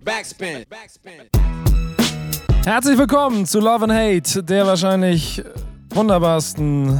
Backspin. 0.00 0.64
Herzlich 2.64 2.96
willkommen 2.96 3.44
zu 3.44 3.60
Love 3.60 3.84
and 3.84 3.92
Hate, 3.92 4.42
der 4.42 4.66
wahrscheinlich 4.66 5.42
wunderbarsten 5.90 6.98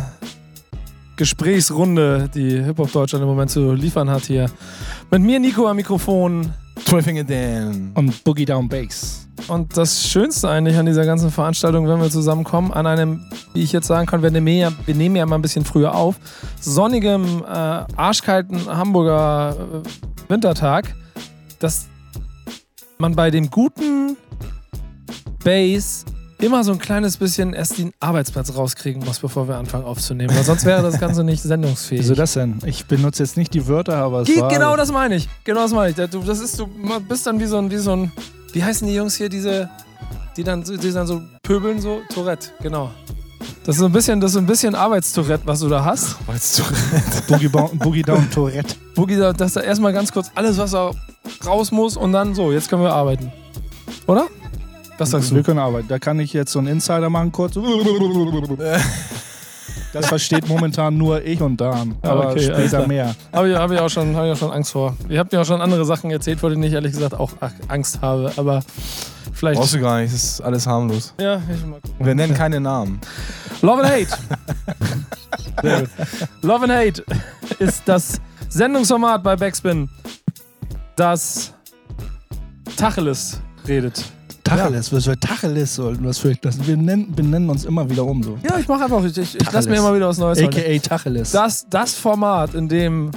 Gesprächsrunde, 1.17 2.29
die 2.35 2.63
Hip-Hop 2.63 2.93
Deutschland 2.93 3.23
im 3.23 3.29
Moment 3.29 3.51
zu 3.51 3.73
liefern 3.73 4.11
hat 4.11 4.25
hier. 4.25 4.51
Mit 5.11 5.23
mir 5.23 5.41
Nico 5.41 5.67
am 5.67 5.77
Mikrofon. 5.77 6.53
Twelfinger 6.85 7.25
Dan. 7.25 7.93
Und 7.95 8.23
Boogie 8.25 8.45
Down 8.45 8.69
Bass. 8.69 9.27
Und 9.49 9.75
das 9.77 10.07
Schönste 10.07 10.51
eigentlich 10.51 10.77
an 10.77 10.85
dieser 10.85 11.07
ganzen 11.07 11.31
Veranstaltung, 11.31 11.89
wenn 11.89 12.01
wir 12.01 12.11
zusammenkommen, 12.11 12.73
an 12.73 12.87
einem, 12.87 13.25
wie 13.55 13.63
ich 13.63 13.73
jetzt 13.73 13.87
sagen 13.87 14.07
kann, 14.07 14.23
wir 14.23 14.31
nehmen 14.31 14.49
ja, 14.49 14.71
wir 14.85 14.95
nehmen 14.95 15.17
ja 15.17 15.25
mal 15.25 15.37
ein 15.37 15.43
bisschen 15.43 15.65
früher 15.65 15.95
auf, 15.95 16.17
sonnigem, 16.61 17.43
äh, 17.45 17.49
arschkalten 17.49 18.67
Hamburger 18.67 19.57
äh, 19.57 20.31
Wintertag, 20.31 20.95
dass 21.59 21.89
man 23.03 23.17
bei 23.17 23.31
dem 23.33 23.51
guten 23.51 24.17
Bass 25.45 26.05
immer 26.39 26.63
so 26.65 26.73
ein 26.73 26.79
kleines 26.79 27.17
bisschen 27.17 27.53
erst 27.53 27.79
den 27.79 27.93
Arbeitsplatz 28.01 28.55
rauskriegen 28.55 29.05
muss, 29.05 29.19
bevor 29.19 29.49
wir 29.49 29.57
anfangen 29.57 29.85
aufzunehmen. 29.85 30.35
Weil 30.35 30.45
sonst 30.45 30.65
wäre 30.65 30.83
das 30.83 30.99
Ganze 31.01 31.25
nicht 31.25 31.43
sendungsfähig. 31.43 32.01
Wieso 32.01 32.15
das 32.15 32.35
denn? 32.35 32.59
Ich 32.65 32.87
benutze 32.87 33.25
jetzt 33.25 33.37
nicht 33.37 33.53
die 33.55 33.67
Wörter, 33.67 33.97
aber 33.97 34.21
es 34.21 34.29
Geht, 34.29 34.41
war... 34.41 34.49
genau 34.49 34.77
das 34.77 34.93
meine 34.93 35.17
ich. 35.17 35.29
Genau 35.45 35.63
das 35.63 35.73
meine 35.73 35.91
ich. 35.91 36.11
Du, 36.11 36.21
das 36.21 36.39
ist, 36.41 36.59
du 36.59 36.69
bist 37.09 37.27
dann 37.27 37.39
wie 37.41 37.47
so 37.47 37.59
ein, 37.59 37.71
wie 37.71 37.77
so 37.77 37.93
ein, 37.93 38.13
wie 38.53 38.63
heißen 38.63 38.87
die 38.87 38.95
Jungs 38.95 39.17
hier, 39.17 39.29
diese, 39.29 39.69
die 40.37 40.45
dann, 40.45 40.65
so- 40.65 40.77
die 40.77 40.93
dann 40.93 41.07
so 41.09 41.21
pöbeln, 41.43 41.81
so 41.81 42.01
Tourette, 42.09 42.51
genau. 42.61 42.91
Das 43.65 43.77
ist 43.77 43.81
so 43.81 43.87
ein 43.87 43.93
bisschen, 43.93 44.21
das 44.21 44.31
ist 44.31 44.35
so 44.35 44.39
ein 44.41 44.47
bisschen 44.47 44.75
Arbeitstourette, 44.75 45.47
was 45.47 45.61
du 45.61 45.69
da 45.69 45.85
hast. 45.85 46.17
Du? 47.29 47.39
Boogie, 47.79 48.03
Down 48.03 48.29
Tourette. 48.31 48.75
Boogie, 48.95 49.17
da- 49.17 49.33
dass 49.33 49.53
da 49.55 49.61
erstmal 49.61 49.93
ganz 49.93 50.13
kurz 50.13 50.31
alles, 50.35 50.59
was 50.59 50.73
da 50.73 50.91
raus 51.47 51.71
muss 51.71 51.97
und 51.97 52.13
dann 52.13 52.35
so, 52.35 52.51
jetzt 52.53 52.69
können 52.69 52.83
wir 52.83 52.93
arbeiten. 52.93 53.33
Oder? 54.07 54.27
Was 54.99 55.11
sagst 55.11 55.31
Wir 55.33 55.39
du? 55.39 55.45
können 55.45 55.59
arbeiten. 55.59 55.89
Da 55.89 55.99
kann 55.99 56.19
ich 56.21 56.33
jetzt 56.33 56.53
so 56.53 56.59
einen 56.59 56.69
Insider 56.69 57.09
machen, 57.11 57.33
kurz. 57.33 57.55
Das 59.93 60.07
versteht 60.07 60.49
momentan 60.49 60.97
nur 60.97 61.23
ich 61.25 61.41
und 61.41 61.61
Dan. 61.61 61.95
Ah, 62.03 62.09
Aber 62.11 62.31
okay, 62.31 62.41
später 62.45 62.87
mehr. 62.87 63.15
Habe 63.33 63.51
ich, 63.51 63.57
hab 63.57 63.71
ich, 63.71 63.79
auch 63.79 63.89
schon- 63.91 64.17
hab 64.17 64.25
ich 64.25 64.33
auch 64.33 64.37
schon 64.39 64.51
Angst 64.51 64.73
vor. 64.73 64.97
Ihr 65.09 65.19
habt 65.19 65.33
mir 65.33 65.41
auch 65.41 65.45
schon 65.45 65.61
andere 65.61 65.85
Sachen 65.85 66.11
erzählt, 66.11 66.41
vor 66.41 66.51
denen 66.51 66.63
ich 66.63 66.73
ehrlich 66.73 66.93
gesagt 66.93 67.15
auch 67.15 67.33
Angst 67.69 68.01
habe. 68.01 68.33
Aber 68.37 68.63
vielleicht. 69.43 69.59
Brauchst 69.59 69.75
du 69.75 69.81
gar 69.81 70.01
nicht, 70.01 70.15
das 70.15 70.23
ist 70.23 70.41
alles 70.41 70.67
harmlos. 70.67 71.15
ja, 71.21 71.43
ich 71.53 71.67
mal 71.67 71.81
gucken. 71.81 72.07
Wir 72.07 72.15
nennen 72.15 72.35
keine 72.35 72.61
Namen. 72.61 73.01
Love 73.61 73.83
and 73.83 73.91
Hate. 73.91 74.19
Sehr 75.63 75.81
gut. 75.81 75.91
Love 76.43 76.65
and 76.65 76.73
Hate 76.73 77.05
ist 77.59 77.83
das 77.87 78.21
Sendungsformat 78.49 79.23
bei 79.23 79.35
Backspin, 79.35 79.89
das 80.95 81.53
Tacheles 82.77 83.41
redet. 83.67 84.05
Tacheles, 84.45 84.93
was 84.93 85.05
für 85.05 85.19
Tacheles 85.19 85.75
sollten 85.75 86.05
was 86.05 86.19
für 86.19 86.35
das, 86.35 86.65
Wir 86.67 86.77
nennen, 86.77 87.13
benennen 87.13 87.49
uns 87.49 87.65
immer 87.65 87.89
wieder 87.89 88.05
um 88.05 88.23
so. 88.23 88.39
Ja, 88.43 88.59
ich 88.59 88.69
mache 88.69 88.85
einfach, 88.85 89.03
ich, 89.05 89.17
ich, 89.17 89.41
ich 89.41 89.53
lasse 89.53 89.69
mir 89.69 89.77
immer 89.77 89.95
wieder 89.95 90.09
was 90.09 90.19
Neues. 90.19 90.41
AKA 90.41 90.79
Tacheles. 90.79 91.33
Das, 91.33 91.67
das 91.69 91.95
Format, 91.95 92.55
in 92.55 92.69
dem, 92.69 93.11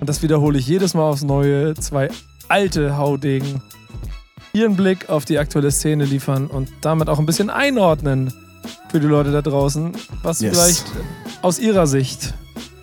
und 0.00 0.08
das 0.08 0.22
wiederhole 0.22 0.58
ich 0.58 0.66
jedes 0.66 0.94
Mal 0.94 1.02
aufs 1.02 1.22
Neue, 1.22 1.74
zwei 1.74 2.08
alte 2.48 2.96
Haudegen 2.96 3.60
ihren 4.56 4.76
Blick 4.76 5.08
auf 5.08 5.24
die 5.24 5.38
aktuelle 5.38 5.70
Szene 5.70 6.04
liefern 6.04 6.46
und 6.46 6.68
damit 6.80 7.08
auch 7.08 7.18
ein 7.18 7.26
bisschen 7.26 7.50
einordnen 7.50 8.32
für 8.90 9.00
die 9.00 9.06
Leute 9.06 9.30
da 9.32 9.42
draußen, 9.42 9.92
was 10.22 10.40
Yes. 10.40 10.52
vielleicht 10.56 10.84
aus 11.42 11.58
ihrer 11.58 11.86
Sicht 11.86 12.34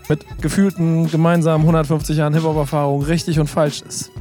mit 0.09 0.25
gefühlten 0.41 1.09
gemeinsamen 1.09 1.63
150 1.63 2.17
Jahren 2.17 2.33
Hip-Hop-Erfahrung 2.33 3.03
richtig 3.03 3.39
und 3.39 3.47
falsch 3.49 3.81
ist. 3.87 4.11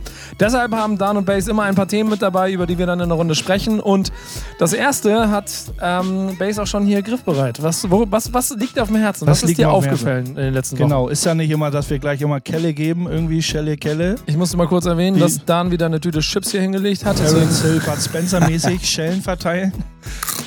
Deshalb 0.41 0.73
haben 0.73 0.97
Dan 0.99 1.17
und 1.17 1.27
Bass 1.27 1.49
immer 1.49 1.65
ein 1.65 1.75
paar 1.75 1.89
Themen 1.89 2.09
mit 2.11 2.23
dabei, 2.23 2.51
über 2.53 2.67
die 2.67 2.79
wir 2.79 2.87
dann 2.87 3.01
in 3.01 3.09
der 3.09 3.17
Runde 3.19 3.35
sprechen. 3.35 3.81
Und 3.81 4.13
das 4.59 4.73
erste 4.73 5.31
hat 5.31 5.51
ähm, 5.81 6.37
Bass 6.39 6.59
auch 6.59 6.67
schon 6.67 6.87
hier 6.87 7.03
griffbereit. 7.03 7.63
Was, 7.63 7.91
wo, 7.91 8.07
was, 8.09 8.33
was 8.33 8.51
liegt 8.51 8.77
dir 8.77 8.83
auf 8.83 8.89
dem 8.89 8.97
Herzen? 8.99 9.27
Was, 9.27 9.39
Was 9.39 9.43
ist 9.43 9.49
liegt 9.49 9.61
dir 9.61 9.71
aufgefallen 9.71 10.27
in 10.27 10.35
den 10.37 10.55
letzten 10.55 10.79
Wochen? 10.79 10.89
Genau, 10.89 11.09
ist 11.09 11.25
ja 11.25 11.35
nicht 11.35 11.51
immer, 11.51 11.71
dass 11.71 11.91
wir 11.91 11.99
gleich 11.99 12.21
immer 12.23 12.41
Kelle 12.41 12.73
geben, 12.73 13.07
irgendwie 13.09 13.43
Schelle 13.43 13.77
Kelle. 13.77 14.17
Ich 14.27 14.37
musste 14.37 14.57
mal 14.57 14.67
kurz 14.69 14.87
erwähnen, 14.87 15.17
Wie- 15.17 15.21
dass 15.21 15.45
Dan 15.45 15.71
wieder 15.71 15.87
eine 15.87 16.01
Tüte 16.01 16.21
Chips 16.21 16.51
hier 16.53 16.61
hingelegt 16.63 17.05
hat. 17.05 17.17
Terence 17.17 17.63
Hill, 17.63 17.81
Bud 17.85 18.01
Spencer 18.01 18.41
mäßig 18.49 18.89
Schellen 18.89 19.21
verteilen. 19.23 19.73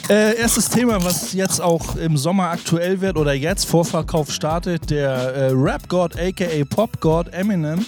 Äh, 0.07 0.37
erstes 0.37 0.69
Thema, 0.69 1.03
was 1.03 1.33
jetzt 1.33 1.59
auch 1.59 1.95
im 1.95 2.15
Sommer 2.15 2.51
aktuell 2.51 3.01
wird 3.01 3.17
oder 3.17 3.33
jetzt 3.33 3.65
Vorverkauf 3.65 4.31
startet, 4.31 4.91
der 4.91 5.09
äh, 5.11 5.51
Rap-God 5.51 6.19
aka 6.19 6.63
Pop-God 6.69 7.33
Eminem. 7.33 7.83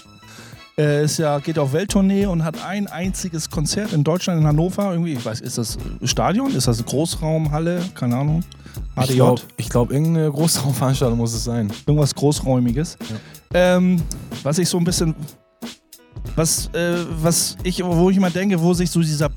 Äh, 0.79 1.05
ist 1.05 1.19
ja, 1.19 1.38
geht 1.38 1.59
auf 1.59 1.73
Welttournee 1.73 2.25
und 2.25 2.44
hat 2.44 2.63
ein 2.66 2.88
einziges 2.88 3.51
Konzert 3.51 3.94
in 3.94 4.03
Deutschland, 4.03 4.41
in 4.41 4.47
Hannover. 4.47 4.91
Irgendwie, 4.94 5.13
ich 5.13 5.23
weiß, 5.23 5.41
ist 5.41 5.59
das 5.59 5.78
Stadion? 6.03 6.55
Ist 6.55 6.67
das 6.67 6.83
Großraumhalle? 6.83 7.83
Keine 7.94 8.16
Ahnung. 8.17 8.44
Ich 8.95 9.09
HDJ? 9.09 9.16
glaube, 9.16 9.41
glaub, 9.69 9.91
irgendeine 9.91 10.31
Großraumveranstaltung 10.31 11.19
muss 11.19 11.35
es 11.35 11.44
sein. 11.44 11.72
Irgendwas 11.85 12.16
Großräumiges. 12.16 12.97
Ähm, 13.53 14.01
was 14.41 14.57
ich 14.57 14.67
so 14.67 14.79
ein 14.79 14.84
bisschen. 14.84 15.13
Was, 16.35 16.67
äh, 16.73 16.95
was 17.22 17.57
ich, 17.63 17.84
wo 17.84 18.09
ich 18.09 18.17
immer 18.17 18.31
denke, 18.31 18.59
wo 18.59 18.73
sich 18.73 18.89
so 18.89 19.01
dieser 19.01 19.29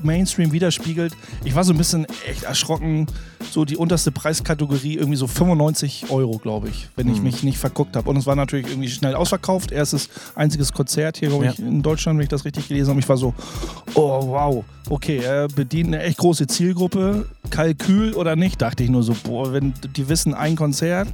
Pop-Mainstream 0.00 0.52
widerspiegelt. 0.52 1.14
Ich 1.44 1.54
war 1.54 1.64
so 1.64 1.72
ein 1.72 1.78
bisschen 1.78 2.06
echt 2.28 2.44
erschrocken. 2.44 3.06
So 3.50 3.64
die 3.64 3.76
unterste 3.76 4.10
Preiskategorie, 4.12 4.94
irgendwie 4.96 5.16
so 5.16 5.26
95 5.26 6.06
Euro, 6.10 6.38
glaube 6.38 6.68
ich, 6.68 6.88
wenn 6.96 7.08
ich 7.08 7.16
Hm. 7.18 7.24
mich 7.24 7.42
nicht 7.42 7.58
verguckt 7.58 7.96
habe. 7.96 8.08
Und 8.08 8.16
es 8.16 8.26
war 8.26 8.36
natürlich 8.36 8.68
irgendwie 8.68 8.88
schnell 8.88 9.14
ausverkauft. 9.14 9.72
Erstes, 9.72 10.08
einziges 10.34 10.72
Konzert 10.72 11.16
hier, 11.18 11.28
glaube 11.28 11.46
Ja. 11.46 11.52
ich, 11.52 11.58
in 11.58 11.82
Deutschland, 11.82 12.18
wenn 12.18 12.24
ich 12.24 12.28
das 12.28 12.44
richtig 12.44 12.68
gelesen 12.68 12.90
habe. 12.90 13.00
Ich 13.00 13.08
war 13.08 13.16
so, 13.16 13.34
oh 13.94 14.26
wow, 14.28 14.64
okay, 14.88 15.18
er 15.18 15.48
bedient 15.48 15.88
eine 15.88 16.02
echt 16.02 16.18
große 16.18 16.46
Zielgruppe. 16.46 17.26
Kalkül 17.50 18.14
oder 18.14 18.36
nicht, 18.36 18.60
dachte 18.62 18.84
ich 18.84 18.90
nur 18.90 19.02
so, 19.02 19.14
boah, 19.24 19.52
wenn 19.52 19.74
die 19.96 20.08
wissen, 20.08 20.34
ein 20.34 20.56
Konzert, 20.56 21.08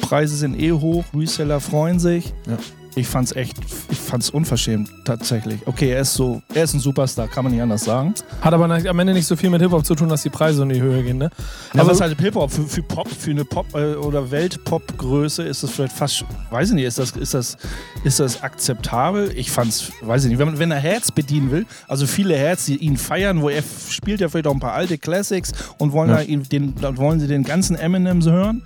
Preise 0.00 0.36
sind 0.36 0.60
eh 0.60 0.72
hoch, 0.72 1.04
Reseller 1.14 1.60
freuen 1.60 1.98
sich. 1.98 2.32
Ja. 2.46 2.58
Ich 2.96 3.08
fand's 3.08 3.32
echt, 3.32 3.56
ich 3.90 3.98
fand's 3.98 4.30
unverschämt, 4.30 4.88
tatsächlich. 5.04 5.58
Okay, 5.66 5.90
er 5.90 6.02
ist 6.02 6.14
so, 6.14 6.40
er 6.54 6.62
ist 6.62 6.74
ein 6.74 6.80
Superstar, 6.80 7.26
kann 7.26 7.42
man 7.42 7.52
nicht 7.52 7.60
anders 7.60 7.84
sagen. 7.84 8.14
Hat 8.40 8.54
aber 8.54 8.64
am 8.66 8.98
Ende 9.00 9.12
nicht 9.14 9.26
so 9.26 9.34
viel 9.34 9.50
mit 9.50 9.60
Hip-Hop 9.60 9.84
zu 9.84 9.96
tun, 9.96 10.08
dass 10.08 10.22
die 10.22 10.30
Preise 10.30 10.62
in 10.62 10.68
die 10.68 10.80
Höhe 10.80 11.02
gehen, 11.02 11.18
ne? 11.18 11.28
Aber 11.72 11.80
Aber- 11.82 11.90
was 11.90 12.00
halt 12.00 12.20
Hip-Hop, 12.20 12.52
für, 12.52 12.62
für 12.62 12.82
Pop, 12.84 13.08
für 13.08 13.32
eine 13.32 13.44
Pop- 13.44 13.74
äh, 13.74 13.94
oder 13.96 14.30
Welt-Pop-Größe 14.30 15.42
ist 15.42 15.64
das 15.64 15.70
vielleicht 15.70 15.92
fast, 15.96 16.24
weiß 16.50 16.68
ich 16.68 16.74
nicht, 16.76 16.84
ist 16.84 16.98
das, 17.00 17.10
ist 17.12 17.34
das, 17.34 17.56
ist 18.04 18.20
das 18.20 18.42
akzeptabel? 18.44 19.32
Ich 19.36 19.50
fand's, 19.50 19.90
weiß 20.00 20.24
ich 20.24 20.30
nicht, 20.30 20.38
wenn, 20.38 20.56
wenn 20.60 20.70
er 20.70 20.78
Herz 20.78 21.10
bedienen 21.10 21.50
will, 21.50 21.66
also 21.88 22.06
viele 22.06 22.36
Herz, 22.36 22.66
die 22.66 22.76
ihn 22.76 22.96
feiern, 22.96 23.42
wo 23.42 23.48
er 23.48 23.64
spielt 23.90 24.20
ja 24.20 24.28
vielleicht 24.28 24.46
auch 24.46 24.54
ein 24.54 24.60
paar 24.60 24.74
alte 24.74 24.98
Classics 24.98 25.50
und 25.78 25.90
wollen, 25.92 26.10
Ja. 26.10 26.20
ihn, 26.20 26.44
den, 26.44 26.74
dann 26.76 26.96
wollen 26.96 27.18
sie 27.18 27.26
den 27.26 27.42
ganzen 27.42 27.74
Eminem 27.74 28.22
so 28.22 28.30
hören. 28.30 28.62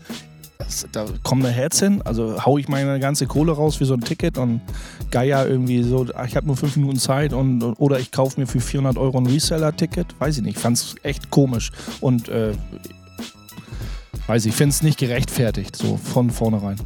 Das, 0.58 0.88
da 0.91 1.06
kommt 1.22 1.44
eine 1.44 1.54
Herz 1.54 1.78
hin, 1.78 2.02
also 2.02 2.44
hau 2.44 2.58
ich 2.58 2.69
meine 2.69 2.98
ganze 2.98 3.26
Kohle 3.26 3.52
raus 3.52 3.76
für 3.76 3.84
so 3.84 3.94
ein 3.94 4.00
Ticket 4.00 4.38
und 4.38 4.60
Geier 5.12 5.46
irgendwie 5.46 5.84
so, 5.84 6.04
ach, 6.16 6.26
ich 6.26 6.34
habe 6.34 6.48
nur 6.48 6.56
fünf 6.56 6.74
Minuten 6.76 6.98
Zeit 6.98 7.32
und, 7.32 7.62
oder 7.62 8.00
ich 8.00 8.10
kaufe 8.10 8.41
mir 8.41 8.46
für 8.46 8.60
400 8.60 8.98
Euro 8.98 9.18
ein 9.18 9.26
Reseller-Ticket, 9.26 10.18
weiß 10.18 10.38
ich 10.38 10.42
nicht, 10.42 10.56
ich 10.56 10.62
fand's 10.62 10.97
echt 11.04 11.30
komisch. 11.30 11.70
Und 12.00 12.28
äh, 12.28 12.54
weiß 14.26 14.47
ich, 14.47 14.54
finde 14.54 14.70
es 14.70 14.82
nicht 14.82 14.98
gerechtfertigt, 14.98 15.76
so 15.76 15.97
von 15.97 16.30
vornherein. 16.30 16.76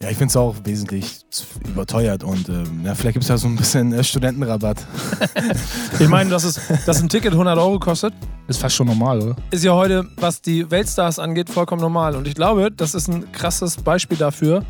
Ja, 0.00 0.10
ich 0.10 0.16
finde 0.16 0.30
es 0.30 0.36
auch 0.36 0.54
wesentlich 0.62 1.22
überteuert 1.68 2.22
und 2.22 2.48
ähm, 2.48 2.82
ja, 2.84 2.94
vielleicht 2.94 3.14
gibt 3.14 3.24
es 3.24 3.28
ja 3.30 3.36
so 3.36 3.48
ein 3.48 3.56
bisschen 3.56 3.92
äh, 3.92 4.04
Studentenrabatt. 4.04 4.78
Ich 5.98 6.06
meine, 6.08 6.30
dass, 6.30 6.44
es, 6.44 6.60
dass 6.86 7.02
ein 7.02 7.08
Ticket 7.08 7.32
100 7.32 7.58
Euro 7.58 7.80
kostet, 7.80 8.14
Ist 8.46 8.60
fast 8.60 8.76
schon 8.76 8.86
normal, 8.86 9.20
oder? 9.20 9.36
ist 9.50 9.64
ja 9.64 9.72
heute, 9.72 10.04
was 10.16 10.40
die 10.40 10.70
Weltstars 10.70 11.18
angeht, 11.18 11.50
vollkommen 11.50 11.80
normal. 11.82 12.14
Und 12.14 12.28
ich 12.28 12.34
glaube, 12.36 12.70
das 12.70 12.94
ist 12.94 13.08
ein 13.08 13.32
krasses 13.32 13.76
Beispiel 13.78 14.16
dafür, 14.16 14.62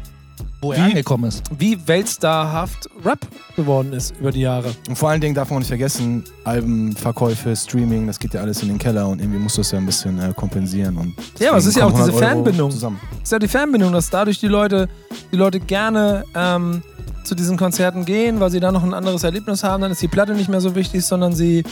Wo 0.60 0.72
er 0.72 0.82
angekommen 0.84 1.24
ist. 1.24 1.42
wie 1.56 1.78
weltstarhaft 1.86 2.88
Rap 3.04 3.20
geworden 3.56 3.92
ist 3.92 4.14
über 4.18 4.32
die 4.32 4.40
Jahre. 4.40 4.74
Und 4.88 4.96
vor 4.96 5.10
allen 5.10 5.20
Dingen 5.20 5.34
darf 5.34 5.50
man 5.50 5.56
auch 5.56 5.60
nicht 5.60 5.68
vergessen, 5.68 6.24
Albenverkäufe, 6.44 7.54
Streaming, 7.54 8.06
das 8.06 8.18
geht 8.18 8.34
ja 8.34 8.40
alles 8.40 8.62
in 8.62 8.68
den 8.68 8.78
Keller 8.78 9.08
und 9.08 9.20
irgendwie 9.20 9.38
musst 9.38 9.56
du 9.56 9.60
es 9.60 9.70
ja 9.70 9.78
ein 9.78 9.86
bisschen 9.86 10.18
äh, 10.20 10.32
kompensieren. 10.34 10.96
Und 10.96 11.14
Ja, 11.38 11.50
aber 11.50 11.58
es 11.58 11.66
ist 11.66 11.76
ja 11.76 11.84
auch 11.86 11.90
diese 11.92 12.10
kommen 12.10 12.14
100 12.14 12.24
Euro 12.34 12.34
Fanbindung. 12.44 12.70
Zusammen. 12.70 13.00
ist 13.22 13.32
ja 13.32 13.38
die 13.38 13.48
Fanbindung, 13.48 13.92
dass 13.92 14.10
dadurch 14.10 14.40
die 14.40 14.48
Leute, 14.48 14.88
die 15.32 15.36
Leute 15.36 15.60
gerne 15.60 16.24
ähm, 16.34 16.82
zu 17.24 17.34
diesen 17.34 17.56
Konzerten 17.56 18.04
gehen, 18.04 18.40
weil 18.40 18.50
sie 18.50 18.58
da 18.60 18.72
noch 18.72 18.82
ein 18.82 18.94
anderes 18.94 19.22
Erlebnis 19.22 19.62
haben. 19.62 19.82
Dann 19.82 19.92
ist 19.92 20.02
die 20.02 20.08
Platte 20.08 20.34
nicht 20.34 20.48
mehr 20.48 20.60
so 20.60 20.74
wichtig, 20.74 21.04
sondern 21.04 21.34
sie 21.34 21.62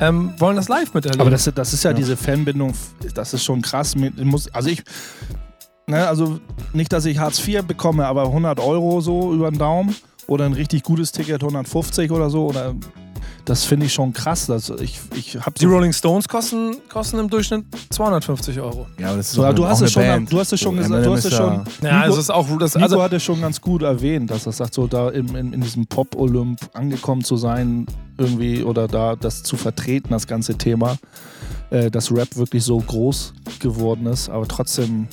ähm, 0.00 0.32
wollen 0.38 0.56
das 0.56 0.68
live 0.68 0.92
miterleben. 0.94 1.20
Aber 1.20 1.30
das, 1.30 1.48
das 1.54 1.72
ist 1.72 1.84
ja, 1.84 1.90
Ja. 1.90 1.96
diese 1.96 2.16
Fanbindung, 2.16 2.74
das 3.14 3.32
ist 3.34 3.44
schon 3.44 3.62
krass. 3.62 3.94
Muss, 3.96 4.52
also 4.52 4.68
ich, 4.70 4.82
ne, 5.86 6.06
also 6.06 6.38
nicht, 6.72 6.92
dass 6.92 7.04
ich 7.04 7.18
Hartz 7.18 7.46
IV 7.46 7.62
bekomme, 7.64 8.06
aber 8.06 8.24
100 8.24 8.60
Euro 8.60 9.00
so 9.00 9.32
über 9.32 9.50
den 9.50 9.58
Daumen 9.58 9.94
oder 10.26 10.44
ein 10.46 10.52
richtig 10.52 10.82
gutes 10.82 11.12
Ticket 11.12 11.42
150 11.42 12.10
oder 12.10 12.30
so 12.30 12.46
oder 12.46 12.74
das 13.44 13.64
finde 13.64 13.84
ich 13.84 13.92
schon 13.92 14.14
krass. 14.14 14.48
Also 14.48 14.78
ich, 14.80 14.98
ich 15.14 15.36
habe 15.36 15.52
Die 15.58 15.66
Rolling 15.66 15.92
Stones 15.92 16.26
kosten, 16.26 16.76
kosten 16.90 17.18
im 17.18 17.28
Durchschnitt 17.28 17.66
250 17.90 18.58
Euro. 18.58 18.86
Ja, 18.98 19.08
aber 19.08 19.18
das 19.18 19.26
ist 19.28 19.32
So, 19.34 19.44
auch 19.44 19.52
du 19.54 19.66
hast 19.66 19.82
auch 19.82 19.86
es 19.86 19.92
schon, 19.92 20.02
Band. 20.02 20.32
du 20.32 20.38
hast 20.40 20.52
es 20.54 20.60
schon 20.60 20.76
So, 20.76 20.82
gesagt, 20.82 21.04
du 21.06 21.12
hast 21.12 21.18
es 21.18 21.24
ist 21.26 21.36
schon. 21.36 21.46
ja- 21.52 21.64
Ja, 21.82 21.92
Nico, 21.96 22.04
also 22.06 22.20
ist 22.20 22.30
auch 22.30 22.58
das, 22.58 22.74
Nico 22.74 22.84
also 22.84 23.02
hat 23.02 23.12
es 23.12 23.22
schon 23.22 23.42
ganz 23.42 23.60
gut 23.60 23.82
erwähnt, 23.82 24.30
dass 24.30 24.46
er 24.46 24.52
sagt, 24.52 24.72
so 24.72 24.86
da 24.86 25.10
in, 25.10 25.28
in, 25.36 25.52
in 25.52 25.60
diesem 25.60 25.86
Pop-Olymp 25.86 26.58
angekommen 26.72 27.22
zu 27.22 27.36
sein, 27.36 27.84
irgendwie 28.16 28.62
oder 28.62 28.88
da 28.88 29.14
das 29.14 29.42
zu 29.42 29.58
vertreten, 29.58 30.08
das 30.12 30.26
ganze 30.26 30.56
Thema, 30.56 30.96
äh, 31.68 31.90
dass 31.90 32.10
Rap 32.12 32.36
wirklich 32.36 32.64
so 32.64 32.78
groß 32.78 33.34
geworden 33.58 34.06
ist, 34.06 34.30
aber 34.30 34.48
trotzdem, 34.48 35.06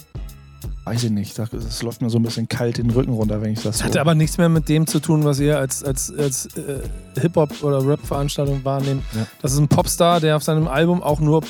weiß 0.84 1.04
ich 1.04 1.12
nicht, 1.12 1.38
das, 1.38 1.50
das 1.52 1.84
läuft 1.84 2.02
mir 2.02 2.10
so 2.10 2.18
ein 2.18 2.24
bisschen 2.24 2.48
kalt 2.48 2.78
den 2.78 2.90
Rücken 2.90 3.14
runter, 3.14 3.42
wenn 3.42 3.54
ich 3.54 3.62
das 3.62 3.80
so. 3.80 3.86
Hat 3.86 3.98
aber 3.98 4.16
nichts 4.16 4.38
mehr 4.38 4.50
mit 4.50 4.68
dem 4.68 4.88
zu 4.88 5.00
tun, 5.00 5.24
was 5.24 5.40
ihr 5.40 5.58
als, 5.60 5.84
als, 5.84 6.14
als 6.18 6.48
äh, 6.58 6.80
Hip-Hop- 7.20 7.64
oder 7.64 7.86
Rap-Veranstaltung 7.86 8.64
wahrnehmt. 8.66 9.04
Ja. 9.14 9.28
Das 9.42 9.54
ist 9.54 9.60
ein 9.60 9.68
Popstar, 9.68 10.20
der 10.20 10.36
auf 10.36 10.44
seinem 10.44 10.68
Album 10.68 11.04
auch 11.04 11.20
nur, 11.20 11.44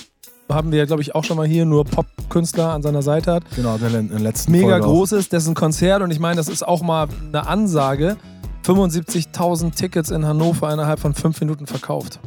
haben 0.49 0.71
wir 0.71 0.79
ja, 0.79 0.85
glaube 0.85 1.01
ich, 1.01 1.15
auch 1.15 1.23
schon 1.23 1.37
mal 1.37 1.47
hier, 1.47 1.65
nur 1.65 1.85
Pop-Künstler 1.85 2.73
an 2.73 2.81
seiner 2.81 3.01
Seite 3.01 3.33
hat. 3.33 3.43
Genau, 3.55 3.77
der, 3.77 3.93
in 3.93 4.09
der 4.09 4.19
letzten 4.19 4.51
Mega 4.51 4.69
Folge 4.69 4.85
auch. 4.85 4.89
groß 4.89 5.13
ist, 5.13 5.31
dessen 5.31 5.53
Konzert, 5.53 6.01
und 6.01 6.11
ich 6.11 6.19
meine, 6.19 6.35
das 6.35 6.49
ist 6.49 6.67
auch 6.67 6.81
mal 6.81 7.07
eine 7.29 7.47
Ansage, 7.47 8.17
75.000 8.65 9.73
Tickets 9.75 10.11
in 10.11 10.25
Hannover 10.25 10.71
innerhalb 10.71 10.99
von 10.99 11.13
fünf 11.13 11.39
Minuten 11.39 11.67
verkauft. 11.67 12.19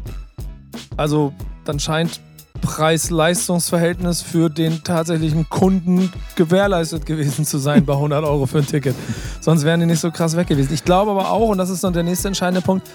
Also 0.96 1.32
dann 1.64 1.78
scheint 1.78 2.20
Preis-Leistungs-Verhältnis 2.64 4.22
für 4.22 4.48
den 4.48 4.82
tatsächlichen 4.82 5.48
Kunden 5.48 6.12
gewährleistet 6.34 7.06
gewesen 7.06 7.44
zu 7.44 7.58
sein 7.58 7.84
bei 7.84 7.92
100 7.92 8.24
Euro 8.24 8.46
für 8.46 8.58
ein 8.58 8.66
Ticket. 8.66 8.96
Sonst 9.40 9.64
wären 9.64 9.80
die 9.80 9.86
nicht 9.86 10.00
so 10.00 10.10
krass 10.10 10.36
weg 10.36 10.48
gewesen. 10.48 10.72
Ich 10.72 10.84
glaube 10.84 11.10
aber 11.10 11.30
auch, 11.30 11.50
und 11.50 11.58
das 11.58 11.70
ist 11.70 11.84
dann 11.84 11.92
der 11.92 12.02
nächste 12.02 12.28
entscheidende 12.28 12.62
Punkt, 12.62 12.88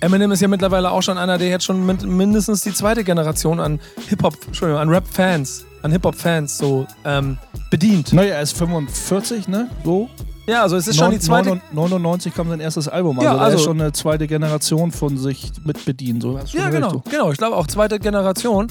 Eminem 0.00 0.30
ist 0.30 0.42
ja 0.42 0.48
mittlerweile 0.48 0.90
auch 0.90 1.02
schon 1.02 1.18
einer, 1.18 1.38
der 1.38 1.48
jetzt 1.48 1.64
schon 1.64 1.84
mindestens 1.84 2.60
die 2.60 2.72
zweite 2.72 3.02
Generation 3.02 3.60
an 3.60 3.80
Hip-Hop, 4.08 4.36
Entschuldigung, 4.46 4.80
an 4.80 4.88
Rap-Fans, 4.88 5.64
an 5.82 5.90
Hip-Hop-Fans 5.90 6.58
so 6.58 6.86
ähm, 7.04 7.38
bedient. 7.70 8.12
naja, 8.12 8.34
er 8.34 8.42
ist 8.42 8.56
45, 8.56 9.48
ne? 9.48 9.70
So. 9.84 10.08
Ja, 10.46 10.62
also 10.62 10.76
es 10.76 10.86
ist 10.86 10.96
schon 10.96 11.10
die 11.10 11.18
zweite. 11.18 11.60
99 11.72 12.32
kam 12.34 12.48
sein 12.48 12.60
erstes 12.60 12.88
Album. 12.88 13.18
Also, 13.18 13.30
Ja, 13.30 13.36
er 13.36 13.40
also- 13.42 13.58
ist 13.58 13.64
schon 13.64 13.80
eine 13.80 13.92
zweite 13.92 14.26
Generation 14.26 14.92
von 14.92 15.18
sich 15.18 15.50
mit 15.64 15.84
bedienen. 15.84 16.20
So, 16.20 16.38
Ja, 16.52 16.68
genau, 16.70 16.90
so. 16.90 17.02
genau. 17.10 17.30
Ich 17.32 17.38
glaube 17.38 17.56
auch 17.56 17.66
zweite 17.66 17.98
Generation. 17.98 18.68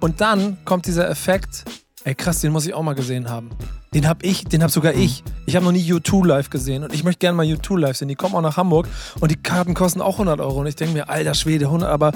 Und 0.00 0.20
dann 0.20 0.58
kommt 0.64 0.86
dieser 0.86 1.08
Effekt. 1.08 1.64
Ey, 2.04 2.14
krass, 2.14 2.40
den 2.40 2.52
muss 2.52 2.66
ich 2.66 2.74
auch 2.74 2.82
mal 2.82 2.94
gesehen 2.94 3.30
haben. 3.30 3.50
Den 3.94 4.08
hab 4.08 4.22
ich, 4.24 4.44
den 4.44 4.62
hab 4.62 4.70
sogar 4.70 4.92
ich. 4.92 5.22
Ich 5.46 5.54
habe 5.56 5.64
noch 5.64 5.72
nie 5.72 5.90
U2 5.90 6.26
live 6.26 6.50
gesehen 6.50 6.82
und 6.82 6.92
ich 6.92 7.04
möchte 7.04 7.20
gerne 7.20 7.36
mal 7.36 7.46
U2 7.46 7.78
live 7.78 7.96
sehen. 7.96 8.08
Die 8.08 8.16
kommen 8.16 8.34
auch 8.34 8.42
nach 8.42 8.56
Hamburg 8.56 8.88
und 9.20 9.30
die 9.30 9.36
Karten 9.36 9.72
kosten 9.72 10.00
auch 10.02 10.18
100 10.18 10.40
Euro. 10.40 10.60
Und 10.60 10.66
ich 10.66 10.76
denke 10.76 10.94
mir, 10.94 11.08
alter 11.08 11.32
Schwede, 11.34 11.66
100, 11.70 11.88
aber 11.88 12.12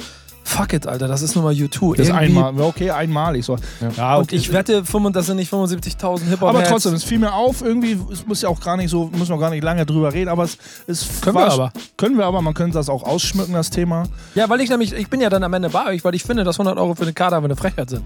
fuck 0.48 0.72
it, 0.72 0.86
Alter, 0.86 1.08
das 1.08 1.22
ist 1.22 1.34
nur 1.34 1.44
mal 1.44 1.54
U2. 1.54 1.96
Das 1.96 2.08
ist 2.08 2.12
einmal, 2.12 2.54
ja, 2.56 2.62
okay, 2.62 2.90
einmalig. 2.90 3.44
So. 3.44 3.56
Ja, 3.96 4.16
Und 4.16 4.32
ich 4.32 4.52
wette, 4.52 4.84
25 4.84 5.12
das 5.12 5.26
sind 5.26 5.36
nicht 5.36 5.52
75.000 5.52 6.28
Hip-Hop. 6.28 6.48
aber 6.48 6.64
trotzdem, 6.64 6.94
es 6.94 7.04
fiel 7.04 7.18
mir 7.18 7.32
auf, 7.32 7.62
irgendwie, 7.62 7.98
es 8.12 8.26
muss 8.26 8.42
ja 8.42 8.48
auch 8.48 8.60
gar 8.60 8.76
nicht 8.76 8.90
so, 8.90 9.10
müssen 9.16 9.30
wir 9.30 9.38
gar 9.38 9.50
nicht 9.50 9.62
lange 9.62 9.84
drüber 9.84 10.12
reden, 10.12 10.28
aber 10.28 10.44
es, 10.44 10.58
es 10.86 11.20
Können 11.20 11.36
wir 11.36 11.50
aber. 11.50 11.72
Können 11.96 12.16
wir 12.16 12.26
aber, 12.26 12.40
man 12.42 12.54
könnte 12.54 12.74
das 12.78 12.88
auch 12.88 13.02
ausschmücken, 13.02 13.54
das 13.54 13.70
Thema. 13.70 14.04
Ja, 14.34 14.48
weil 14.48 14.60
ich 14.60 14.70
nämlich, 14.70 14.92
ich 14.92 15.08
bin 15.08 15.20
ja 15.20 15.28
dann 15.28 15.42
am 15.42 15.52
Ende 15.52 15.70
bei 15.70 15.86
euch, 15.86 16.04
weil 16.04 16.14
ich 16.14 16.22
finde, 16.22 16.44
dass 16.44 16.56
100 16.58 16.78
Euro 16.78 16.94
für 16.94 17.02
eine 17.02 17.12
Karte 17.12 17.36
eine 17.36 17.56
Frechheit 17.56 17.90
sind. 17.90 18.04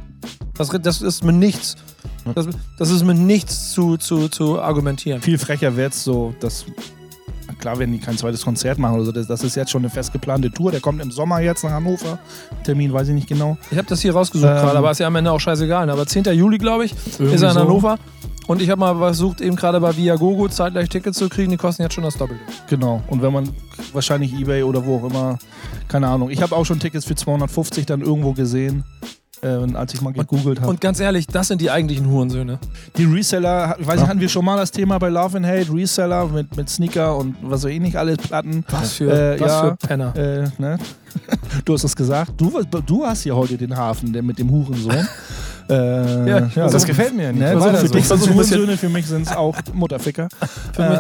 Das, 0.55 0.69
das 0.69 1.03
ist 1.03 1.25
mir 1.25 1.33
nichts. 1.33 1.77
Das, 2.35 2.47
das 2.79 2.91
ist 2.91 3.05
mir 3.05 3.15
nichts 3.15 3.73
zu, 3.73 3.97
zu, 3.97 4.29
zu 4.29 4.61
argumentieren. 4.61 5.23
Viel 5.23 5.39
frecher 5.39 5.77
wäre 5.77 5.91
es 5.91 6.05
so, 6.05 6.35
dass. 6.41 6.65
Klar, 7.63 7.79
wenn 7.79 7.93
die 7.93 8.01
kein 8.01 8.19
zweites 8.19 8.43
Konzert 8.45 8.81
machen 8.81 8.97
oder 8.97 9.05
so, 9.05 9.13
das, 9.13 9.29
das 9.29 9.45
ist 9.45 9.55
jetzt 9.55 9.71
schon 9.71 9.83
eine 9.83 9.89
fest 9.89 10.13
geplante 10.13 10.51
Tour. 10.51 10.73
Der 10.73 10.81
kommt 10.81 11.01
im 11.01 11.13
Sommer 11.13 11.39
jetzt 11.39 11.63
nach 11.63 11.71
Hannover. 11.71 12.19
Termin 12.65 12.93
weiß 12.93 13.07
ich 13.07 13.15
nicht 13.15 13.29
genau. 13.29 13.57
Ich 13.71 13.79
habe 13.79 13.87
das 13.87 14.01
hier 14.01 14.13
rausgesucht 14.13 14.51
Ähm, 14.51 14.57
gerade, 14.57 14.79
aber 14.79 14.91
ist 14.91 14.99
ja 14.99 15.07
am 15.07 15.15
Ende 15.15 15.31
auch 15.31 15.39
scheißegal. 15.39 15.87
ne? 15.87 15.93
Aber 15.93 16.05
10. 16.05 16.25
Juli, 16.25 16.59
glaube 16.59 16.87
ich, 16.87 16.93
ist 16.93 17.21
er 17.21 17.31
in 17.31 17.39
so. 17.39 17.49
Hannover. 17.61 18.01
Und 18.49 18.61
ich 18.61 18.69
habe 18.69 18.81
mal 18.81 18.97
versucht, 18.97 19.41
eben 19.41 19.55
gerade 19.55 19.79
bei 19.79 19.97
Viagogo 19.97 20.49
zeitgleich 20.49 20.89
Tickets 20.89 21.17
zu 21.19 21.29
kriegen. 21.29 21.53
Die 21.53 21.57
kosten 21.57 21.83
jetzt 21.83 21.95
schon 21.95 22.03
das 22.03 22.17
Doppelte. 22.17 22.43
Genau. 22.69 23.01
Und 23.07 23.23
wenn 23.23 23.33
man 23.33 23.49
wahrscheinlich 23.93 24.33
Ebay 24.37 24.65
oder 24.65 24.85
wo 24.85 24.97
auch 24.97 25.09
immer, 25.09 25.39
keine 25.87 26.09
Ahnung. 26.09 26.31
Ich 26.31 26.43
habe 26.43 26.57
auch 26.57 26.67
schon 26.67 26.81
Tickets 26.81 27.05
für 27.05 27.15
250 27.15 27.87
dann 27.87 28.01
irgendwo 28.01 28.33
gesehen, 28.33 28.83
äh, 29.43 29.49
als 29.75 29.93
ich 29.95 30.01
mal 30.01 30.13
gegoogelt 30.13 30.61
habe. 30.61 30.71
Und 30.71 30.81
ganz 30.81 31.01
ehrlich, 31.01 31.27
das 31.27 31.49
sind 31.49 31.61
die 31.61 31.71
eigentlichen 31.71 32.09
Hurensöhne. 32.09 32.59
Die 32.97 33.05
Reseller, 33.05 33.77
ich 33.79 33.87
weiß 33.87 34.01
nicht, 34.01 34.09
hatten 34.09 34.21
wir 34.21 34.29
schon 34.29 34.45
mal 34.45 34.57
das 34.57 34.71
Thema 34.71 34.99
bei 34.99 35.09
Love 35.09 35.37
and 35.39 35.47
Hate, 35.47 35.73
Reseller 35.73 36.27
mit, 36.29 36.57
mit 36.57 36.69
Sneaker 36.71 37.17
und 37.17 37.37
was 37.43 37.65
weiß 37.65 37.71
ich 37.73 37.81
nicht, 37.81 37.97
alles 37.97 38.19
Platten. 38.19 38.65
Was 38.71 38.93
für, 38.95 39.11
Äh, 39.35 39.41
was 39.41 39.51
ja. 39.51 39.63
für 39.63 39.77
Penner. 39.77 40.17
Äh, 40.17 40.49
ne? 40.59 40.79
Du 41.65 41.75
hast 41.75 41.85
es 41.85 41.95
gesagt. 41.95 42.33
Du, 42.39 42.51
du 42.87 43.05
hast 43.05 43.23
hier 43.23 43.37
heute 43.37 43.59
den 43.59 43.77
Hafen 43.77 44.13
der 44.13 44.23
mit 44.23 44.39
dem 44.39 44.51
Hurensohn. 44.51 45.07
Äh, 45.71 46.29
Ja, 46.29 46.41
Das 46.41 46.75
Also, 46.75 46.87
gefällt 46.89 47.15
mir 47.17 47.33
nicht. 47.33 47.41
Ne, 47.41 47.53
ist 47.55 47.81
für 47.81 47.89
dich 47.89 48.07
so? 48.07 48.17
sind 48.17 48.27
es 48.27 48.27
versuch 48.27 48.35
Hurensöhne, 48.35 48.77
für 48.77 48.89
mich 48.89 49.07
sind 49.07 49.27
es 49.29 49.35
auch 49.37 49.57
Mutterficker. 49.73 50.29
Mich. 50.79 50.99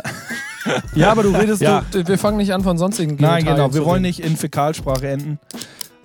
Ja, 0.94 1.10
aber 1.10 1.24
du 1.24 1.30
redest, 1.30 1.60
Ja. 1.60 1.82
du, 1.90 2.06
wir 2.06 2.16
fangen 2.16 2.36
nicht 2.36 2.54
an 2.54 2.62
von 2.62 2.78
sonstigen 2.78 3.16
Nein, 3.16 3.44
Genitalien 3.44 3.56
genau. 3.56 3.74
Wir 3.74 3.84
wollen 3.84 4.02
nicht 4.02 4.20
in 4.20 4.36
Fäkalsprache 4.36 5.08
enden. 5.08 5.40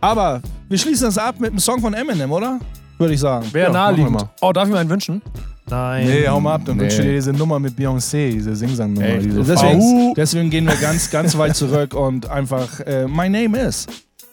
Aber 0.01 0.41
wir 0.69 0.77
schließen 0.77 1.05
das 1.07 1.17
ab 1.17 1.35
mit 1.39 1.51
einem 1.51 1.59
Song 1.59 1.79
von 1.81 1.93
Eminem, 1.93 2.31
oder? 2.31 2.59
Würde 2.97 3.13
ich 3.13 3.19
sagen. 3.19 3.47
Wäre 3.53 3.67
Ja, 3.67 3.73
naheliegend. 3.73 4.25
Oh, 4.41 4.51
darf 4.51 4.67
ich 4.67 4.73
mir 4.73 4.79
einen 4.79 4.89
wünschen? 4.89 5.21
Nein. 5.69 6.07
Nee, 6.07 6.27
hau 6.27 6.39
mal 6.39 6.55
ab, 6.55 6.61
dann 6.65 6.77
Nee. 6.77 6.83
wünsche 6.83 7.01
dir 7.01 7.11
diese 7.13 7.33
Nummer 7.33 7.59
mit 7.59 7.77
Beyoncé, 7.77 8.31
diese 8.31 8.55
Singsang-Nummer. 8.55 9.05
Deswegen, 9.17 10.13
deswegen 10.15 10.49
gehen 10.49 10.65
wir 10.65 10.75
ganz, 10.77 11.09
ganz 11.09 11.37
weit 11.37 11.55
zurück 11.55 11.93
und 11.93 12.29
einfach 12.29 12.79
äh, 12.81 13.05
My 13.07 13.27
Name 13.27 13.59
is, 13.59 13.85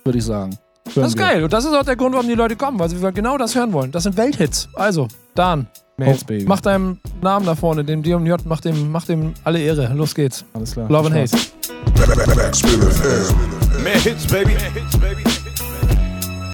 würde 0.05 0.19
ich 0.19 0.25
sagen. 0.25 0.57
Das 0.95 1.09
ist 1.09 1.17
geil. 1.19 1.43
Und 1.43 1.53
das 1.53 1.65
ist 1.65 1.75
auch 1.75 1.83
der 1.83 1.97
Grund, 1.97 2.15
warum 2.15 2.29
die 2.29 2.35
Leute 2.35 2.55
kommen, 2.57 2.79
weil 2.79 2.89
sie 2.89 2.97
genau 3.13 3.37
das 3.37 3.55
hören 3.55 3.73
wollen. 3.73 3.91
Das 3.91 4.05
sind 4.05 4.17
Welthits. 4.17 4.69
Also, 4.75 5.09
Dan, 5.35 5.67
Mates, 5.97 6.23
Baby. 6.25 6.45
mach 6.47 6.61
deinem 6.61 6.99
Namen 7.21 7.47
da 7.47 7.55
vorne, 7.57 7.83
dem 7.83 8.03
D 8.03 8.15
und 8.15 8.27
J, 8.27 8.41
mach 8.47 8.61
dem, 8.61 8.93
mach 8.93 9.05
dem 9.05 9.33
alle 9.43 9.61
Ehre. 9.61 9.93
Los 9.95 10.15
geht's. 10.15 10.45
Alles 10.53 10.73
klar. 10.73 10.89
Love 10.89 11.09
and 11.13 11.29
Spaß. 11.31 11.53
Hate. 11.99 13.83
Mehr 13.83 13.99
Hits, 13.99 14.27
baby. 14.27 14.53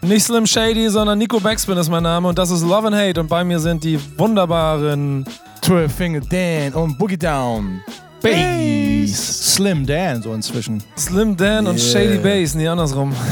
Nicht 0.02 0.24
Slim 0.24 0.46
Shady, 0.46 0.88
sondern 0.88 1.18
Nico 1.18 1.38
Backspin 1.40 1.76
ist 1.76 1.90
mein 1.90 2.02
Name 2.02 2.26
und 2.28 2.38
das 2.38 2.50
ist 2.50 2.62
Love 2.62 2.86
and 2.88 2.96
Hate. 2.96 3.20
Und 3.20 3.28
bei 3.28 3.44
mir 3.44 3.58
sind 3.60 3.84
die 3.84 3.98
wunderbaren. 4.16 5.24
12 5.62 5.94
Finger 5.94 6.20
Dan 6.20 6.72
und 6.72 6.98
Boogie 6.98 7.18
Down. 7.18 7.82
Bass. 8.22 9.54
Slim 9.54 9.84
Dan, 9.86 10.22
so 10.22 10.32
inzwischen. 10.32 10.82
Slim 10.96 11.36
Dan 11.36 11.66
und 11.66 11.76
Yeah. 11.78 11.92
Shady 11.92 12.18
Bass, 12.18 12.54
nie 12.54 12.66
andersrum. 12.66 13.12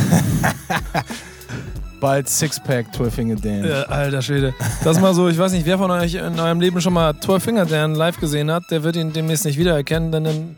Bald 2.00 2.29
Sixpack 2.29 2.94
12 2.94 3.15
Finger 3.15 3.37
Dan. 3.37 3.65
Ja, 3.65 3.82
alter 3.85 4.20
Schwede. 4.23 4.55
Das 4.85 4.97
ist 4.97 5.03
mal 5.03 5.15
so, 5.15 5.29
ich 5.29 5.38
weiß 5.38 5.53
nicht, 5.53 5.65
wer 5.67 5.79
von 5.79 5.91
euch 5.91 6.15
in 6.15 6.38
eurem 6.38 6.61
Leben 6.61 6.81
schon 6.82 6.93
mal 6.93 7.19
12 7.19 7.43
Finger 7.43 7.65
Dan 7.67 7.94
live 7.94 8.20
gesehen 8.20 8.50
hat, 8.53 8.65
der 8.70 8.82
wird 8.85 8.97
ihn 8.97 9.11
demnächst 9.12 9.47
nicht 9.47 9.59
wiedererkennen, 9.59 10.12
denn 10.12 10.25
dann- 10.25 10.56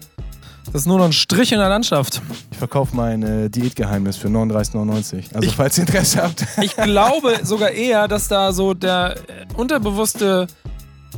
das 0.73 0.83
ist 0.83 0.87
nur 0.87 0.99
noch 0.99 1.05
ein 1.07 1.13
Strich 1.13 1.53
in 1.53 1.59
der 1.59 1.69
Landschaft. 1.69 2.21
Ich 2.51 2.59
verkaufe 2.59 2.95
mein 2.95 3.23
äh, 3.23 3.51
Diätgeheimnis 3.51 4.17
für 4.17 4.29
39,99. 4.29 5.35
Also 5.35 5.49
Ich- 5.49 5.57
falls 5.57 5.79
ihr 5.79 5.83
Interesse 5.87 6.23
habt. 6.23 6.45
Ich 6.63 6.77
glaube 6.77 7.41
sogar 7.43 7.71
eher, 7.71 8.07
dass 8.09 8.29
da 8.29 8.53
so 8.53 8.75
der 8.75 9.17
äh, 9.17 9.47
unterbewusste 9.57 10.47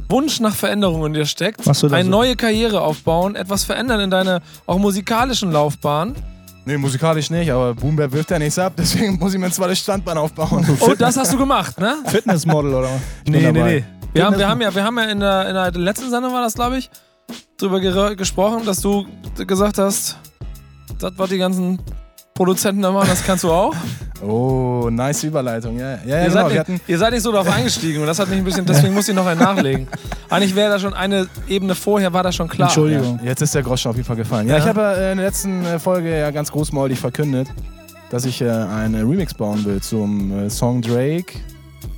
Wunsch 0.08 0.40
nach 0.40 0.54
Veränderung 0.54 1.04
in 1.06 1.12
dir 1.14 1.26
steckt. 1.26 1.64
Machst 1.66 1.82
du 1.82 1.88
da 1.88 1.96
Eine 1.96 2.04
so- 2.04 2.10
neue 2.10 2.36
Karriere 2.36 2.80
aufbauen, 2.80 3.34
etwas 3.34 3.64
verändern 3.64 4.00
in 4.00 4.10
deiner 4.10 4.40
auch 4.66 4.78
musikalischen 4.78 5.52
Laufbahn. 5.52 6.14
nee, 6.64 6.76
musikalisch 6.76 7.28
nicht, 7.30 7.50
aber 7.50 7.74
Boombap 7.74 8.12
wirft 8.12 8.30
ja 8.30 8.38
nichts 8.38 8.58
ab, 8.58 8.72
deswegen 8.78 9.18
muss 9.18 9.32
ich 9.34 9.38
mir 9.40 9.46
ein 9.46 9.52
zweites 9.52 9.78
Standbein 9.80 10.16
aufbauen. 10.18 10.66
Oh, 10.80 10.94
das 10.96 11.16
hast 11.16 11.32
du 11.32 11.38
gemacht, 11.38 11.78
ne? 11.78 11.96
Fitnessmodel 12.06 12.72
oder 12.74 12.88
was? 12.88 13.00
bin 13.24 13.42
dabei. 13.54 13.84
Wir 14.14 14.24
haben, 14.26 14.38
wir 14.38 14.46
haben 14.48 14.60
ja, 14.60 14.74
wir 14.74 14.84
haben 14.84 14.98
ja 14.98 15.04
in 15.06 15.20
der, 15.20 15.48
in 15.48 15.54
der 15.54 15.70
letzten 15.72 16.10
Sendung 16.10 16.32
war 16.34 16.42
das, 16.42 16.54
glaube 16.54 16.76
ich, 16.78 16.90
drüber 17.56 18.14
gesprochen, 18.14 18.64
dass 18.64 18.80
du 18.80 19.06
gesagt 19.46 19.78
hast, 19.78 20.18
das, 20.98 21.12
was 21.16 21.30
die 21.30 21.38
ganzen 21.38 21.80
Produzenten 22.34 22.82
da 22.82 22.90
machen, 22.90 23.08
das 23.10 23.24
kannst 23.24 23.44
du 23.44 23.50
auch. 23.50 23.74
Oh, 24.24 24.88
nice 24.88 25.24
Überleitung. 25.24 25.76
Ja, 25.80 25.94
ja, 25.94 25.98
ja 26.06 26.22
ihr, 26.22 26.28
genau. 26.28 26.48
seid 26.48 26.68
nicht, 26.68 26.82
ihr 26.88 26.96
seid 26.96 27.12
nicht 27.12 27.22
so 27.24 27.32
darauf 27.32 27.50
eingestiegen 27.52 28.02
und 28.02 28.06
das 28.06 28.20
hat 28.20 28.28
mich 28.28 28.38
ein 28.38 28.44
bisschen, 28.44 28.64
deswegen 28.64 28.94
muss 28.94 29.08
ich 29.08 29.16
noch 29.16 29.26
einen 29.26 29.40
nachlegen. 29.40 29.88
Eigentlich 30.30 30.54
wäre 30.54 30.70
da 30.70 30.78
schon 30.78 30.94
eine 30.94 31.26
Ebene 31.48 31.74
vorher, 31.74 32.12
war 32.12 32.22
das 32.22 32.36
schon 32.36 32.46
klar. 32.46 32.68
Entschuldigung. 32.68 33.18
ja, 33.20 33.30
jetzt 33.30 33.42
ist 33.42 33.52
der 33.52 33.64
Groschen 33.64 33.90
auf 33.90 33.96
jeden 33.96 34.06
Fall 34.06 34.14
gefallen. 34.14 34.46
Ja, 34.46 34.58
Ja. 34.58 34.62
ich 34.62 34.68
habe 34.68 34.80
äh, 34.80 35.10
in 35.10 35.18
der 35.18 35.26
letzten 35.26 35.64
äh, 35.64 35.76
Folge 35.80 36.16
ja 36.16 36.30
ganz 36.30 36.52
großmäulig 36.52 37.00
verkündet, 37.00 37.48
dass 38.12 38.24
ich 38.24 38.40
äh, 38.40 38.48
einen 38.48 38.94
Remix 38.94 39.34
bauen 39.34 39.64
will 39.64 39.80
zum 39.82 40.30
äh, 40.46 40.48
Song 40.48 40.80
Drake, 40.82 41.34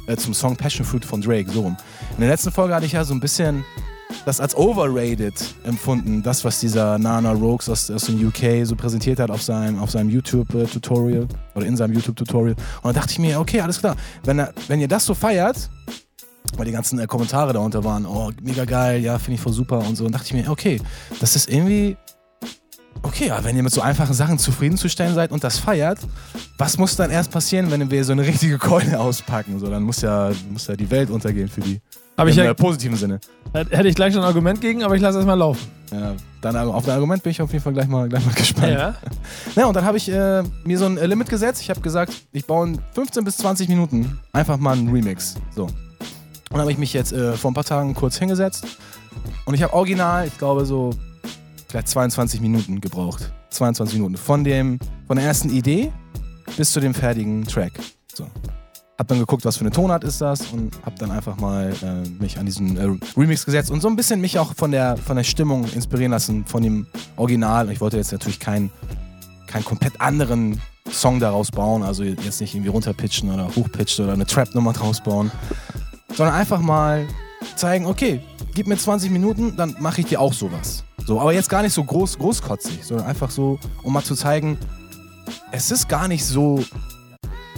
äh, 0.07 0.17
zum 0.17 0.33
Song 0.33 0.57
Passion 0.57 0.87
Fruit 0.87 1.05
von 1.05 1.21
Drake, 1.21 1.51
so 1.53 1.61
rum. 1.61 1.77
In 2.17 2.21
der 2.23 2.31
letzten 2.31 2.53
Folge 2.53 2.75
hatte 2.75 2.87
ich 2.87 2.93
ja 2.93 3.05
so 3.05 3.13
ein 3.13 3.21
bisschen 3.21 3.67
das 4.25 4.41
als 4.41 4.57
overrated 4.57 5.35
empfunden, 5.65 6.23
das, 6.23 6.45
was 6.45 6.61
dieser 6.61 6.99
Nana 6.99 7.33
Rogues 7.33 7.69
aus, 7.69 7.91
aus 7.91 8.05
dem 8.05 8.27
UK 8.27 8.67
so 8.67 8.77
präsentiert 8.77 9.21
hat 9.21 9.31
auf 9.31 9.43
seinem, 9.43 9.79
auf 9.79 9.91
seinem 9.91 10.11
YouTube-Tutorial 10.11 11.27
oder 11.55 11.67
in 11.67 11.77
seinem 11.77 11.95
YouTube-Tutorial. 11.95 12.55
Und 12.55 12.85
dann 12.85 12.95
dachte 12.95 13.13
ich 13.13 13.19
mir, 13.19 13.39
okay, 13.41 13.61
alles 13.61 13.79
klar, 13.79 13.97
wenn, 14.25 14.47
wenn 14.69 14.81
ihr 14.81 14.89
das 14.89 15.05
so 15.05 15.15
feiert, 15.15 15.71
weil 16.57 16.67
die 16.67 16.73
ganzen 16.73 16.99
äh, 16.99 17.07
Kommentare 17.07 17.53
darunter 17.53 17.85
waren, 17.85 18.07
oh, 18.07 18.31
mega 18.43 18.65
geil, 18.65 19.01
ja, 19.01 19.19
finde 19.19 19.35
ich 19.35 19.41
voll 19.41 19.53
super 19.53 19.79
und 19.79 19.97
so, 19.97 20.05
dann 20.05 20.13
dachte 20.13 20.27
ich 20.27 20.35
mir, 20.35 20.51
okay, 20.51 20.81
das 21.21 21.37
ist 21.37 21.49
irgendwie 21.49 21.97
okay, 23.03 23.29
ja, 23.29 23.45
wenn 23.45 23.57
ihr 23.57 23.63
mit 23.63 23.73
so 23.73 23.81
einfachen 23.81 24.15
Sachen 24.15 24.39
zufriedenzustellen 24.39 25.15
seid 25.15 25.31
und 25.31 25.45
das 25.45 25.59
feiert, 25.59 25.99
was 26.59 26.79
muss 26.79 26.97
dann 26.97 27.11
erst 27.11 27.31
passieren, 27.31 27.71
wenn 27.71 27.91
wir 27.91 28.05
so 28.05 28.13
eine 28.13 28.27
richtige 28.27 28.59
Keule 28.59 28.99
auspacken? 29.01 29.59
So, 29.59 29.69
dann 29.69 29.83
muss 29.83 30.01
ja, 30.01 30.31
muss 30.51 30.67
ja 30.67 30.77
die 30.77 30.91
Welt 30.91 31.11
untergehen 31.11 31.49
für 31.49 31.61
die. 31.61 31.81
Ich 32.17 32.39
Im 32.39 32.45
ja, 32.45 32.51
äh, 32.51 32.55
positiven 32.55 32.97
Sinne. 32.97 33.19
hätte 33.53 33.89
ich 33.89 33.97
gleich 33.97 34.13
schon 34.13 34.23
ein 34.23 34.29
Argument 34.29 34.61
gegen, 34.61 34.85
aber 34.85 34.95
ich 34.95 35.03
lasse 35.03 35.19
es 35.19 35.27
mal 35.27 35.35
laufen. 35.35 35.69
Ja, 35.91 36.15
dann 36.41 36.57
auf 36.57 36.85
dein 36.85 36.95
Argument 36.95 37.23
bin 37.23 37.31
ich 37.31 37.43
auf 37.43 37.53
jeden 37.53 37.63
Fall 37.63 37.73
gleich 37.73 37.89
mal, 37.89 38.09
gleich 38.09 38.25
mal 38.25 38.35
gespannt. 38.35 38.95
Ja, 39.57 39.67
und 39.67 39.75
dann 39.75 39.85
habe 39.85 39.97
ich 39.97 40.09
äh, 40.09 40.43
mir 40.65 40.79
so 40.79 40.87
ein 40.87 40.97
äh, 40.97 41.07
Limit 41.07 41.29
gesetzt. 41.29 41.61
Ich 41.61 41.71
habe 41.71 41.81
gesagt, 41.81 42.13
ich 42.33 42.47
baue 42.47 42.69
in 42.69 42.81
15 42.93 43.25
bis 43.25 43.37
20 43.39 43.69
Minuten 43.69 44.19
einfach 44.33 44.59
mal 44.59 44.77
einen 44.77 44.91
Remix. 44.91 45.35
So. 45.55 45.65
Und 45.65 45.73
dann 46.51 46.61
habe 46.61 46.73
ich 46.73 46.79
mich 46.79 46.93
jetzt 46.93 47.13
äh, 47.13 47.33
vor 47.33 47.51
ein 47.51 47.55
paar 47.55 47.65
Tagen 47.65 47.95
kurz 47.95 48.17
hingesetzt 48.17 48.65
und 49.45 49.55
ich 49.55 49.63
habe 49.63 49.73
original, 49.75 50.27
ich 50.27 50.39
glaube 50.39 50.65
so 50.65 50.91
vielleicht 51.69 51.89
22 51.89 52.41
Minuten 52.41 52.81
gebraucht. 52.81 53.33
22 53.51 53.99
Minuten. 53.99 54.17
Von, 54.17 54.45
dem, 54.45 54.79
von 55.07 55.17
der 55.17 55.27
ersten 55.27 55.51
Idee 55.51 55.93
bis 56.57 56.73
zu 56.73 56.81
dem 56.81 56.95
fertigen 56.95 57.45
Track. 57.45 57.73
Hab 58.97 59.09
dann 59.09 59.19
geguckt, 59.19 59.45
was 59.45 59.57
für 59.57 59.63
eine 59.63 59.73
Tonart 59.73 60.05
ist 60.05 60.21
das 60.21 60.53
und 60.53 60.73
hab 60.87 60.97
dann 60.99 61.11
einfach 61.11 61.37
mal 61.37 61.75
äh, 61.83 62.09
mich 62.23 62.39
an 62.39 62.47
diesen 62.47 62.77
äh, 62.77 62.97
Remix 63.17 63.45
gesetzt 63.45 63.71
und 63.71 63.81
so 63.81 63.89
ein 63.89 63.97
bisschen 63.97 64.21
mich 64.21 64.39
auch 64.39 64.55
von 64.55 64.71
der, 64.71 64.97
von 64.97 65.17
der 65.17 65.25
Stimmung 65.25 65.65
inspirieren 65.73 66.13
lassen, 66.13 66.45
von 66.47 66.63
dem 66.63 66.87
Original. 67.17 67.67
Und 67.67 67.73
ich 67.73 67.81
wollte 67.81 67.97
jetzt 67.97 68.13
natürlich 68.13 68.39
keinen 68.39 68.71
keinen 69.55 69.65
komplett 69.65 70.01
anderen 70.01 70.61
Song 70.91 71.21
daraus 71.21 71.53
bauen, 71.53 71.85
also 71.85 72.03
jetzt 72.03 72.41
nicht 72.41 72.55
irgendwie 72.55 72.71
runterpitchen 72.71 73.33
oder 73.33 73.49
hochpitchen 73.55 74.05
oder 74.05 74.15
eine 74.15 74.27
Trap-Nummer 74.27 74.73
draus 74.73 75.01
bauen, 75.01 75.31
sondern 76.13 76.35
einfach 76.35 76.61
mal 76.61 77.07
zeigen, 77.55 77.87
okay, 77.87 78.21
gib 78.55 78.67
mir 78.67 78.77
20 78.77 79.13
Minuten, 79.13 79.57
dann 79.57 79.77
mache 79.79 80.01
ich 80.01 80.09
dir 80.09 80.21
auch 80.21 80.33
sowas. 80.33 80.85
So, 81.07 81.21
aber 81.21 81.33
jetzt 81.33 81.49
gar 81.49 81.63
nicht 81.63 81.73
so 81.73 81.85
groß, 81.85 82.19
großkotzig, 82.19 82.85
sondern 82.85 83.07
einfach 83.07 83.31
so, 83.31 83.59
um 83.83 83.93
mal 83.93 84.03
zu 84.03 84.15
zeigen, 84.17 84.59
es 85.53 85.71
ist 85.71 85.89
gar 85.89 86.09
nicht 86.09 86.25
so 86.25 86.65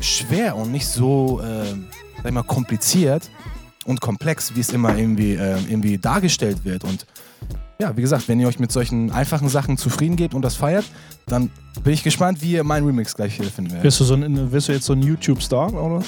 schwer 0.01 0.57
und 0.57 0.73
nicht 0.73 0.87
so, 0.87 1.41
äh, 1.41 1.65
sag 2.17 2.27
ich 2.27 2.33
mal, 2.33 2.43
kompliziert 2.43 3.31
und 3.85 4.01
komplex, 4.01 4.55
wie 4.55 4.61
es 4.61 4.71
immer 4.71 4.97
irgendwie, 4.97 5.35
äh, 5.35 5.59
irgendwie 5.69 5.99
dargestellt 5.99 6.65
wird. 6.65 6.85
Und 6.85 7.07
ja, 7.79 7.97
wie 7.97 8.01
gesagt, 8.01 8.29
wenn 8.29 8.41
ihr 8.41 8.49
euch 8.49 8.59
mit 8.59 8.73
solchen 8.73 9.11
einfachen 9.11 9.49
Sachen 9.49 9.77
zufrieden 9.77 10.17
gebt 10.17 10.35
und 10.35 10.43
das 10.43 10.57
feiert, 10.57 10.85
dann 11.27 11.51
bin 11.83 11.93
ich 11.93 12.03
gespannt, 12.03 12.41
wie 12.43 12.53
ihr 12.53 12.65
meinen 12.65 12.87
Remix 12.87 13.15
gleich 13.15 13.37
hier 13.37 13.47
finden 13.47 13.71
werdet. 13.73 13.85
Wirst 13.85 14.01
du, 14.01 14.05
so 14.05 14.17
du 14.17 14.73
jetzt 14.73 14.87
so 14.87 14.93
ein 14.93 15.03
YouTube-Star, 15.03 15.73
oder? 15.75 16.03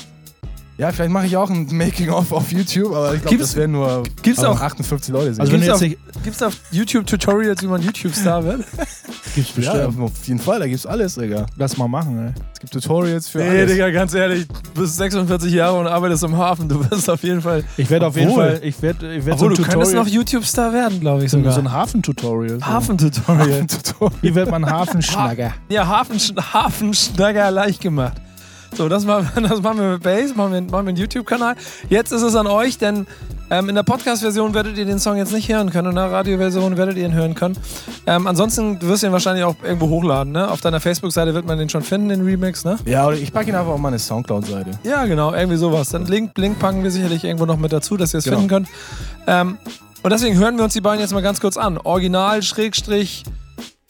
Ja, 0.79 0.93
vielleicht 0.93 1.11
mache 1.11 1.27
ich 1.27 1.37
auch 1.37 1.51
ein 1.51 1.67
Making-of 1.73 2.31
auf 2.33 2.53
YouTube, 2.53 2.95
aber 2.95 3.13
ich 3.15 3.23
glaube, 3.23 3.39
das 3.39 3.57
werden 3.57 3.73
nur 3.73 4.05
gibt's 4.23 4.45
auch- 4.45 4.61
58 4.61 5.13
Leute 5.13 5.35
sehen. 5.35 5.41
Also 5.41 5.53
wenn 5.53 5.61
Gibt's 5.61 5.81
jetzt 5.81 5.97
auf, 6.17 6.23
gibt's 6.23 6.43
auf 6.45 6.55
YouTube 6.71 7.05
Tutorials, 7.05 7.61
wie 7.63 7.67
man 7.67 7.83
YouTube-Star 7.83 8.45
wird? 8.45 8.65
gibt's 9.35 9.51
ja, 9.57 9.73
bestimmt. 9.73 10.01
auf 10.01 10.13
jeden 10.29 10.39
Fall, 10.39 10.61
da 10.61 10.69
gibt's 10.69 10.87
alles, 10.87 11.17
Digga. 11.17 11.47
Lass 11.57 11.77
mal 11.77 11.89
machen, 11.89 12.29
ey. 12.29 12.33
Es 12.55 12.61
gibt 12.61 12.73
Tutorials 12.73 13.29
für 13.29 13.39
Nee, 13.39 13.49
alles. 13.49 13.73
Digga, 13.73 13.91
ganz 13.91 14.15
ehrlich, 14.15 14.47
du 14.47 14.81
bist 14.83 14.97
46 14.99 15.53
Jahre 15.53 15.79
und 15.81 15.89
arbeitest 15.89 16.23
im 16.23 16.37
Hafen. 16.37 16.69
Du 16.69 16.89
wirst 16.89 17.11
auf 17.11 17.25
jeden 17.25 17.43
Fall. 17.43 17.65
Ich 17.77 17.91
werde 17.91 18.07
auf 18.07 18.17
jeden 18.17 18.33
Fall, 18.35 18.61
ich 18.63 18.81
werde 18.81 19.17
ich 19.17 19.27
werd 19.27 19.41
so 19.41 19.47
Obwohl, 19.47 19.59
ein 19.59 19.63
du 19.65 19.69
könntest 19.69 19.95
noch 19.95 20.07
YouTube-Star 20.07 20.73
werden, 20.73 21.01
glaube 21.01 21.25
ich 21.25 21.31
so, 21.33 21.39
ein- 21.39 21.41
sogar. 21.43 21.55
so 21.55 21.61
ein 21.61 21.73
Hafen-Tutorial. 21.73 22.61
So. 22.61 22.67
Hafen-Tutorial. 22.67 23.67
Wie 24.23 24.33
wird 24.33 24.49
man 24.49 24.65
Hafenschnagger? 24.65 25.55
Ja, 25.69 25.89
Hafen, 25.89 26.19
Hafenschnagger 26.53 27.51
leicht 27.51 27.81
gemacht. 27.81 28.15
So, 28.77 28.89
das 28.89 29.05
machen, 29.05 29.29
wir- 29.35 29.43
das 29.49 29.61
machen 29.63 29.79
wir 29.81 29.93
mit 29.93 30.03
Bass, 30.03 30.35
machen 30.37 30.53
wir, 30.53 30.61
machen 30.63 30.73
wir 30.73 30.79
einen 30.91 30.97
YouTube-Kanal. 30.97 31.57
Jetzt 31.89 32.13
ist 32.13 32.23
es 32.23 32.35
an 32.37 32.47
euch, 32.47 32.79
denn 32.79 33.07
ähm, 33.51 33.69
in 33.71 33.75
der 33.75 33.83
Podcast-Version 33.83 34.53
werdet 34.55 34.77
ihr 34.77 34.85
den 34.85 34.99
Song 34.99 35.17
jetzt 35.17 35.33
nicht 35.33 35.49
hören 35.49 35.71
können. 35.71 35.89
In 35.91 35.95
der 35.97 36.13
Radio-Version 36.13 36.77
werdet 36.77 36.97
ihr 36.99 37.07
ihn 37.07 37.15
hören 37.15 37.35
können. 37.35 37.57
Ähm, 38.07 38.27
ansonsten 38.27 38.81
wirst 38.83 39.03
du 39.03 39.07
ihn 39.07 39.13
wahrscheinlich 39.13 39.45
auch 39.45 39.57
irgendwo 39.65 39.89
hochladen. 39.89 40.33
Ne? 40.35 40.51
Auf 40.51 40.61
deiner 40.61 40.81
Facebook-Seite 40.81 41.33
wird 41.35 41.47
man 41.47 41.59
den 41.59 41.69
schon 41.71 41.83
finden, 41.83 42.11
den 42.11 42.21
Remix. 42.25 42.65
Ne? 42.65 42.77
Ja, 42.85 43.07
oder 43.07 43.17
ich 43.17 43.33
packe 43.33 43.49
ihn 43.49 43.55
einfach 43.57 43.73
auf 43.73 43.81
meine 43.81 43.99
Soundcloud-Seite. 43.99 44.73
Ja, 44.85 45.07
genau, 45.07 45.33
irgendwie 45.33 45.57
sowas. 45.57 45.89
Dann 45.89 46.05
Link, 46.07 46.37
Link 46.37 46.59
packen 46.59 46.83
wir 46.85 46.91
sicherlich 46.91 47.25
irgendwo 47.25 47.47
noch 47.47 47.57
mit 47.57 47.73
dazu, 47.73 47.97
dass 47.97 48.15
ihr 48.15 48.19
es 48.19 48.25
Genau. 48.25 48.37
finden 48.37 48.51
könnt. 48.51 48.69
Ähm, 49.27 49.57
und 50.03 50.11
deswegen 50.13 50.37
hören 50.39 50.57
wir 50.59 50.65
uns 50.65 50.75
die 50.75 50.81
beiden 50.83 51.01
jetzt 51.01 51.13
mal 51.15 51.23
ganz 51.23 51.41
kurz 51.41 51.57
an. 51.57 51.79
Original, 51.79 52.43
Schrägstrich, 52.43 53.25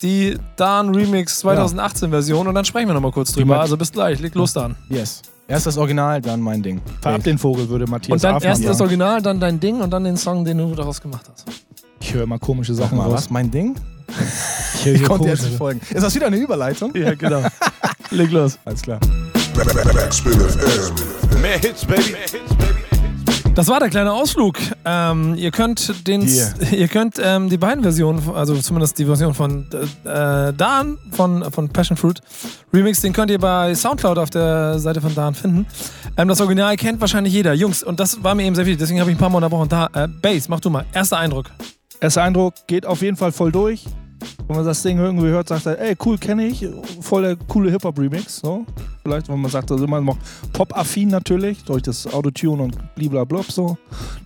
die 0.01 0.37
Dan 0.55 0.93
Remix 0.95 1.39
2018 1.39 2.09
Version 2.09 2.47
und 2.47 2.55
dann 2.55 2.65
sprechen 2.65 2.87
wir 2.87 2.93
nochmal 2.93 3.11
kurz 3.11 3.33
drüber. 3.33 3.59
Also 3.59 3.77
bis 3.77 3.91
gleich, 3.91 4.19
leg 4.19 4.33
los 4.35 4.53
Dan. 4.53 4.75
Yes. 4.89 5.21
Erst 5.47 5.65
das 5.65 5.77
Original, 5.77 6.21
dann 6.21 6.41
mein 6.41 6.61
Ding. 6.61 6.79
Verab 7.01 7.23
den 7.23 7.37
Vogel, 7.37 7.67
würde 7.69 7.87
Matthias 7.87 8.13
Und 8.13 8.23
dann 8.23 8.35
Afmann 8.35 8.49
erst 8.49 8.63
das 8.65 8.77
sagen. 8.77 8.87
Original, 8.87 9.21
dann 9.21 9.39
dein 9.39 9.59
Ding 9.59 9.81
und 9.81 9.89
dann 9.91 10.03
den 10.03 10.15
Song, 10.15 10.45
den 10.45 10.59
du 10.59 10.75
daraus 10.75 11.01
gemacht 11.01 11.25
hast. 11.31 11.45
Ich 11.99 12.13
höre 12.13 12.23
immer 12.23 12.37
komische 12.37 12.73
Sachen 12.75 12.97
mal, 12.97 13.05
raus. 13.05 13.13
was? 13.13 13.29
Mein 13.29 13.49
Ding? 13.49 13.75
Ich, 14.75 14.85
höre 14.85 14.95
Ich 14.95 15.03
konnte 15.05 15.27
jetzt 15.27 15.43
nicht 15.43 15.57
folgen. 15.57 15.81
Ist 15.89 16.03
das 16.03 16.13
wieder 16.13 16.27
eine 16.27 16.37
Überleitung? 16.37 16.95
Ja, 16.95 17.15
genau. 17.15 17.41
leg 18.11 18.31
los. 18.31 18.59
Alles 18.63 18.81
klar. 18.83 18.99
Backspin 19.55 20.33
FM. 20.33 21.41
Mehr 21.41 21.57
Hits, 21.57 21.83
baby. 21.85 22.15
Das 23.59 23.67
war 23.67 23.81
der 23.81 23.89
kleine 23.89 24.13
Ausflug. 24.13 24.57
Ähm, 24.85 25.35
ihr 25.35 25.51
könnt 25.51 26.07
den, 26.07 26.25
Dir. 26.25 26.53
ihr 26.71 26.87
könnt 26.87 27.19
ähm, 27.21 27.49
die 27.49 27.57
beiden 27.57 27.83
Versionen, 27.83 28.23
also 28.33 28.55
zumindest 28.55 28.97
die 28.97 29.03
Version 29.03 29.33
von 29.33 29.67
äh, 30.05 30.53
Dan 30.53 30.97
von, 31.11 31.43
von 31.51 31.67
Passion 31.67 31.97
Fruit 31.97 32.21
Remix, 32.71 33.01
den 33.01 33.11
könnt 33.11 33.29
ihr 33.31 33.37
bei 33.37 33.75
Soundcloud 33.75 34.17
auf 34.17 34.29
der 34.29 34.79
Seite 34.79 35.01
von 35.01 35.13
Dan 35.13 35.35
finden. 35.35 35.67
Ähm, 36.15 36.29
das 36.29 36.39
Original 36.39 36.77
kennt 36.77 37.01
wahrscheinlich 37.01 37.33
jeder. 37.33 37.53
Jungs, 37.53 37.83
und 37.83 37.99
das 37.99 38.23
war 38.23 38.33
mir 38.33 38.43
eben 38.43 38.55
sehr 38.55 38.65
wichtig, 38.65 38.79
deswegen 38.79 39.01
habe 39.01 39.11
ich 39.11 39.17
ein 39.17 39.19
paar 39.19 39.29
Mal 39.29 39.39
unterbrochen. 39.39 39.67
Da, 39.67 39.89
äh, 39.93 40.07
Bass, 40.07 40.47
mach 40.47 40.61
du 40.61 40.69
mal. 40.69 40.85
Erster 40.93 41.17
Eindruck. 41.17 41.47
Erster 41.99 42.23
Eindruck 42.23 42.53
geht 42.65 42.85
auf 42.85 43.01
jeden 43.01 43.17
Fall 43.17 43.33
voll 43.33 43.51
durch. 43.51 43.83
Wenn 44.47 44.55
man 44.57 44.65
das 44.65 44.81
Ding 44.81 44.97
irgendwie 44.97 45.27
hört, 45.27 45.47
sagt 45.47 45.65
er, 45.67 45.79
ey, 45.79 45.95
cool, 46.05 46.17
kenne 46.17 46.47
ich. 46.47 46.67
Voll 47.01 47.21
der 47.21 47.35
coole 47.35 47.69
Hip-Hop-Remix. 47.71 48.37
So. 48.39 48.65
Vielleicht, 49.03 49.29
wenn 49.29 49.39
man 49.39 49.51
sagt, 49.51 49.69
ist 49.71 49.81
immer 49.81 50.01
noch 50.01 50.17
Pop-affin 50.53 51.09
natürlich, 51.09 51.63
durch 51.63 51.83
das 51.83 52.05
Autotune 52.11 52.63
und 52.63 52.95
blablabla. 52.95 53.43
So. 53.47 53.77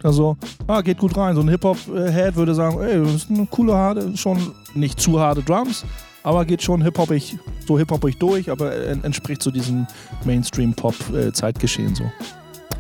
Also, 0.02 0.38
ah, 0.68 0.82
geht 0.82 0.98
gut 0.98 1.16
rein. 1.18 1.36
So 1.36 1.42
ein 1.42 1.50
Hip-Hop-Head 1.50 2.36
würde 2.36 2.56
sagen, 2.56 2.80
ey, 2.82 3.04
das 3.04 3.14
ist 3.16 3.30
eine 3.30 3.46
coole, 3.48 3.74
harte, 3.74 4.16
schon 4.18 4.40
nicht 4.74 5.00
zu 5.00 5.20
harte 5.20 5.42
Drums, 5.44 5.86
aber 6.24 6.46
geht 6.46 6.62
schon 6.64 6.82
hip-hopig, 6.82 7.38
so 7.68 7.78
hip-hopig 7.78 8.18
durch, 8.18 8.50
aber 8.50 8.74
en- 8.88 9.04
entspricht 9.04 9.44
so 9.44 9.52
diesem 9.52 9.86
Mainstream-Pop-Zeitgeschehen 10.26 11.96
so. 11.96 12.04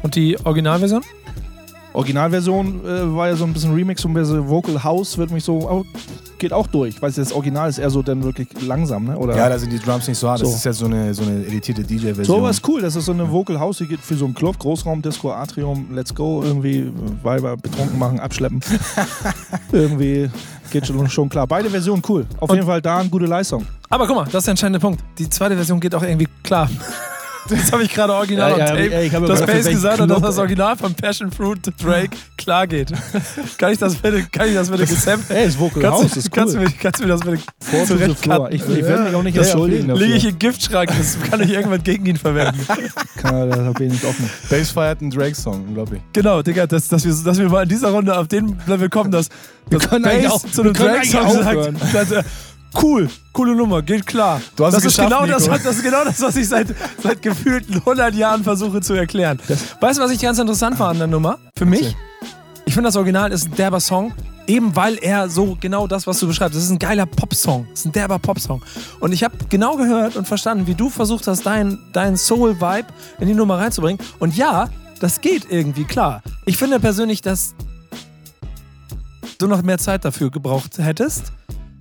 Und 0.02 0.16
die 0.16 0.38
Originalversion? 0.46 1.04
Originalversion 1.94 2.82
äh, 2.86 3.16
war 3.16 3.28
ja 3.30 3.36
so 3.36 3.44
ein 3.46 3.54
bisschen 3.54 3.74
Remix, 3.74 4.02
so 4.02 4.08
ein 4.08 4.14
bisschen 4.14 4.48
Vocal 4.48 4.84
House, 4.84 5.18
wird 5.18 5.32
mich 5.32 5.44
so, 5.44 5.70
aber 5.70 5.84
geht 6.40 6.52
auch 6.52 6.68
durch. 6.68 7.02
Weil 7.02 7.12
das 7.12 7.32
Original 7.32 7.70
ist 7.70 7.78
eher 7.78 7.90
so 7.90 8.02
dann 8.02 8.24
wirklich 8.24 8.48
langsam, 8.66 9.06
ne? 9.06 9.18
Oder 9.18 9.36
Ja, 9.38 9.48
da 9.48 9.58
sind 9.60 9.72
die 9.72 9.80
Drums 9.80 10.08
nicht 10.08 10.18
so 10.18 10.28
hart. 10.30 10.42
Das 10.42 10.50
So. 10.50 10.56
ist 10.56 10.66
jetzt 10.66 10.78
so 10.80 10.86
eine, 10.88 11.14
so 11.14 11.24
eine 11.24 11.46
editierte 11.46 11.84
DJ-Version. 11.84 12.26
so 12.26 12.42
was 12.42 12.62
cool, 12.68 12.82
das 12.82 12.96
ist 12.96 13.06
so 13.06 13.12
eine 13.14 13.32
Vocal 13.32 13.60
House, 13.60 13.78
die 13.78 13.88
geht 13.88 14.00
für 14.02 14.16
so 14.16 14.26
einen 14.26 14.34
Club, 14.34 14.58
Großraum, 14.60 15.02
Disco, 15.02 15.32
Atrium, 15.32 15.86
Let's 15.94 16.14
Go, 16.14 16.42
irgendwie 16.44 16.92
Weiber 17.22 17.56
betrunken 17.56 17.98
machen, 17.98 18.20
abschleppen. 18.20 18.60
irgendwie 19.72 20.30
geht 20.72 20.88
schon, 20.88 21.08
schon 21.10 21.30
klar. 21.30 21.48
Beide 21.48 21.70
Versionen 21.70 22.02
cool. 22.10 22.26
Auf 22.40 22.50
Und- 22.50 22.56
jeden 22.56 22.68
Fall 22.68 22.82
da 22.82 22.98
eine 22.98 23.10
gute 23.10 23.26
Leistung. 23.26 23.66
Aber 23.90 24.08
guck 24.08 24.16
mal, 24.16 24.26
das 24.26 24.36
ist 24.36 24.46
der 24.48 24.52
entscheidende 24.54 24.80
Punkt. 24.80 25.02
Die 25.20 25.30
zweite 25.30 25.56
Version 25.56 25.80
geht 25.80 25.94
auch 25.96 26.02
irgendwie 26.04 26.28
klar. 26.44 26.68
Das 27.50 27.72
habe 27.72 27.84
ich 27.84 27.94
gerade 27.94 28.14
original 28.14 28.52
Ja, 28.52 28.58
ja, 28.58 28.66
tape, 28.68 28.82
ich 29.04 29.12
dass 29.12 29.22
überlegt, 29.42 29.48
Bass 29.48 29.68
gesagt 29.68 30.00
hat, 30.00 30.10
dass 30.10 30.22
das. 30.22 30.38
Original 30.38 30.78
von 30.78 30.94
Passion 30.96 31.32
Fruit 31.32 31.60
Drake 31.84 32.16
klar 32.38 32.68
geht. 32.68 32.92
kann 33.58 33.74
ich 33.74 33.80
das 33.80 33.96
bitte, 33.96 34.24
kann 34.32 34.48
ich 34.48 34.54
das 34.54 34.70
bitte 34.70 34.86
gesampelt? 34.86 35.30
Ey, 35.38 35.46
das 35.48 35.60
Vocal 35.60 35.82
Kannst, 35.82 36.04
House 36.04 36.12
du- 36.14 36.20
ist 36.20 36.32
kannst, 36.32 36.54
du 36.56 36.60
cool. 36.60 36.66
mir, 36.66 36.72
kannst 36.82 37.00
du 37.00 37.04
mir 37.06 37.10
das 37.10 37.20
bitte 37.22 37.38
Four 37.60 37.80
to 37.80 37.86
the 37.86 37.94
zurecht 38.04 38.20
floor. 38.20 38.38
cutten? 38.50 38.56
Ich, 38.56 38.62
ich 38.78 38.84
werde 38.86 39.04
mich 39.04 39.16
auch 39.16 39.24
nicht 39.24 39.36
Ja, 39.36 39.42
ja, 39.42 39.48
entschuldigen 39.50 39.88
dafür. 39.90 40.06
Lege 40.06 40.18
ich 40.18 40.26
in 40.28 40.40
Giftschrank, 40.40 40.90
das 40.98 41.18
kann 41.30 41.42
ich 41.42 41.50
irgendwann 41.50 41.84
gegen 41.84 42.06
ihn 42.06 42.18
verwenden. 42.18 42.60
Kann, 43.22 43.50
da 43.50 43.72
bin 43.72 43.88
ich 43.88 43.94
nicht 43.94 44.06
offen. 44.06 44.30
Bass 44.50 44.70
feiert 44.72 45.02
einen 45.02 45.12
Drake-Song, 45.12 45.66
unglaublich. 45.68 46.02
Genau, 46.14 46.42
Digga, 46.42 46.66
dass, 46.68 46.88
dass, 46.88 47.04
wir, 47.06 47.14
dass 47.24 47.38
wir 47.38 47.50
mal 47.50 47.64
in 47.64 47.70
dieser 47.70 47.90
Runde 47.92 48.18
auf 48.18 48.28
den 48.28 48.58
Level 48.68 48.90
kommen, 48.90 49.12
dass 49.12 49.30
eigentlich 49.70 50.30
auch- 50.30 50.44
zu 50.50 50.62
einem 50.62 50.74
Drake-Song 50.74 51.32
sagt, 51.44 51.74
dass 51.94 52.12
er, 52.12 52.24
cool, 52.82 53.10
coole 53.32 53.56
Nummer, 53.56 53.82
geht 53.82 54.06
klar. 54.06 54.42
Du 54.56 54.66
hast 54.66 54.74
das, 54.74 54.84
es 54.84 54.88
ist 54.88 54.98
geschafft, 54.98 55.10
genau 55.10 55.26
das, 55.26 55.48
Nico. 55.48 55.64
das 55.64 55.76
ist 55.76 55.84
genau 55.84 56.04
das, 56.04 56.22
was 56.22 56.36
ich 56.36 56.48
seit, 56.48 56.68
seit 57.02 57.22
gefühlten 57.22 57.76
100 57.76 58.14
Jahren 58.16 58.44
versuche 58.44 58.82
zu 58.82 58.94
erklären. 58.94 59.40
weißt 59.80 60.00
du, 60.00 60.04
was 60.04 60.12
ich 60.12 60.20
ganz 60.20 60.40
interessant 60.40 60.80
war 60.80 60.90
an 60.90 60.98
der 60.98 61.08
Nummer? 61.08 61.38
Für 61.58 61.66
mich? 61.66 61.96
Ich 62.66 62.74
finde, 62.74 62.88
das 62.88 62.96
Original 62.96 63.32
ist 63.32 63.48
ein 63.48 63.56
derber 63.56 63.80
Song, 63.80 64.14
eben 64.48 64.76
weil 64.76 64.98
er 65.02 65.30
so 65.30 65.58
genau 65.60 65.88
das, 65.88 66.08
was 66.08 66.20
du 66.20 66.28
beschreibst, 66.28 66.56
das 66.56 66.64
ist 66.64 66.72
ein 66.72 66.80
geiler 66.80 67.06
Popsong, 67.06 67.68
das 67.70 67.82
ist 67.82 67.86
ein 67.86 67.92
derber 67.92 68.20
Popsong. 68.20 68.62
Und 69.00 69.12
ich 69.12 69.24
habe 69.24 69.36
genau 69.50 69.76
gehört 69.76 70.16
und 70.16 70.28
verstanden, 70.28 70.68
wie 70.68 70.76
du 70.76 70.90
versucht 70.90 71.28
hast, 71.28 71.46
deinen 71.46 71.80
dein 71.92 72.18
Soul-Vibe 72.18 72.88
in 73.20 73.28
die 73.28 73.34
Nummer 73.34 73.60
reinzubringen. 73.60 74.00
Und 74.20 74.36
ja, 74.36 74.70
das 75.00 75.22
geht 75.22 75.48
irgendwie, 75.50 75.84
klar. 75.84 76.22
Ich 76.46 76.58
finde 76.58 76.80
persönlich, 76.80 77.22
dass 77.22 77.56
du 79.38 79.48
noch 79.48 79.62
mehr 79.62 79.78
Zeit 79.78 80.06
dafür 80.06 80.32
gebraucht 80.32 80.78
hättest. 80.78 81.34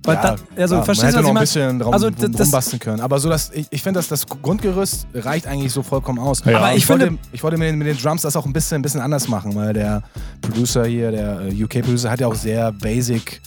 Weil 0.05 0.17
dann, 0.17 0.37
also, 0.57 0.75
ja, 0.75 0.83
verstehst 0.83 1.15
man 1.15 1.23
du, 1.23 1.29
hätte 1.29 1.29
was 1.29 1.33
noch 1.33 1.39
ein 1.39 1.43
bisschen 1.43 1.79
drum, 1.79 1.93
Also, 1.93 2.07
rumbasteln 2.07 2.79
können. 2.79 3.01
Aber 3.01 3.19
so 3.19 3.29
das, 3.29 3.51
ich, 3.53 3.67
ich 3.69 3.81
finde, 3.81 3.99
dass 3.99 4.09
das 4.09 4.27
Grundgerüst 4.27 5.07
reicht 5.13 5.47
eigentlich 5.47 5.71
so 5.71 5.81
vollkommen 5.81 6.19
aus. 6.19 6.43
Ja. 6.45 6.57
Aber 6.57 6.71
ich 6.71 6.83
ich, 6.83 6.89
wollte, 6.89 7.17
ich 7.31 7.41
wollte 7.41 7.57
mit 7.57 7.69
den, 7.69 7.77
mit 7.77 7.87
den 7.87 7.97
Drums 7.97 8.23
das 8.23 8.35
auch 8.35 8.45
ein 8.45 8.53
bisschen, 8.53 8.79
ein 8.79 8.81
bisschen 8.81 9.01
anders 9.01 9.27
machen, 9.29 9.55
weil 9.55 9.73
der 9.73 10.03
Producer 10.41 10.85
hier, 10.85 11.11
der 11.11 11.41
äh, 11.41 11.63
UK-Producer, 11.63 12.11
hat 12.11 12.19
ja 12.19 12.27
auch 12.27 12.35
sehr 12.35 12.71
basic 12.73 13.41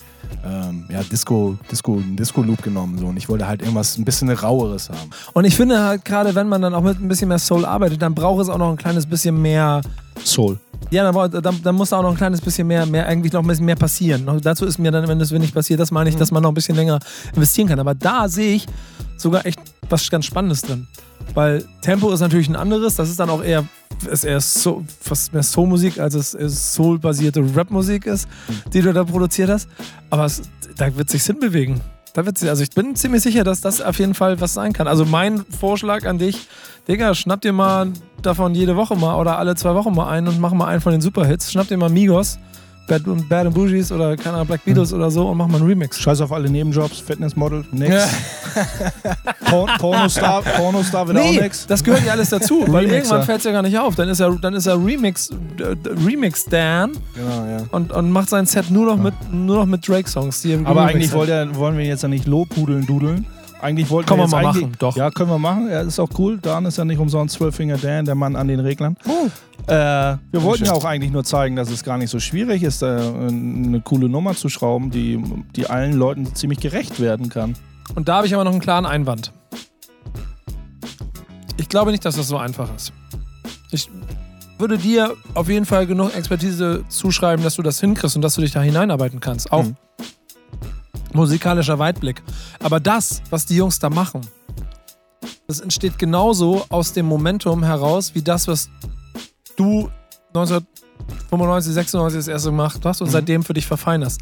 ähm, 0.44 0.84
ja, 0.88 1.02
Disco, 1.02 1.56
Disco, 1.70 2.00
Disco 2.00 2.42
Loop 2.42 2.62
genommen. 2.62 2.98
So. 2.98 3.06
Und 3.06 3.16
ich 3.16 3.28
wollte 3.28 3.46
halt 3.46 3.60
irgendwas 3.60 3.96
ein 3.98 4.04
bisschen 4.04 4.30
raueres 4.30 4.88
haben. 4.88 5.10
Und 5.34 5.44
ich 5.44 5.56
finde 5.56 5.82
halt 5.82 6.04
gerade, 6.04 6.34
wenn 6.34 6.48
man 6.48 6.62
dann 6.62 6.75
auch 6.75 6.82
mit 6.82 7.00
ein 7.00 7.08
bisschen 7.08 7.28
mehr 7.28 7.38
Soul 7.38 7.64
arbeitet, 7.64 8.02
dann 8.02 8.14
braucht 8.14 8.42
es 8.42 8.48
auch 8.48 8.58
noch 8.58 8.70
ein 8.70 8.76
kleines 8.76 9.06
bisschen 9.06 9.40
mehr. 9.40 9.80
Soul. 10.25 10.58
Ja, 10.90 11.11
dann, 11.11 11.42
dann, 11.42 11.62
dann 11.62 11.75
muss 11.75 11.90
da 11.90 11.99
auch 11.99 12.02
noch 12.02 12.11
ein 12.11 12.16
kleines 12.16 12.40
bisschen 12.40 12.66
mehr, 12.66 12.87
mehr 12.87 13.06
eigentlich 13.06 13.33
noch 13.33 13.42
ein 13.42 13.47
bisschen 13.47 13.64
mehr 13.64 13.76
passieren. 13.76 14.25
Noch, 14.25 14.40
dazu 14.40 14.64
ist 14.66 14.78
mir 14.78 14.90
dann, 14.90 15.09
wenn 15.09 15.18
das 15.18 15.30
nicht 15.33 15.54
passiert, 15.54 15.80
das 15.80 15.90
meine 15.90 16.11
ich, 16.11 16.16
dass 16.16 16.30
man 16.30 16.42
noch 16.42 16.50
ein 16.50 16.54
bisschen 16.54 16.76
länger 16.76 17.00
investieren 17.35 17.68
kann. 17.68 17.80
Aber 17.80 17.95
da 17.95 18.28
sehe 18.28 18.54
ich 18.54 18.66
sogar 19.16 19.45
echt 19.47 19.59
was 19.88 20.09
ganz 20.09 20.26
Spannendes 20.26 20.62
drin. 20.62 20.87
Weil 21.35 21.64
Tempo 21.80 22.12
ist 22.12 22.21
natürlich 22.21 22.49
ein 22.49 22.56
anderes, 22.56 22.97
das 22.97 23.11
ist 23.11 23.18
dann 23.18 23.30
auch 23.30 23.42
eher, 23.42 23.64
ist 24.11 24.25
eher 24.25 24.40
so, 24.40 24.85
fast 25.00 25.33
mehr 25.33 25.42
Soul-Musik, 25.42 25.99
als 25.99 26.14
es 26.14 26.35
es 26.35 26.75
Soul-basierte 26.75 27.40
Rap-Musik 27.56 28.06
ist, 28.06 28.28
die 28.73 28.80
du 28.80 28.92
da 28.92 29.04
produziert 29.04 29.50
hast. 29.50 29.68
Aber 30.11 30.26
es, 30.26 30.42
da 30.76 30.95
wird 30.97 31.11
sich 31.11 31.25
hinbewegen. 31.25 31.80
Da 32.14 32.25
wird 32.25 32.38
sich, 32.38 32.49
also 32.49 32.62
ich 32.62 32.71
bin 32.71 32.97
ziemlich 32.97 33.23
sicher, 33.23 33.45
dass 33.45 33.61
das 33.61 33.83
auf 33.83 33.99
jeden 33.99 34.14
Fall 34.14 34.40
was 34.40 34.54
sein 34.54 34.73
kann. 34.73 34.87
Also 34.87 35.04
mein 35.04 35.45
Vorschlag 35.45 36.06
an 36.06 36.18
dich, 36.18 36.49
Digga, 36.88 37.14
schnapp 37.14 37.42
dir 37.42 37.52
mal 37.52 37.92
davon 38.26 38.54
jede 38.54 38.76
Woche 38.76 38.97
mal 38.97 39.14
oder 39.16 39.38
alle 39.38 39.54
zwei 39.54 39.75
Wochen 39.75 39.95
mal 39.95 40.09
einen 40.09 40.28
und 40.28 40.40
mach 40.40 40.52
mal 40.52 40.66
einen 40.66 40.80
von 40.80 40.92
den 40.92 41.00
Superhits. 41.00 41.50
Schnapp 41.52 41.68
dir 41.68 41.76
mal 41.76 41.88
Migos, 41.88 42.38
Bad, 42.88 43.02
Bad 43.28 43.47
and 43.47 43.54
Bougies 43.54 43.90
oder 43.90 44.16
keine 44.16 44.35
Ahnung, 44.37 44.47
Black 44.47 44.64
Beatles 44.64 44.92
oder 44.92 45.11
so 45.11 45.26
und 45.28 45.37
mach 45.38 45.47
mal 45.49 45.59
einen 45.59 45.66
Remix. 45.66 45.99
Scheiß 45.99 46.21
auf 46.21 46.33
alle 46.33 46.49
Nebenjobs, 46.50 47.00
Fitnessmodel, 47.00 47.64
nix. 47.73 47.95
Por 49.50 49.66
Pornostar, 49.78 50.42
Pornostar 50.42 51.02
auch 51.02 51.12
Nee, 51.12 51.40
nix. 51.40 51.66
das 51.66 51.83
gehört 51.83 52.04
ja 52.04 52.12
alles 52.12 52.30
dazu, 52.30 52.61
weil 52.68 52.85
Remixer. 52.85 52.95
irgendwann 52.97 53.23
fällt 53.25 53.38
es 53.38 53.45
ja 53.45 53.52
gar 53.52 53.62
nicht 53.62 53.78
auf. 53.78 53.95
Dann 53.97 54.09
ist 54.09 54.21
er, 54.21 54.30
dann 54.40 54.54
ist 54.54 54.66
er 54.66 54.76
Remix, 54.85 55.30
äh, 55.59 55.75
Remix 56.04 56.45
Dan 56.45 56.92
Genau, 57.14 57.47
ja. 57.47 57.64
und, 57.71 57.92
und 57.92 58.11
macht 58.11 58.28
sein 58.28 58.47
Set 58.47 58.71
nur 58.71 58.87
noch 58.87 58.97
mit, 58.97 59.14
nur 59.33 59.56
noch 59.56 59.66
mit 59.66 59.87
Drake-Songs. 59.87 60.45
er 60.45 60.61
Aber 60.64 60.83
eigentlich 60.87 61.12
wollt 61.12 61.28
ihr, 61.28 61.49
wollen 61.56 61.76
wir 61.76 61.85
jetzt 61.85 62.02
ja 62.02 62.09
nicht 62.09 62.26
lobhudeln, 62.26 62.87
dudeln. 62.87 63.26
Eigentlich 63.60 63.88
wollten 63.88 64.08
Können 64.08 64.20
wir 64.20 64.25
jetzt 64.25 64.32
mal 64.32 64.46
eigentlich- 64.46 64.62
machen, 64.64 64.76
doch. 64.78 64.96
Ja, 64.96 65.10
können 65.10 65.30
wir 65.30 65.38
machen. 65.38 65.68
Ja, 65.70 65.80
ist 65.80 65.98
auch 65.98 66.10
cool. 66.18 66.38
Dan 66.38 66.66
ist 66.66 66.76
ja 66.76 66.84
nicht 66.84 66.98
umsonst 66.98 67.36
Zwölffinger 67.36 67.78
Dan, 67.78 68.04
der 68.04 68.14
Mann 68.14 68.36
an 68.36 68.48
den 68.48 68.60
Reglern. 68.60 68.96
Oh. 69.08 69.26
Äh, 69.70 69.72
wir 70.30 70.42
wollten 70.42 70.64
ja 70.66 70.72
auch 70.72 70.84
eigentlich 70.84 71.10
nur 71.10 71.25
zeigen, 71.25 71.56
dass 71.56 71.70
es 71.70 71.82
gar 71.82 71.96
nicht 71.98 72.10
so 72.10 72.20
schwierig 72.20 72.62
ist, 72.62 72.82
äh, 72.82 72.86
eine 72.86 73.80
coole 73.80 74.08
Nummer 74.08 74.34
zu 74.34 74.48
schrauben, 74.50 74.90
die, 74.90 75.22
die 75.56 75.68
allen 75.68 75.94
Leuten 75.94 76.34
ziemlich 76.34 76.60
gerecht 76.60 77.00
werden 77.00 77.28
kann. 77.30 77.54
Und 77.94 78.08
da 78.08 78.16
habe 78.16 78.26
ich 78.26 78.34
aber 78.34 78.44
noch 78.44 78.52
einen 78.52 78.60
klaren 78.60 78.84
Einwand. 78.86 79.32
Ich 81.56 81.68
glaube 81.68 81.90
nicht, 81.90 82.04
dass 82.04 82.16
das 82.16 82.28
so 82.28 82.36
einfach 82.36 82.68
ist. 82.76 82.92
Ich 83.70 83.88
würde 84.58 84.78
dir 84.78 85.14
auf 85.34 85.48
jeden 85.48 85.64
Fall 85.66 85.86
genug 85.86 86.14
Expertise 86.14 86.84
zuschreiben, 86.88 87.42
dass 87.44 87.54
du 87.56 87.62
das 87.62 87.80
hinkriegst 87.80 88.16
und 88.16 88.22
dass 88.22 88.34
du 88.34 88.42
dich 88.42 88.52
da 88.52 88.60
hineinarbeiten 88.60 89.20
kannst. 89.20 89.52
Auch 89.52 89.64
Mhm. 89.64 89.76
Musikalischer 91.16 91.78
Weitblick. 91.78 92.23
Aber 92.61 92.78
das, 92.78 93.23
was 93.30 93.46
die 93.46 93.56
Jungs 93.56 93.78
da 93.78 93.90
machen, 93.90 94.20
das 95.46 95.61
entsteht 95.61 95.99
genauso 95.99 96.64
aus 96.68 96.92
dem 96.92 97.06
Momentum 97.06 97.62
heraus, 97.62 98.14
wie 98.14 98.23
das, 98.23 98.49
was 98.49 98.68
du 99.56 99.90
1995, 100.28 101.75
96 101.75 102.18
das 102.18 102.28
erste 102.28 102.50
gemacht 102.50 102.80
hast 102.85 103.00
und 103.00 103.11
seitdem 103.11 103.42
für 103.42 103.54
dich 103.54 103.66
verfeinerst. 103.66 104.20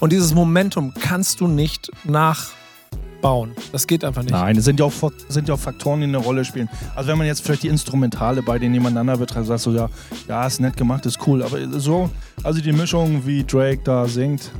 Und 0.00 0.12
dieses 0.12 0.34
Momentum 0.34 0.92
kannst 0.98 1.40
du 1.40 1.46
nicht 1.46 1.90
nachbauen. 2.04 3.52
Das 3.70 3.86
geht 3.86 4.04
einfach 4.04 4.22
nicht. 4.22 4.32
Nein, 4.32 4.56
es 4.56 4.64
sind 4.64 4.80
ja, 4.80 4.86
auch, 4.86 4.92
sind 5.28 5.48
ja 5.48 5.54
auch 5.54 5.60
Faktoren, 5.60 6.00
die 6.00 6.06
eine 6.06 6.16
Rolle 6.16 6.44
spielen. 6.44 6.68
Also 6.96 7.10
wenn 7.10 7.18
man 7.18 7.26
jetzt 7.26 7.42
vielleicht 7.42 7.62
die 7.64 7.68
Instrumentale 7.68 8.42
bei 8.42 8.58
denen 8.58 8.72
nebeneinander 8.72 9.18
betrachtet, 9.18 9.48
sagst 9.48 9.66
du 9.66 9.72
ja, 9.72 9.88
ja, 10.26 10.46
ist 10.46 10.60
nett 10.60 10.76
gemacht, 10.76 11.04
ist 11.06 11.18
cool. 11.26 11.42
Aber 11.42 11.58
so, 11.78 12.10
also 12.42 12.60
die 12.60 12.72
Mischung, 12.72 13.26
wie 13.26 13.44
Drake 13.44 13.82
da 13.84 14.06
singt 14.06 14.50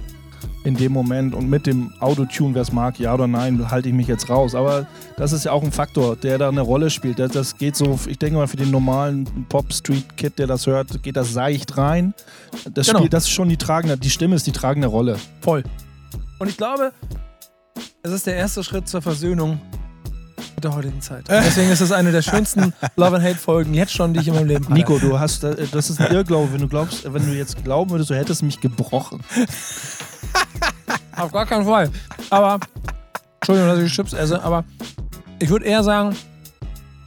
in 0.64 0.76
dem 0.76 0.92
Moment 0.92 1.34
und 1.34 1.48
mit 1.50 1.66
dem 1.66 1.92
Autotune, 2.00 2.54
wer 2.54 2.62
es 2.62 2.72
mag, 2.72 2.98
ja 2.98 3.12
oder 3.14 3.26
nein, 3.26 3.70
halte 3.70 3.88
ich 3.88 3.94
mich 3.94 4.06
jetzt 4.06 4.28
raus. 4.30 4.54
Aber 4.54 4.86
das 5.16 5.32
ist 5.32 5.44
ja 5.44 5.52
auch 5.52 5.62
ein 5.62 5.72
Faktor, 5.72 6.16
der 6.16 6.38
da 6.38 6.48
eine 6.48 6.60
Rolle 6.60 6.90
spielt. 6.90 7.18
Das, 7.18 7.32
das 7.32 7.56
geht 7.58 7.76
so, 7.76 7.98
ich 8.06 8.18
denke 8.18 8.36
mal, 8.38 8.46
für 8.46 8.56
den 8.56 8.70
normalen 8.70 9.46
Pop-Street-Kid, 9.48 10.38
der 10.38 10.46
das 10.46 10.66
hört, 10.66 11.02
geht 11.02 11.16
das 11.16 11.32
seicht 11.32 11.76
rein. 11.76 12.14
Das, 12.74 12.86
Genau. 12.86 12.98
spielt, 13.00 13.12
das 13.12 13.24
ist 13.24 13.30
schon 13.30 13.48
die 13.48 13.56
tragende, 13.56 13.96
die 13.98 14.10
Stimme 14.10 14.36
ist 14.36 14.46
die 14.46 14.52
tragende 14.52 14.88
Rolle. 14.88 15.16
Voll. 15.40 15.64
Und 16.38 16.48
ich 16.48 16.56
glaube, 16.56 16.92
es 18.02 18.12
ist 18.12 18.26
der 18.26 18.36
erste 18.36 18.62
Schritt 18.64 18.88
zur 18.88 19.02
Versöhnung 19.02 19.60
der 20.62 20.74
heutigen 20.74 21.00
Zeit. 21.00 21.24
Deswegen 21.28 21.70
ist 21.70 21.80
es 21.80 21.90
eine 21.90 22.12
der 22.12 22.22
schönsten 22.22 22.72
Love 22.94 23.16
and 23.16 23.24
Hate 23.24 23.34
Folgen 23.36 23.74
jetzt 23.74 23.92
schon, 23.92 24.14
die 24.14 24.20
ich 24.20 24.28
in 24.28 24.34
meinem 24.34 24.46
Leben 24.46 24.64
hatte. 24.64 24.74
Nico, 24.74 24.98
du 24.98 25.18
hast, 25.18 25.42
äh, 25.42 25.66
das 25.72 25.90
ist 25.90 26.00
ein 26.00 26.12
Irrglaube, 26.12 26.52
wenn 26.52 26.60
du 26.60 26.68
glaubst, 26.68 27.12
wenn 27.12 27.26
du 27.26 27.32
jetzt 27.34 27.64
glauben 27.64 27.90
würdest, 27.90 28.10
du 28.10 28.14
hättest 28.14 28.42
mich 28.44 28.60
gebrochen. 28.60 29.20
Auf 31.16 31.32
gar 31.32 31.46
keinen 31.46 31.64
Fall. 31.64 31.90
Aber, 32.30 32.58
Entschuldigung, 33.40 33.68
dass 33.70 33.78
ich 33.80 33.92
Chips 33.92 34.12
esse, 34.12 34.42
aber 34.42 34.64
ich 35.38 35.48
würde 35.50 35.64
eher 35.66 35.82
sagen, 35.82 36.16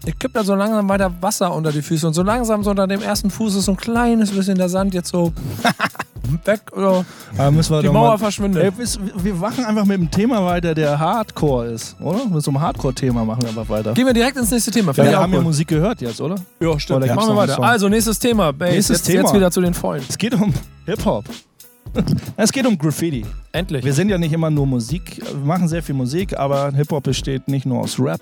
ich 0.06 0.18
kipp 0.20 0.34
da 0.34 0.44
so 0.44 0.54
langsam 0.54 0.88
weiter 0.88 1.12
Wasser 1.22 1.54
unter 1.54 1.72
die 1.72 1.82
Füße 1.82 2.06
und 2.06 2.14
so 2.14 2.22
langsam 2.22 2.64
so 2.64 2.70
unter 2.70 2.86
dem 2.86 3.02
ersten 3.02 3.32
Fuß 3.32 3.56
ist 3.56 3.66
so 3.66 3.72
ein 3.72 3.78
kleines 3.78 4.32
bisschen 4.32 4.58
der 4.58 4.70
Sand 4.70 4.94
jetzt 4.94 5.10
so 5.10 5.34
weg. 6.46 6.62
Müssen 7.52 7.76
wir 7.76 7.82
Die 7.82 7.90
Mauer 7.90 8.10
mal, 8.12 8.18
verschwindet. 8.18 8.64
Ey, 8.64 8.72
wir 9.24 9.34
machen 9.36 9.66
einfach 9.66 9.86
mit 9.86 9.98
dem 9.98 10.12
Thema 10.12 10.46
weiter, 10.46 10.76
der 10.76 11.00
Hardcore 11.00 11.68
ist, 11.68 11.96
oder? 12.00 12.26
Mit 12.26 12.44
so 12.44 12.52
einem 12.52 12.62
Hardcore-Thema 12.62 13.26
machen 13.26 13.42
wir 13.42 13.50
einfach 13.50 13.70
weiter. 13.70 13.94
Gehen 13.94 14.06
wir 14.06 14.14
direkt 14.14 14.38
ins 14.38 14.52
nächste 14.52 14.72
Thema. 14.72 14.92
Ja, 14.94 15.04
wir 15.04 15.18
haben 15.18 15.32
ja 15.32 15.38
gut. 15.40 15.48
Musik 15.48 15.68
gehört 15.68 16.02
jetzt, 16.02 16.22
oder? 16.22 16.36
Ja, 16.60 16.80
stimmt. 16.80 17.04
Oder 17.04 17.16
Machen 17.16 17.30
wir 17.30 17.36
weiter. 17.38 17.62
Also, 17.64 17.90
nächstes 17.90 18.20
Thema. 18.20 18.52
Bass. 18.54 18.72
Nächstes 18.72 18.98
jetzt, 19.00 19.08
Thema. 19.08 19.22
jetzt 19.24 19.34
wieder 19.34 19.52
zu 19.52 19.62
den 19.62 19.74
Vollen. 19.74 20.04
Es 20.08 20.18
geht 20.18 20.34
um 20.36 20.54
Hip-Hop. 20.86 21.26
Es 22.38 22.52
geht 22.52 22.66
um 22.66 22.78
Graffiti. 22.78 23.26
Endlich. 23.52 23.84
Wir 23.84 23.94
sind 23.94 24.10
ja 24.10 24.18
nicht 24.18 24.34
immer 24.34 24.50
nur 24.50 24.66
Musik, 24.66 25.22
wir 25.26 25.46
machen 25.46 25.68
sehr 25.68 25.84
viel 25.84 25.96
Musik, 25.96 26.38
aber 26.38 26.72
Hip-Hop 26.72 27.04
besteht 27.04 27.48
nicht 27.48 27.66
nur 27.66 27.80
aus 27.80 28.00
Rap. 28.00 28.22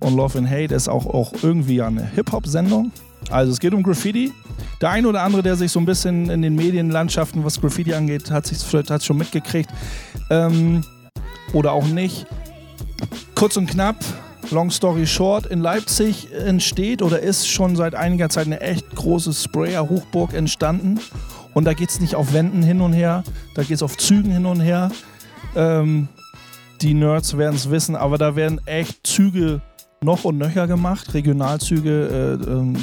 Und 0.00 0.16
Love 0.16 0.38
and 0.38 0.50
Hate 0.50 0.74
ist 0.74 0.88
auch, 0.88 1.06
auch 1.06 1.32
irgendwie 1.42 1.80
eine 1.80 2.04
Hip-Hop-Sendung. 2.04 2.92
Also 3.30 3.52
es 3.52 3.60
geht 3.60 3.72
um 3.72 3.82
Graffiti. 3.82 4.32
Der 4.80 4.90
ein 4.90 5.06
oder 5.06 5.22
andere, 5.22 5.42
der 5.42 5.56
sich 5.56 5.72
so 5.72 5.80
ein 5.80 5.86
bisschen 5.86 6.28
in 6.28 6.42
den 6.42 6.54
Medienlandschaften, 6.56 7.44
was 7.44 7.60
Graffiti 7.60 7.94
angeht, 7.94 8.30
hat 8.30 8.46
sich 8.46 8.58
vielleicht 8.58 8.90
hat 8.90 9.02
schon 9.02 9.16
mitgekriegt. 9.16 9.70
Ähm, 10.30 10.84
oder 11.52 11.72
auch 11.72 11.86
nicht. 11.86 12.26
Kurz 13.34 13.56
und 13.56 13.66
knapp, 13.66 13.96
long 14.50 14.70
story 14.70 15.06
short, 15.06 15.46
in 15.46 15.60
Leipzig 15.60 16.28
entsteht 16.32 17.02
oder 17.02 17.20
ist 17.20 17.48
schon 17.48 17.76
seit 17.76 17.94
einiger 17.94 18.28
Zeit 18.28 18.46
eine 18.46 18.60
echt 18.60 18.94
große 18.94 19.32
Sprayer-Hochburg 19.32 20.34
entstanden. 20.34 21.00
Und 21.54 21.64
da 21.64 21.72
geht 21.72 21.90
es 21.90 22.00
nicht 22.00 22.14
auf 22.14 22.32
Wänden 22.32 22.62
hin 22.62 22.80
und 22.80 22.92
her, 22.92 23.24
da 23.54 23.62
geht 23.62 23.76
es 23.76 23.82
auf 23.82 23.96
Zügen 23.96 24.30
hin 24.32 24.44
und 24.44 24.60
her. 24.60 24.90
Ähm, 25.56 26.08
die 26.80 26.94
Nerds 26.94 27.38
werden 27.38 27.54
es 27.54 27.70
wissen, 27.70 27.96
aber 27.96 28.18
da 28.18 28.36
werden 28.36 28.60
echt 28.66 29.06
Züge 29.06 29.60
noch 30.02 30.24
und 30.24 30.38
nöcher 30.38 30.66
gemacht. 30.66 31.14
Regionalzüge, 31.14 32.38
äh, 32.44 32.50
ähm, 32.50 32.76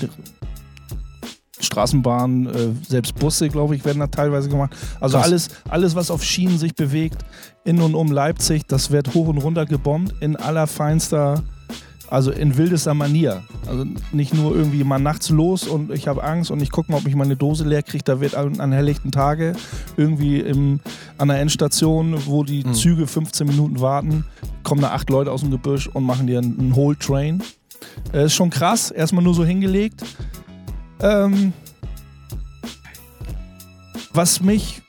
Straßenbahnen, 1.59 2.47
äh, 2.47 2.69
selbst 2.87 3.15
Busse, 3.15 3.49
glaube 3.49 3.75
ich, 3.75 3.85
werden 3.85 3.99
da 3.99 4.07
teilweise 4.07 4.49
gemacht. 4.49 4.75
Also 4.99 5.17
Krass. 5.17 5.27
alles, 5.27 5.49
alles, 5.69 5.95
was 5.95 6.09
auf 6.09 6.23
Schienen 6.23 6.57
sich 6.57 6.73
bewegt, 6.73 7.23
in 7.63 7.79
und 7.81 7.93
um 7.93 8.11
Leipzig, 8.11 8.65
das 8.67 8.89
wird 8.91 9.13
hoch 9.13 9.27
und 9.27 9.37
runter 9.37 9.65
gebombt 9.65 10.15
in 10.21 10.35
allerfeinster, 10.35 11.43
also 12.11 12.29
in 12.31 12.57
wildester 12.57 12.93
Manier. 12.93 13.41
Also 13.67 13.85
nicht 14.11 14.33
nur 14.33 14.55
irgendwie 14.55 14.83
mal 14.83 14.99
nachts 14.99 15.29
los 15.29 15.63
und 15.67 15.91
ich 15.91 16.07
habe 16.07 16.23
Angst 16.23 16.51
und 16.51 16.61
ich 16.61 16.69
gucke 16.69 16.91
mal, 16.91 16.99
ob 16.99 17.07
ich 17.07 17.15
meine 17.15 17.35
Dose 17.35 17.63
leer 17.63 17.81
kriege. 17.83 18.03
Da 18.03 18.19
wird 18.19 18.35
an, 18.35 18.59
an 18.59 18.71
helllichten 18.71 19.11
Tage 19.11 19.53
irgendwie 19.97 20.39
im, 20.41 20.79
an 21.17 21.29
der 21.29 21.39
Endstation, 21.39 22.17
wo 22.25 22.43
die 22.43 22.63
Mhm. 22.65 22.73
Züge 22.73 23.07
15 23.07 23.47
Minuten 23.47 23.79
warten, 23.79 24.25
kommen 24.63 24.81
da 24.81 24.91
acht 24.91 25.09
Leute 25.09 25.31
aus 25.31 25.41
dem 25.41 25.51
Gebüsch 25.51 25.87
und 25.87 26.03
machen 26.03 26.27
dir 26.27 26.39
einen, 26.39 26.59
einen 26.59 26.75
Whole 26.75 26.97
Train. 26.97 27.41
Äh, 28.13 28.25
ist 28.25 28.33
schon 28.33 28.49
krass, 28.49 28.91
erstmal 28.91 29.23
nur 29.23 29.33
so 29.33 29.43
hingelegt. 29.43 30.03
Ähm, 30.99 31.53
was 34.13 34.41
mich 34.41 34.81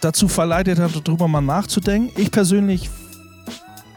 dazu 0.00 0.26
verleitet 0.28 0.78
hat, 0.78 0.92
darüber 1.06 1.28
mal 1.28 1.40
nachzudenken. 1.42 2.10
Ich 2.20 2.30
persönlich, 2.30 2.88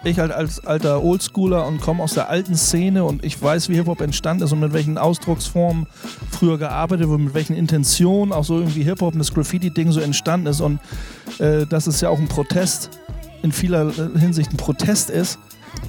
ich 0.10 0.20
halt 0.20 0.32
als 0.32 0.66
alter 0.66 1.04
Oldschooler 1.04 1.66
und 1.66 1.82
komme 1.82 2.04
aus 2.04 2.14
der 2.14 2.30
alten 2.30 2.56
Szene 2.56 3.04
und 3.04 3.24
ich 3.24 3.42
weiß, 3.42 3.70
wie 3.70 3.76
Hip-Hop 3.76 4.02
entstanden 4.02 4.44
ist 4.44 4.52
und 4.52 4.60
mit 4.60 4.74
welchen 4.74 4.98
Ausdrucksformen 4.98 5.88
früher 6.32 6.58
gearbeitet 6.58 7.08
wurde, 7.08 7.24
mit 7.24 7.34
welchen 7.34 7.56
Intentionen 7.56 8.34
auch 8.34 8.44
so 8.44 8.60
irgendwie 8.60 8.84
Hip-Hop 8.84 9.14
und 9.14 9.20
das 9.20 9.34
Graffiti-Ding 9.34 9.92
so 9.92 10.00
entstanden 10.00 10.48
ist 10.48 10.62
und 10.62 10.80
äh, 11.40 11.66
dass 11.66 11.88
es 11.88 12.02
ja 12.02 12.10
auch 12.10 12.20
ein 12.20 12.28
Protest 12.28 12.90
in 13.44 13.52
vieler 13.52 13.92
Hinsicht 14.18 14.52
ein 14.52 14.58
Protest 14.58 15.10
ist. 15.10 15.40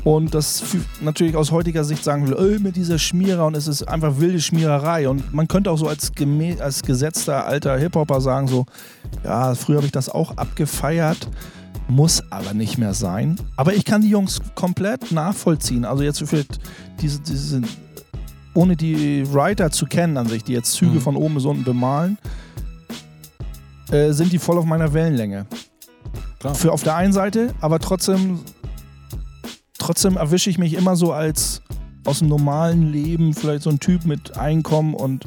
Und 0.02 0.34
das 0.34 0.62
natürlich 1.00 1.36
aus 1.36 1.50
heutiger 1.50 1.84
Sicht 1.84 2.04
sagen 2.04 2.26
will, 2.26 2.34
öh, 2.34 2.58
mit 2.58 2.74
dieser 2.74 2.98
Schmierer 2.98 3.46
und 3.46 3.54
es 3.54 3.66
ist 3.66 3.82
einfach 3.84 4.18
wilde 4.18 4.40
Schmiererei. 4.40 5.08
Und 5.08 5.32
man 5.32 5.46
könnte 5.46 5.70
auch 5.70 5.76
so 5.76 5.88
als, 5.88 6.10
als 6.58 6.82
gesetzter 6.82 7.46
alter 7.46 7.76
Hip-Hopper 7.76 8.20
sagen, 8.20 8.48
so, 8.48 8.66
ja, 9.24 9.54
früher 9.54 9.76
habe 9.76 9.86
ich 9.86 9.92
das 9.92 10.08
auch 10.08 10.36
abgefeiert, 10.36 11.28
muss 11.88 12.22
aber 12.30 12.54
nicht 12.54 12.78
mehr 12.78 12.94
sein. 12.94 13.38
Aber 13.56 13.74
ich 13.74 13.84
kann 13.84 14.02
die 14.02 14.08
Jungs 14.08 14.40
komplett 14.54 15.12
nachvollziehen. 15.12 15.84
Also 15.84 16.02
jetzt 16.02 16.22
für 16.26 16.44
diese, 17.00 17.20
diese 17.20 17.62
ohne 18.54 18.76
die 18.76 19.24
Writer 19.32 19.70
zu 19.70 19.86
kennen 19.86 20.16
an 20.16 20.28
sich, 20.28 20.44
die 20.44 20.52
jetzt 20.52 20.72
Züge 20.72 20.96
Mhm. 20.96 21.00
von 21.00 21.16
oben 21.16 21.34
bis 21.34 21.44
unten 21.44 21.64
bemalen, 21.64 22.18
äh, 23.90 24.12
sind 24.12 24.32
die 24.32 24.38
voll 24.38 24.58
auf 24.58 24.64
meiner 24.64 24.92
Wellenlänge. 24.92 25.46
Klar. 26.38 26.54
Für 26.54 26.72
auf 26.72 26.82
der 26.82 26.96
einen 26.96 27.12
Seite, 27.12 27.52
aber 27.60 27.78
trotzdem, 27.80 28.40
trotzdem 29.78 30.16
erwische 30.16 30.50
ich 30.50 30.58
mich 30.58 30.74
immer 30.74 30.96
so 30.96 31.12
als 31.12 31.62
aus 32.04 32.18
dem 32.20 32.28
normalen 32.28 32.92
Leben, 32.92 33.34
vielleicht 33.34 33.62
so 33.62 33.70
ein 33.70 33.80
Typ 33.80 34.04
mit 34.04 34.36
Einkommen 34.36 34.94
und 34.94 35.26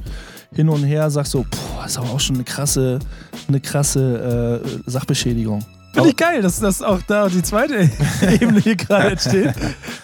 hin 0.53 0.69
und 0.69 0.83
her, 0.83 1.09
sag 1.09 1.25
so, 1.25 1.43
boah, 1.49 1.85
ist 1.85 1.97
aber 1.97 2.11
auch 2.11 2.19
schon 2.19 2.35
eine 2.35 2.43
krasse, 2.45 2.99
eine 3.47 3.59
krasse 3.59 4.61
äh, 4.63 4.89
Sachbeschädigung. 4.89 5.65
Finde 5.97 6.09
ich 6.11 6.15
geil, 6.15 6.41
dass, 6.43 6.59
dass 6.59 6.83
auch 6.83 7.01
da 7.07 7.27
die 7.27 7.41
zweite 7.41 7.89
Ebene 8.39 8.59
hier 8.59 8.75
gerade 8.75 9.11
entsteht. 9.11 9.53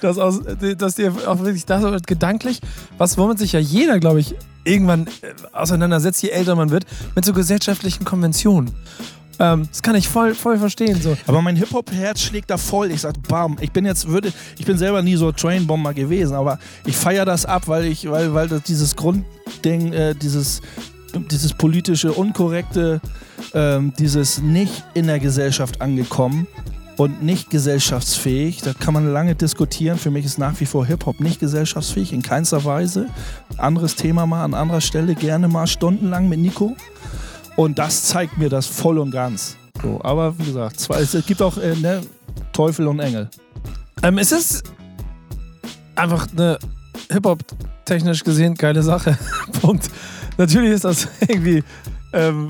Dass, 0.01 0.17
aus, 0.17 0.41
dass 0.77 0.95
dir 0.95 1.13
auch 1.27 1.39
wirklich 1.39 1.65
da 1.65 1.79
so 1.79 1.95
gedanklich, 2.05 2.61
was 2.97 3.15
womit 3.15 3.37
sich 3.37 3.51
ja 3.51 3.59
jeder, 3.59 3.99
glaube 3.99 4.19
ich, 4.19 4.33
irgendwann 4.63 5.05
äh, 5.05 5.33
auseinandersetzt, 5.51 6.23
je 6.23 6.29
älter 6.29 6.55
man 6.55 6.71
wird, 6.71 6.85
mit 7.15 7.25
so 7.25 7.31
gesellschaftlichen 7.31 8.05
Konventionen. 8.05 8.71
Ähm, 9.37 9.67
das 9.69 9.83
kann 9.83 9.95
ich 9.95 10.07
voll, 10.07 10.33
voll 10.33 10.57
verstehen. 10.57 10.99
So. 10.99 11.15
Aber 11.27 11.43
mein 11.43 11.55
Hip-Hop-Herz 11.57 12.21
schlägt 12.21 12.49
da 12.49 12.57
voll. 12.57 12.89
Ich 12.89 13.01
sag, 13.01 13.21
bam, 13.27 13.57
ich 13.61 13.71
bin 13.71 13.85
jetzt, 13.85 14.07
würde, 14.07 14.33
ich 14.57 14.65
bin 14.65 14.79
selber 14.79 15.03
nie 15.03 15.15
so 15.15 15.31
Trainbomber 15.31 15.93
gewesen, 15.93 16.35
aber 16.35 16.57
ich 16.85 16.97
feiere 16.97 17.25
das 17.25 17.45
ab, 17.45 17.67
weil 17.67 17.85
ich, 17.85 18.09
weil, 18.09 18.33
weil 18.33 18.47
das 18.47 18.63
dieses 18.63 18.95
Grundding, 18.95 19.93
äh, 19.93 20.15
dieses, 20.15 20.61
dieses 21.31 21.53
politische, 21.53 22.11
unkorrekte, 22.11 23.01
ähm, 23.53 23.93
dieses 23.97 24.41
nicht 24.41 24.83
in 24.93 25.07
der 25.07 25.19
Gesellschaft 25.19 25.81
angekommen 25.81 26.47
und 26.97 27.23
nicht 27.23 27.49
gesellschaftsfähig. 27.49 28.61
Da 28.61 28.73
kann 28.73 28.93
man 28.93 29.11
lange 29.11 29.35
diskutieren. 29.35 29.97
Für 29.97 30.11
mich 30.11 30.25
ist 30.25 30.37
nach 30.37 30.59
wie 30.59 30.65
vor 30.65 30.85
Hip-Hop 30.85 31.19
nicht 31.19 31.39
gesellschaftsfähig, 31.39 32.13
in 32.13 32.21
keinster 32.21 32.63
Weise. 32.65 33.07
Anderes 33.57 33.95
Thema 33.95 34.25
mal 34.25 34.43
an 34.43 34.53
anderer 34.53 34.81
Stelle, 34.81 35.15
gerne 35.15 35.47
mal 35.47 35.67
stundenlang 35.67 36.29
mit 36.29 36.39
Nico. 36.39 36.75
Und 37.55 37.77
das 37.77 38.03
zeigt 38.03 38.37
mir 38.37 38.49
das 38.49 38.65
voll 38.65 38.97
und 38.97 39.11
ganz. 39.11 39.57
So, 39.81 39.99
aber 40.03 40.37
wie 40.39 40.45
gesagt, 40.45 40.79
zwei, 40.79 41.01
es 41.01 41.11
gibt 41.25 41.41
auch 41.41 41.57
äh, 41.57 41.75
ne, 41.75 42.01
Teufel 42.51 42.87
und 42.87 42.99
Engel. 42.99 43.29
Ähm, 44.01 44.17
es 44.17 44.31
ist 44.31 44.63
einfach 45.95 46.27
eine 46.35 46.57
Hip-Hop-technisch 47.11 48.23
gesehen 48.23 48.55
geile 48.55 48.81
Sache. 48.81 49.17
Punkt. 49.61 49.89
Natürlich 50.37 50.71
ist 50.71 50.85
das 50.85 51.07
irgendwie 51.27 51.63
ähm, 52.13 52.47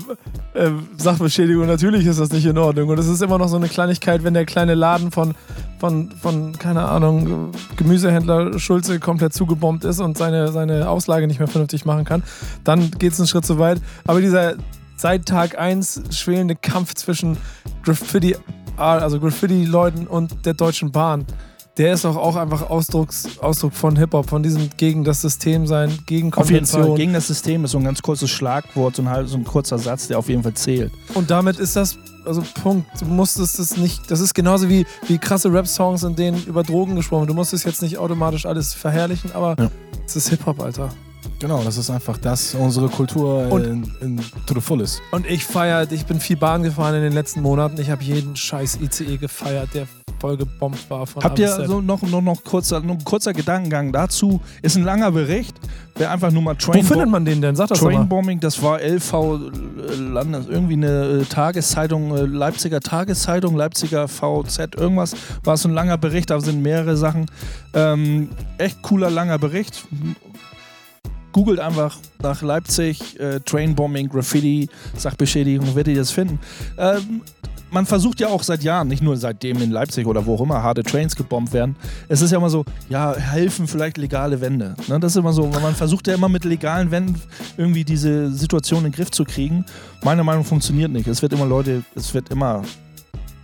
ähm, 0.54 0.88
Sachbeschädigung, 0.96 1.66
natürlich 1.66 2.06
ist 2.06 2.20
das 2.20 2.30
nicht 2.30 2.44
in 2.44 2.58
Ordnung. 2.58 2.90
Und 2.90 2.98
es 2.98 3.08
ist 3.08 3.22
immer 3.22 3.38
noch 3.38 3.48
so 3.48 3.56
eine 3.56 3.68
Kleinigkeit, 3.68 4.22
wenn 4.22 4.34
der 4.34 4.44
kleine 4.44 4.74
Laden 4.74 5.10
von, 5.10 5.34
von, 5.78 6.10
von 6.20 6.52
keine 6.58 6.86
Ahnung, 6.86 7.52
Gemüsehändler 7.76 8.58
Schulze 8.58 9.00
komplett 9.00 9.32
zugebombt 9.32 9.84
ist 9.84 10.00
und 10.00 10.18
seine, 10.18 10.52
seine 10.52 10.88
Auslage 10.88 11.26
nicht 11.26 11.38
mehr 11.38 11.48
vernünftig 11.48 11.86
machen 11.86 12.04
kann, 12.04 12.22
dann 12.62 12.90
geht 12.90 13.12
es 13.12 13.20
einen 13.20 13.26
Schritt 13.26 13.46
zu 13.46 13.58
weit. 13.58 13.80
Aber 14.06 14.20
dieser 14.20 14.54
seit 14.96 15.26
Tag 15.26 15.58
1 15.58 16.02
schwelende 16.10 16.54
Kampf 16.54 16.94
zwischen 16.94 17.36
Graffiti, 17.82 18.36
also 18.76 19.18
Graffiti-Leuten 19.18 20.06
und 20.06 20.46
der 20.46 20.54
Deutschen 20.54 20.92
Bahn, 20.92 21.24
der 21.76 21.94
ist 21.94 22.04
auch, 22.04 22.16
auch 22.16 22.36
einfach 22.36 22.70
Ausdrucks, 22.70 23.38
Ausdruck 23.40 23.72
von 23.74 23.96
Hip-Hop, 23.96 24.28
von 24.28 24.42
diesem 24.42 24.70
gegen 24.76 25.02
das 25.02 25.20
System 25.22 25.66
sein, 25.66 25.90
gegen 26.06 26.32
Auf 26.34 26.48
jeden 26.50 26.64
Konvention. 26.66 26.82
Fall. 26.86 26.94
Gegen 26.96 27.12
das 27.12 27.26
System 27.26 27.64
ist 27.64 27.72
so 27.72 27.78
ein 27.78 27.84
ganz 27.84 28.00
kurzes 28.00 28.30
Schlagwort, 28.30 28.96
so 28.96 29.02
ein, 29.02 29.08
halb- 29.08 29.26
so 29.28 29.36
ein 29.36 29.44
kurzer 29.44 29.78
Satz, 29.78 30.06
der 30.08 30.18
auf 30.18 30.28
jeden 30.28 30.42
Fall 30.42 30.54
zählt. 30.54 30.92
Und 31.14 31.30
damit 31.30 31.58
ist 31.58 31.74
das, 31.74 31.98
also 32.24 32.42
Punkt, 32.62 32.86
du 33.00 33.06
musstest 33.06 33.58
es 33.58 33.76
nicht, 33.76 34.08
das 34.10 34.20
ist 34.20 34.34
genauso 34.34 34.68
wie, 34.68 34.86
wie 35.08 35.18
krasse 35.18 35.52
Rap-Songs, 35.52 36.04
in 36.04 36.14
denen 36.14 36.44
über 36.44 36.62
Drogen 36.62 36.94
gesprochen 36.94 37.22
wird. 37.22 37.30
Du 37.30 37.34
musst 37.34 37.52
es 37.52 37.64
jetzt 37.64 37.82
nicht 37.82 37.98
automatisch 37.98 38.46
alles 38.46 38.72
verherrlichen, 38.72 39.32
aber 39.32 39.56
Ja. 39.58 39.70
es 40.06 40.14
ist 40.14 40.28
Hip-Hop, 40.28 40.60
Alter. 40.60 40.90
Genau, 41.40 41.62
das 41.64 41.76
ist 41.76 41.90
einfach 41.90 42.16
das, 42.18 42.54
unsere 42.54 42.88
Kultur 42.88 43.50
Und- 43.50 43.64
in, 43.64 43.92
in, 44.00 44.16
to 44.46 44.54
the 44.54 44.60
fullest. 44.60 45.02
Und 45.10 45.26
ich 45.26 45.44
feiere, 45.44 45.90
ich 45.90 46.06
bin 46.06 46.20
viel 46.20 46.36
Bahn 46.36 46.62
gefahren 46.62 46.94
in 46.94 47.02
den 47.02 47.12
letzten 47.12 47.42
Monaten. 47.42 47.80
Ich 47.80 47.90
habe 47.90 48.04
jeden 48.04 48.36
scheiß 48.36 48.78
ICE 48.80 49.16
gefeiert, 49.16 49.70
der 49.74 49.88
voll 50.24 50.36
gebombt 50.38 50.88
war 50.88 51.06
von 51.06 51.22
Habt 51.22 51.38
ihr 51.38 51.48
so 51.66 51.82
noch, 51.82 52.00
noch, 52.00 52.22
noch 52.22 52.42
kurzer, 52.44 52.80
noch 52.80 52.94
ein 52.94 53.04
kurzer 53.04 53.34
Gedankengang 53.34 53.92
dazu? 53.92 54.40
Ist 54.62 54.74
ein 54.74 54.82
langer 54.82 55.12
Bericht. 55.12 55.54
Wer 55.96 56.10
einfach 56.10 56.30
nur 56.30 56.40
mal 56.40 56.54
Wo 56.54 56.72
Train 56.72 56.82
findet 56.82 57.10
man 57.10 57.26
den 57.26 57.42
denn? 57.42 57.54
Sag 57.54 57.68
das. 57.68 57.80
Trainbombing, 57.80 58.40
das 58.40 58.62
war 58.62 58.80
LV 58.80 59.12
äh, 59.12 59.94
Landes, 59.96 60.46
irgendwie 60.48 60.72
eine 60.74 61.20
äh, 61.20 61.24
Tageszeitung, 61.24 62.16
äh, 62.16 62.22
Leipziger 62.22 62.80
Tageszeitung, 62.80 63.54
Leipziger 63.54 64.08
VZ, 64.08 64.76
irgendwas. 64.76 65.14
War 65.42 65.58
so 65.58 65.68
ein 65.68 65.74
langer 65.74 65.98
Bericht, 65.98 66.30
da 66.30 66.40
sind 66.40 66.62
mehrere 66.62 66.96
Sachen. 66.96 67.26
Ähm, 67.74 68.30
echt 68.56 68.80
cooler, 68.80 69.10
langer 69.10 69.38
Bericht. 69.38 69.86
Googelt 71.32 71.60
einfach 71.60 71.98
nach 72.22 72.40
Leipzig, 72.40 73.20
äh, 73.20 73.40
Trainbombing, 73.40 74.08
Graffiti, 74.08 74.70
Sachbeschädigung, 74.96 75.74
werdet 75.76 75.94
ihr 75.94 76.00
das 76.00 76.12
finden. 76.12 76.38
Ähm, 76.78 77.20
man 77.74 77.86
versucht 77.86 78.20
ja 78.20 78.28
auch 78.28 78.42
seit 78.44 78.62
Jahren, 78.62 78.86
nicht 78.86 79.02
nur 79.02 79.16
seitdem 79.16 79.60
in 79.60 79.72
Leipzig 79.72 80.06
oder 80.06 80.24
wo 80.24 80.36
auch 80.36 80.40
immer 80.40 80.62
harte 80.62 80.84
Trains 80.84 81.16
gebombt 81.16 81.52
werden. 81.52 81.74
Es 82.08 82.22
ist 82.22 82.30
ja 82.30 82.38
immer 82.38 82.48
so, 82.48 82.64
ja, 82.88 83.14
helfen 83.14 83.66
vielleicht 83.66 83.98
legale 83.98 84.40
Wände. 84.40 84.76
Ne, 84.86 85.00
das 85.00 85.12
ist 85.12 85.16
immer 85.16 85.32
so, 85.32 85.48
man 85.48 85.74
versucht 85.74 86.06
ja 86.06 86.14
immer 86.14 86.28
mit 86.28 86.44
legalen 86.44 86.92
Wänden 86.92 87.20
irgendwie 87.56 87.84
diese 87.84 88.30
Situation 88.32 88.84
in 88.84 88.92
den 88.92 88.92
Griff 88.92 89.10
zu 89.10 89.24
kriegen. 89.24 89.64
Meiner 90.04 90.22
Meinung 90.22 90.42
nach 90.42 90.48
funktioniert 90.48 90.92
nicht. 90.92 91.08
Es 91.08 91.20
wird 91.20 91.32
immer 91.32 91.46
Leute, 91.46 91.82
es 91.96 92.14
wird 92.14 92.28
immer, 92.28 92.62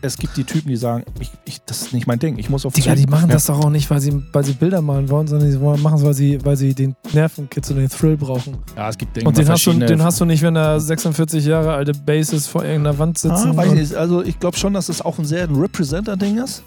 es 0.02 0.16
gibt 0.16 0.36
die 0.36 0.44
Typen, 0.44 0.68
die 0.68 0.76
sagen, 0.76 1.04
ich, 1.20 1.30
ich, 1.44 1.60
das 1.66 1.82
ist 1.82 1.92
nicht 1.92 2.06
mein 2.06 2.18
Ding, 2.18 2.38
ich 2.38 2.48
muss 2.48 2.64
auf 2.64 2.72
Digga, 2.72 2.94
Zug. 2.94 3.04
die 3.04 3.06
machen 3.10 3.28
Ja. 3.28 3.34
das 3.34 3.46
doch 3.46 3.58
auch 3.64 3.70
nicht, 3.70 3.90
weil 3.90 4.00
sie, 4.00 4.22
weil 4.32 4.44
sie 4.44 4.52
Bilder 4.52 4.80
malen 4.80 5.08
wollen, 5.10 5.26
sondern 5.26 5.50
sie 5.50 5.58
machen 5.58 5.96
es, 5.98 6.04
weil 6.04 6.14
sie, 6.14 6.38
weil 6.44 6.56
sie 6.56 6.74
den 6.74 6.94
Nervenkitzel 7.12 7.76
und 7.76 7.82
den 7.82 7.90
Thrill 7.90 8.16
brauchen. 8.16 8.56
Ja, 8.76 8.88
es 8.88 8.96
gibt 8.98 9.16
Dinge, 9.16 9.28
Und 9.28 9.36
den 9.36 9.48
hast, 9.48 9.66
du, 9.66 9.72
den 9.72 10.02
hast 10.02 10.20
du 10.20 10.24
nicht, 10.24 10.42
wenn 10.42 10.54
da 10.54 10.80
46 10.80 11.44
Jahre 11.44 11.74
alte 11.74 11.92
Bases 11.92 12.46
vor 12.46 12.64
irgendeiner 12.64 12.98
Wand 12.98 13.18
sitzen. 13.18 13.50
Ah, 13.52 13.56
weiß 13.56 13.72
ich 13.72 13.78
nicht. 13.78 13.94
Also 13.94 14.22
ich 14.22 14.38
glaube 14.38 14.56
schon, 14.56 14.72
dass 14.74 14.86
das 14.86 15.02
auch 15.02 15.18
ein 15.18 15.24
sehr 15.24 15.44
ein 15.44 15.54
Representer-Ding 15.54 16.38
ist. 16.38 16.62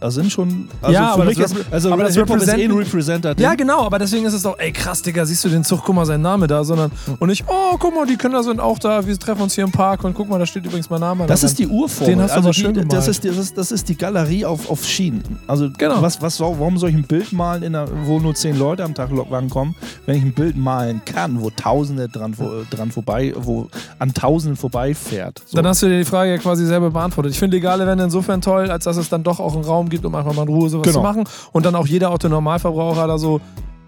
Da 0.00 0.10
sind 0.12 0.30
schon. 0.30 0.68
Also 0.80 0.94
Ja, 0.94 1.12
aber 1.14 1.24
das 1.24 1.36
ist, 1.38 1.56
also 1.72 1.92
aber 1.92 2.04
das 2.04 2.14
Hip-Hop 2.14 2.36
ist 2.36 2.48
eh 2.48 2.64
ein 2.64 2.70
Representer-Ding. 2.70 3.42
Ja, 3.44 3.54
genau, 3.54 3.84
aber 3.84 3.98
deswegen 3.98 4.24
ist 4.26 4.32
es 4.34 4.42
doch, 4.42 4.56
ey 4.58 4.70
krass, 4.72 5.02
Digga, 5.02 5.26
siehst 5.26 5.44
du 5.44 5.48
den 5.48 5.64
Zug, 5.64 5.82
guck 5.84 5.94
mal, 5.94 6.06
sein 6.06 6.22
Name 6.22 6.46
da, 6.46 6.62
sondern 6.62 6.92
und 7.18 7.28
nicht, 7.28 7.44
oh, 7.48 7.76
guck 7.78 7.94
mal, 7.94 8.06
die 8.06 8.16
Kinder 8.16 8.42
sind 8.44 8.60
auch 8.60 8.78
da, 8.78 9.04
wir 9.04 9.18
treffen 9.18 9.42
uns 9.42 9.54
hier 9.54 9.64
im 9.64 9.72
Park 9.72 10.04
und 10.04 10.14
guck 10.14 10.28
mal, 10.28 10.38
da 10.38 10.46
steht 10.46 10.64
übrigens 10.66 10.88
mein 10.88 11.00
Name. 11.00 11.26
Das 11.26 11.40
da 11.40 11.48
ist 11.48 11.58
die 11.58 11.66
Urform. 11.66 12.06
Den 12.08 12.20
hast 12.22 12.30
du 12.30 12.36
also 12.36 12.48
aber 12.48 12.54
schön 12.54 12.74
die, 12.74 12.86
das, 12.86 13.08
ist, 13.08 13.24
die- 13.24 13.28
das, 13.28 13.38
ist, 13.38 13.58
das 13.58 13.72
ist 13.72 13.88
die 13.88 13.96
Galerie 13.96 14.44
auf, 14.44 14.70
auf 14.70 14.84
Schienen. 14.84 15.22
Also 15.48 15.68
Genau. 15.76 16.00
was, 16.00 16.22
was, 16.22 16.38
warum 16.38 16.78
soll 16.78 16.90
ich 16.90 16.94
ein 16.96 17.02
Bild 17.04 17.32
malen, 17.32 17.62
in 17.64 17.74
einer, 17.74 17.88
wo 18.06 18.20
nur 18.20 18.34
zehn 18.34 18.56
Leute 18.56 18.84
am 18.84 18.94
Tag 18.94 19.10
rankommen, 19.30 19.74
wenn 20.06 20.16
ich 20.16 20.22
ein 20.22 20.32
Bild 20.32 20.56
malen 20.56 21.00
kann, 21.04 21.40
wo 21.40 21.50
Tausende 21.50 22.08
dran, 22.08 22.34
wo, 22.36 22.62
dran 22.70 22.92
vorbei, 22.92 23.32
wo 23.36 23.68
an 23.98 24.14
Tausenden 24.14 24.56
vorbeifährt. 24.56 25.42
So. 25.46 25.56
Dann 25.56 25.66
hast 25.66 25.82
du 25.82 25.88
dir 25.88 25.98
die 25.98 26.04
Frage 26.04 26.30
ja 26.30 26.38
quasi 26.38 26.64
selber 26.66 26.90
beantwortet. 26.90 27.32
Ich 27.32 27.38
finde 27.38 27.56
legale 27.56 27.86
Wände 27.86 28.04
insofern 28.04 28.40
toll, 28.40 28.70
als 28.70 28.84
dass 28.84 28.96
es 28.96 29.08
dann 29.08 29.24
doch 29.24 29.40
auch 29.40 29.54
einen 29.54 29.64
Raum 29.64 29.87
gibt, 29.90 30.04
um 30.04 30.14
einfach 30.14 30.34
mal 30.34 30.42
in 30.42 30.48
Ruhe 30.48 30.68
sowas 30.68 30.84
Genau. 30.86 30.98
zu 30.98 31.02
machen. 31.02 31.24
Und 31.52 31.66
dann 31.66 31.74
auch 31.74 31.86
jeder 31.86 32.10
Autonormalverbraucher 32.10 33.06
da 33.06 33.18
so, 33.18 33.40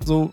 so 0.05 0.31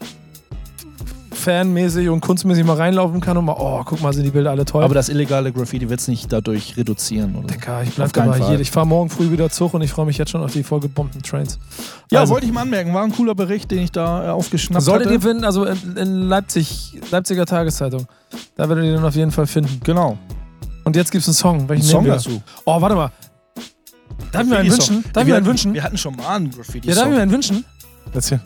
fanmäßig 1.31 2.09
und 2.09 2.19
kunstmäßig 2.19 2.65
mal 2.65 2.75
reinlaufen 2.75 3.21
kann 3.21 3.37
und 3.37 3.45
mal, 3.45 3.55
oh, 3.57 3.81
guck 3.85 4.01
mal, 4.01 4.11
sind 4.11 4.23
die 4.23 4.31
Bilder 4.31 4.51
alle 4.51 4.65
toll. 4.65 4.83
aber 4.83 4.93
das 4.95 5.07
illegale 5.07 5.51
Graffiti 5.53 5.87
wird 5.89 5.99
es 5.99 6.07
nicht 6.07 6.31
dadurch 6.33 6.75
reduzieren. 6.77 7.35
Oder? 7.35 7.47
Digga, 7.47 7.83
ich 7.83 7.91
bleib 7.91 8.11
dabei 8.11 8.39
hier. 8.39 8.59
Ich 8.59 8.71
fahre 8.71 8.87
morgen 8.87 9.09
früh 9.09 9.31
wieder 9.31 9.49
Zug 9.49 9.73
und 9.73 9.81
ich 9.81 9.91
freue 9.91 10.05
mich 10.07 10.17
jetzt 10.17 10.31
schon 10.31 10.41
auf 10.43 10.51
die 10.51 10.63
vollgebombten 10.63 11.21
Trains. 11.21 11.59
Ja, 12.11 12.21
Also- 12.21 12.33
wollte 12.33 12.47
ich 12.47 12.51
mal 12.51 12.61
anmerken. 12.61 12.93
War 12.93 13.03
ein 13.03 13.11
cooler 13.13 13.35
Bericht, 13.35 13.69
den 13.71 13.79
ich 13.79 13.91
da 13.91 14.25
äh, 14.25 14.29
aufgeschnappt 14.29 14.83
Solltet 14.83 15.07
hatte. 15.07 15.15
ihr 15.15 15.21
finden, 15.21 15.43
also 15.45 15.63
in, 15.65 16.23
Leipzig, 16.27 16.99
Leipziger 17.11 17.45
Tageszeitung. 17.45 18.07
Da 18.55 18.67
werdet 18.67 18.85
ihr 18.85 18.93
den 18.95 19.03
auf 19.05 19.15
jeden 19.15 19.31
Fall 19.31 19.47
finden. 19.47 19.79
Genau. 19.83 20.17
Und 20.83 20.95
jetzt 20.95 21.11
gibt's 21.11 21.27
einen 21.27 21.35
Song. 21.35 21.69
Welchen 21.69 21.83
Ein 21.85 21.89
Song 21.89 22.05
dazu. 22.05 22.41
Oh, 22.65 22.81
warte 22.81 22.95
mal. 22.95 23.11
Darf 24.31 24.43
ich 24.43 24.49
mir 24.49 24.57
einen 24.57 24.67
Graffiti-Song. 24.69 24.95
wünschen? 24.97 25.13
Darf 25.13 25.23
ich 25.23 25.27
wir, 25.27 25.33
mir 25.33 25.37
einen 25.37 25.45
hatten- 25.45 25.45
wünschen? 25.47 25.73
wir 25.73 25.83
hatten 25.83 25.97
schon 25.97 26.15
mal 26.15 26.35
einen 26.35 26.51
Graffiti. 26.51 26.87
Ja, 26.89 26.95
darf 26.95 27.05
ich 27.07 27.11
mir 27.13 27.21
einen 27.21 27.31
wünschen? 27.31 27.65
Erzähl. 28.13 28.39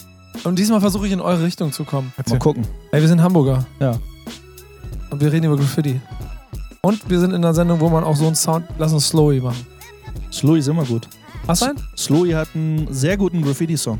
Und 0.43 0.57
diesmal 0.60 0.79
versuche 0.81 1.07
ich 1.07 1.13
in 1.13 1.19
eure 1.21 1.43
Richtung 1.43 1.71
zu 1.71 1.84
kommen. 1.84 2.13
Mal 2.29 2.39
gucken. 2.39 2.65
Ey, 2.91 3.01
wir 3.01 3.07
sind 3.07 3.21
Hamburger. 3.21 3.65
Ja. 3.79 3.97
Und 5.10 5.19
wir 5.21 5.31
reden 5.31 5.45
über 5.47 5.57
Graffiti. 5.57 5.99
Und 6.81 7.07
wir 7.10 7.19
sind 7.19 7.31
in 7.31 7.38
einer 7.38 7.53
Sendung, 7.53 7.79
wo 7.79 7.89
man 7.89 8.03
auch 8.03 8.15
so 8.15 8.25
einen 8.25 8.36
Sound. 8.36 8.65
Lass 8.79 8.93
uns 8.93 9.07
Slowy 9.10 9.39
machen. 9.41 9.65
Slowy 10.31 10.60
ist 10.60 10.67
immer 10.67 10.86
gut. 10.86 11.07
Hast 11.47 11.62
du 11.62 11.65
einen? 11.67 11.79
Slowy 11.97 12.31
hat 12.31 12.47
einen 12.55 12.88
sehr 12.93 13.17
guten 13.17 13.41
Graffiti-Song. 13.41 13.99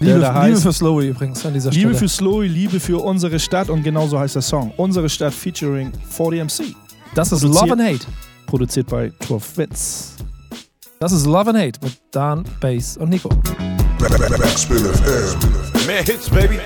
Liebe, 0.00 0.18
da 0.18 0.44
Liebe 0.44 0.56
heißt- 0.58 0.62
für 0.62 0.72
Slowy 0.72 1.08
übrigens 1.10 1.46
an 1.46 1.54
dieser 1.54 1.70
Liebe 1.70 1.90
Stelle. 1.94 1.98
für 1.98 2.08
Slowy, 2.08 2.48
Liebe 2.48 2.80
für 2.80 2.98
unsere 2.98 3.38
Stadt 3.38 3.70
und 3.70 3.82
genauso 3.84 4.18
heißt 4.18 4.34
der 4.34 4.42
Song. 4.42 4.72
Unsere 4.76 5.08
Stadt 5.08 5.32
featuring 5.32 5.92
40MC. 6.10 6.74
das 7.14 7.30
ist 7.30 7.40
produziert- 7.42 7.68
Love 7.68 7.72
and 7.72 7.82
Hate. 7.82 8.06
Produziert 8.46 8.86
bei 8.88 9.12
12 9.20 9.56
Wins. 9.58 10.14
Das 11.02 11.10
ist 11.10 11.26
Love 11.26 11.50
and 11.50 11.58
Hate 11.58 11.80
mit 11.82 12.00
Dan, 12.12 12.44
Bass 12.60 12.96
und 12.96 13.08
Nico. 13.08 13.28
Backspin 13.98 14.76
FM. 14.76 15.84
Mehr 15.84 16.04
Hits, 16.04 16.30
baby. 16.30 16.60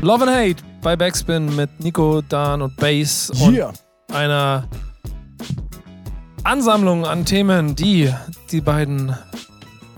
Love 0.00 0.24
and 0.24 0.32
Hate 0.32 0.64
bei 0.82 0.96
Backspin 0.96 1.54
mit 1.54 1.70
Nico, 1.78 2.22
Dan 2.22 2.60
und 2.60 2.76
Bass 2.78 3.30
und 3.40 3.54
Yeah. 3.54 3.72
einer 4.12 4.66
Ansammlung 6.42 7.06
an 7.06 7.24
Themen, 7.24 7.76
die 7.76 8.12
die 8.50 8.60
beiden 8.60 9.16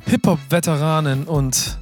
Hip-Hop-Veteranen 0.04 1.24
und 1.24 1.78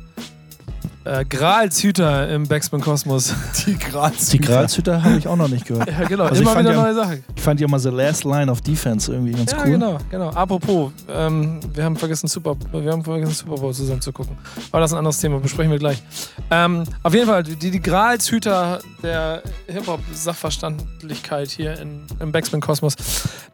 äh, 1.04 1.24
Gralshüter 1.24 2.28
im 2.28 2.46
Backspin-Kosmos. 2.46 3.34
Die 3.66 3.76
Graz. 3.78 4.30
Die 4.30 4.38
Gralshüter 4.38 5.02
habe 5.02 5.16
ich 5.18 5.26
auch 5.28 5.36
noch 5.36 5.48
nicht 5.48 5.66
gehört. 5.66 5.88
Ja, 5.98 6.06
genau. 6.06 6.24
Also 6.24 6.36
ich 6.36 6.40
Immer 6.42 6.52
fand 6.52 6.68
wieder 6.68 6.76
ja- 6.76 6.82
neue 6.82 6.94
Sachen. 6.94 7.24
Ich 7.36 7.42
fand 7.42 7.60
ja 7.60 7.68
mal 7.68 7.78
The 7.78 7.88
Last 7.90 8.24
Line 8.24 8.50
of 8.50 8.60
Defense 8.60 9.12
irgendwie 9.12 9.32
ganz 9.32 9.52
Ja, 9.52 9.58
cool. 9.64 9.70
genau, 9.72 9.98
genau. 10.10 10.28
Apropos, 10.30 10.92
ähm, 11.08 11.60
wir 11.74 11.84
haben 11.84 11.96
vergessen 11.96 12.28
Super, 12.28 12.54
wir 12.72 12.90
haben 12.92 13.02
vergessen 13.04 13.34
Super 13.34 13.56
Bowl 13.60 13.74
zusammen 13.74 14.00
zu 14.00 14.12
gucken. 14.12 14.36
Aber 14.70 14.80
das 14.80 14.90
ist 14.90 14.94
ein 14.94 14.98
anderes 14.98 15.18
Thema, 15.20 15.38
besprechen 15.40 15.70
wir 15.72 15.78
gleich. 15.78 16.02
Ähm, 16.50 16.84
auf 17.02 17.12
jeden 17.14 17.26
Fall, 17.26 17.42
die, 17.42 17.56
die 17.70 17.80
Gralshüter 17.82 18.78
der 19.02 19.42
Hip-Hop-Sachverstandlichkeit 19.68 21.50
hier 21.50 21.78
in, 21.80 22.02
im 22.20 22.32
Backspin-Kosmos, 22.32 22.94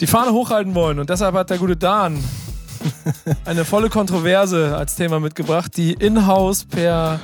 die 0.01 0.07
Fahne 0.07 0.33
hochhalten 0.33 0.75
wollen. 0.75 0.99
Und 0.99 1.11
deshalb 1.11 1.35
hat 1.35 1.51
der 1.51 1.59
gute 1.59 1.77
Dan 1.77 2.23
eine 3.45 3.65
volle 3.65 3.89
Kontroverse 3.91 4.77
als 4.77 4.95
Thema 4.97 5.21
mitgebracht, 5.21 5.77
die 5.77 5.93
in-house 5.95 6.65
per 6.65 7.21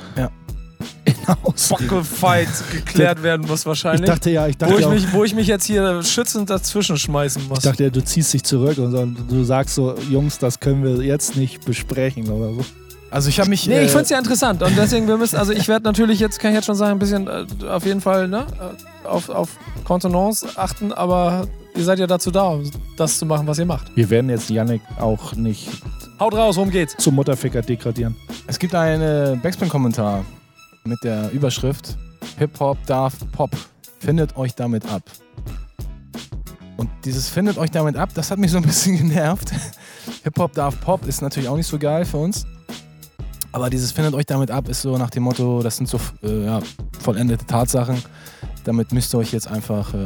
Hinaus. 1.05 1.69
Buckle-Fight 1.69 2.47
geklärt 2.71 3.23
werden 3.23 3.45
muss 3.47 3.61
Ich 3.61 3.65
wahrscheinlich. 3.65 4.05
dachte 4.09 4.29
ja, 4.29 4.47
ich 4.47 4.55
wo, 4.55 4.65
dachte, 4.65 4.79
ich 4.79 4.85
auch, 4.85 4.91
mich, 4.91 5.13
wo 5.13 5.23
ich 5.23 5.33
mich 5.35 5.47
jetzt 5.47 5.65
hier 5.65 6.03
schützend 6.03 6.49
dazwischen 6.49 6.97
schmeißen 6.97 7.47
muss. 7.47 7.59
ich 7.59 7.63
dachte 7.63 7.83
ja, 7.85 7.89
du 7.89 8.03
ziehst 8.03 8.33
dich 8.33 8.43
zurück 8.43 8.77
und 8.77 8.91
so- 8.91 9.05
du 9.05 9.43
sagst 9.43 9.75
so, 9.75 9.95
Jungs, 10.09 10.37
das 10.39 10.59
können 10.59 10.83
wir 10.83 11.03
jetzt 11.03 11.35
nicht 11.35 11.65
besprechen 11.65 12.29
oder 12.29 12.53
so. 12.53 12.65
Also 13.11 13.29
ich 13.29 13.39
habe 13.39 13.49
mich. 13.49 13.65
Nee, 13.67 13.79
ich 13.81 13.85
äh, 13.85 13.89
finde 13.89 14.03
es 14.03 14.09
ja 14.09 14.17
interessant 14.17 14.61
und 14.61 14.75
deswegen, 14.77 15.07
wir 15.07 15.17
müssen, 15.17 15.37
also 15.37 15.53
ich 15.53 15.67
werde 15.67 15.85
natürlich 15.85 16.19
jetzt, 16.19 16.39
kann 16.39 16.51
ich 16.51 16.55
jetzt 16.55 16.65
schon 16.65 16.75
sagen, 16.75 16.93
ein 16.93 16.99
bisschen 16.99 17.27
äh, 17.27 17.45
auf 17.69 17.85
jeden 17.85 18.01
Fall 18.01 18.27
ne, 18.27 18.45
äh, 19.03 19.07
auf, 19.07 19.29
auf 19.29 19.49
Kontenance 19.85 20.45
achten, 20.55 20.91
aber 20.91 21.47
ihr 21.75 21.83
seid 21.83 21.99
ja 21.99 22.07
dazu 22.07 22.31
da, 22.31 22.49
um 22.49 22.69
das 22.97 23.17
zu 23.17 23.25
machen, 23.25 23.45
was 23.47 23.59
ihr 23.59 23.65
macht. 23.65 23.95
Wir 23.95 24.09
werden 24.09 24.29
jetzt 24.29 24.49
Yannick 24.49 24.81
auch 24.99 25.33
nicht 25.33 25.69
Haut 26.19 26.33
raus, 26.33 26.55
worum 26.55 26.71
geht's? 26.71 26.95
zum 26.97 27.15
Mutterficker 27.15 27.61
degradieren. 27.61 28.15
Es 28.47 28.57
gibt 28.57 28.73
einen 28.73 29.41
Backspin-Kommentar 29.41 30.23
mit 30.85 31.03
der 31.03 31.31
Überschrift 31.31 31.97
Hip-Hop 32.37 32.77
darf 32.85 33.15
Pop. 33.31 33.51
Findet 33.99 34.35
euch 34.37 34.55
damit 34.55 34.85
ab. 34.91 35.03
Und 36.77 36.89
dieses 37.05 37.29
findet 37.29 37.57
euch 37.57 37.71
damit 37.71 37.95
ab, 37.95 38.09
das 38.13 38.31
hat 38.31 38.39
mich 38.39 38.51
so 38.51 38.57
ein 38.57 38.63
bisschen 38.63 38.97
genervt. 39.09 39.51
Hip-Hop 40.23 40.53
darf 40.53 40.79
Pop 40.81 41.05
ist 41.05 41.21
natürlich 41.21 41.49
auch 41.49 41.57
nicht 41.57 41.67
so 41.67 41.77
geil 41.77 42.05
für 42.05 42.17
uns. 42.17 42.45
Aber 43.51 43.69
dieses 43.69 43.93
findet 43.93 44.13
euch 44.15 44.25
damit 44.25 44.51
ab 44.51 44.67
ist 44.67 44.81
so 44.81 44.97
nach 44.97 45.09
dem 45.09 45.23
Motto, 45.23 45.63
das 45.63 45.77
sind 45.77 45.87
so 45.87 45.97
äh, 46.23 46.45
ja, 46.45 46.59
vollendete 46.99 47.45
Tatsachen. 47.45 48.01
Damit 48.65 48.91
müsst 48.91 49.13
ihr 49.13 49.19
euch 49.19 49.31
jetzt 49.31 49.47
einfach 49.47 49.93
äh, 49.93 49.97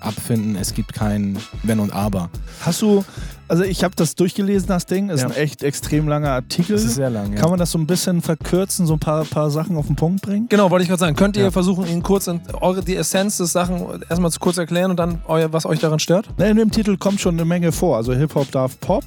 abfinden. 0.00 0.56
Es 0.56 0.72
gibt 0.74 0.92
kein 0.94 1.36
Wenn 1.62 1.78
und 1.80 1.92
Aber. 1.92 2.30
Hast 2.62 2.80
du, 2.82 3.04
also 3.46 3.62
ich 3.62 3.84
habe 3.84 3.94
das 3.94 4.14
durchgelesen, 4.14 4.68
das 4.68 4.86
Ding, 4.86 5.10
ist 5.10 5.20
Ja. 5.20 5.26
ein 5.28 5.34
echt 5.34 5.62
extrem 5.62 6.08
langer 6.08 6.30
Artikel. 6.30 6.72
Das 6.76 6.84
ist 6.84 6.94
sehr 6.94 7.10
lang. 7.10 7.34
Ja. 7.34 7.40
Kann 7.40 7.50
man 7.50 7.58
das 7.58 7.70
so 7.70 7.78
ein 7.78 7.86
bisschen 7.86 8.22
verkürzen, 8.22 8.86
so 8.86 8.94
ein 8.94 8.98
paar, 8.98 9.24
paar 9.24 9.50
Sachen 9.50 9.76
auf 9.76 9.86
den 9.86 9.96
Punkt 9.96 10.22
bringen? 10.22 10.46
Genau, 10.48 10.70
wollte 10.70 10.82
ich 10.84 10.88
gerade 10.88 11.00
sagen. 11.00 11.14
Könnt 11.14 11.36
ihr 11.36 11.44
Ja. 11.44 11.50
versuchen, 11.50 11.86
Ihnen 11.86 12.02
kurz 12.02 12.26
in, 12.26 12.40
eure, 12.60 12.82
die 12.82 12.96
Essenz 12.96 13.36
des 13.36 13.52
Sachen 13.52 13.84
erstmal 14.08 14.30
zu 14.30 14.40
kurz 14.40 14.56
erklären 14.56 14.90
und 14.90 14.96
dann 14.98 15.20
euer, 15.28 15.52
was 15.52 15.66
euch 15.66 15.78
daran 15.80 15.98
stört? 15.98 16.28
Ne, 16.38 16.48
in 16.48 16.56
dem 16.56 16.70
Titel 16.70 16.96
kommt 16.96 17.20
schon 17.20 17.34
eine 17.34 17.44
Menge 17.44 17.70
vor. 17.70 17.96
Also 17.98 18.14
Hip-Hop 18.14 18.50
darf 18.50 18.80
Pop. 18.80 19.04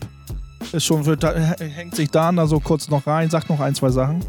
Ist 0.72 0.84
schon, 0.86 1.04
hängt 1.04 1.96
sich 1.96 2.12
da 2.12 2.32
da 2.32 2.46
so 2.46 2.60
kurz 2.60 2.90
noch 2.90 3.08
rein, 3.08 3.30
sagt 3.32 3.50
noch 3.50 3.60
ein, 3.60 3.74
zwei 3.74 3.90
Sachen. 3.90 4.24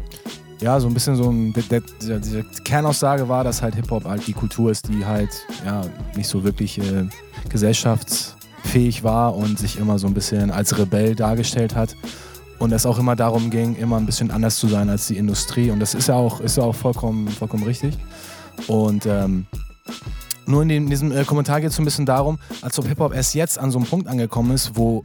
Ja, 0.61 0.79
so 0.79 0.87
ein 0.87 0.93
bisschen 0.93 1.15
so 1.15 1.29
ein. 1.29 1.53
Diese 1.53 2.43
Kernaussage 2.63 3.27
war, 3.27 3.43
dass 3.43 3.63
halt 3.63 3.73
Hip-Hop 3.73 4.05
halt 4.05 4.27
die 4.27 4.33
Kultur 4.33 4.69
ist, 4.69 4.87
die 4.87 5.03
halt 5.03 5.29
ja 5.65 5.81
nicht 6.15 6.27
so 6.27 6.43
wirklich 6.43 6.77
äh, 6.77 7.07
gesellschaftsfähig 7.49 9.03
war 9.03 9.35
und 9.35 9.57
sich 9.57 9.79
immer 9.79 9.97
so 9.97 10.05
ein 10.05 10.13
bisschen 10.13 10.51
als 10.51 10.77
Rebell 10.77 11.15
dargestellt 11.15 11.75
hat. 11.75 11.95
Und 12.59 12.71
es 12.73 12.85
auch 12.85 12.99
immer 12.99 13.15
darum 13.15 13.49
ging, 13.49 13.75
immer 13.75 13.97
ein 13.97 14.05
bisschen 14.05 14.29
anders 14.29 14.57
zu 14.57 14.67
sein 14.67 14.87
als 14.87 15.07
die 15.07 15.17
Industrie. 15.17 15.71
Und 15.71 15.79
das 15.79 15.95
ist 15.95 16.07
ja 16.09 16.15
auch, 16.15 16.39
ist 16.41 16.57
ja 16.57 16.63
auch 16.63 16.75
vollkommen, 16.75 17.27
vollkommen 17.27 17.63
richtig. 17.63 17.97
Und 18.67 19.07
ähm, 19.07 19.47
nur 20.45 20.61
in, 20.61 20.69
dem, 20.69 20.83
in 20.83 20.89
diesem 20.91 21.11
äh, 21.11 21.23
Kommentar 21.23 21.59
geht 21.59 21.71
es 21.71 21.75
so 21.75 21.81
ein 21.81 21.85
bisschen 21.85 22.05
darum, 22.05 22.37
als 22.61 22.77
ob 22.77 22.85
Hip-Hop 22.87 23.15
erst 23.15 23.33
jetzt 23.33 23.57
an 23.57 23.71
so 23.71 23.79
einem 23.79 23.87
Punkt 23.87 24.07
angekommen 24.07 24.51
ist, 24.51 24.75
wo, 24.75 25.03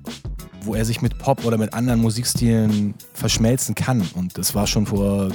wo 0.67 0.75
er 0.75 0.85
sich 0.85 1.03
mit 1.03 1.19
Pop 1.19 1.45
oder 1.45 1.59
mit 1.59 1.73
anderen 1.75 2.01
Musikstilen 2.01 2.95
verschmelzen 3.15 3.75
kann. 3.75 4.03
Und 4.15 4.37
das 4.39 4.55
war 4.55 4.67
schon 4.67 4.87
vor, 4.87 5.31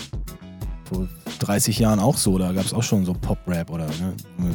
vor 0.86 1.08
30 1.40 1.80
Jahren 1.80 2.00
auch 2.00 2.18
so. 2.18 2.38
Da 2.38 2.52
gab 2.52 2.66
es 2.66 2.74
auch 2.74 2.84
schon 2.84 3.06
so 3.06 3.14
Pop-Rap 3.14 3.70
oder 3.70 3.88
ne, 3.88 4.54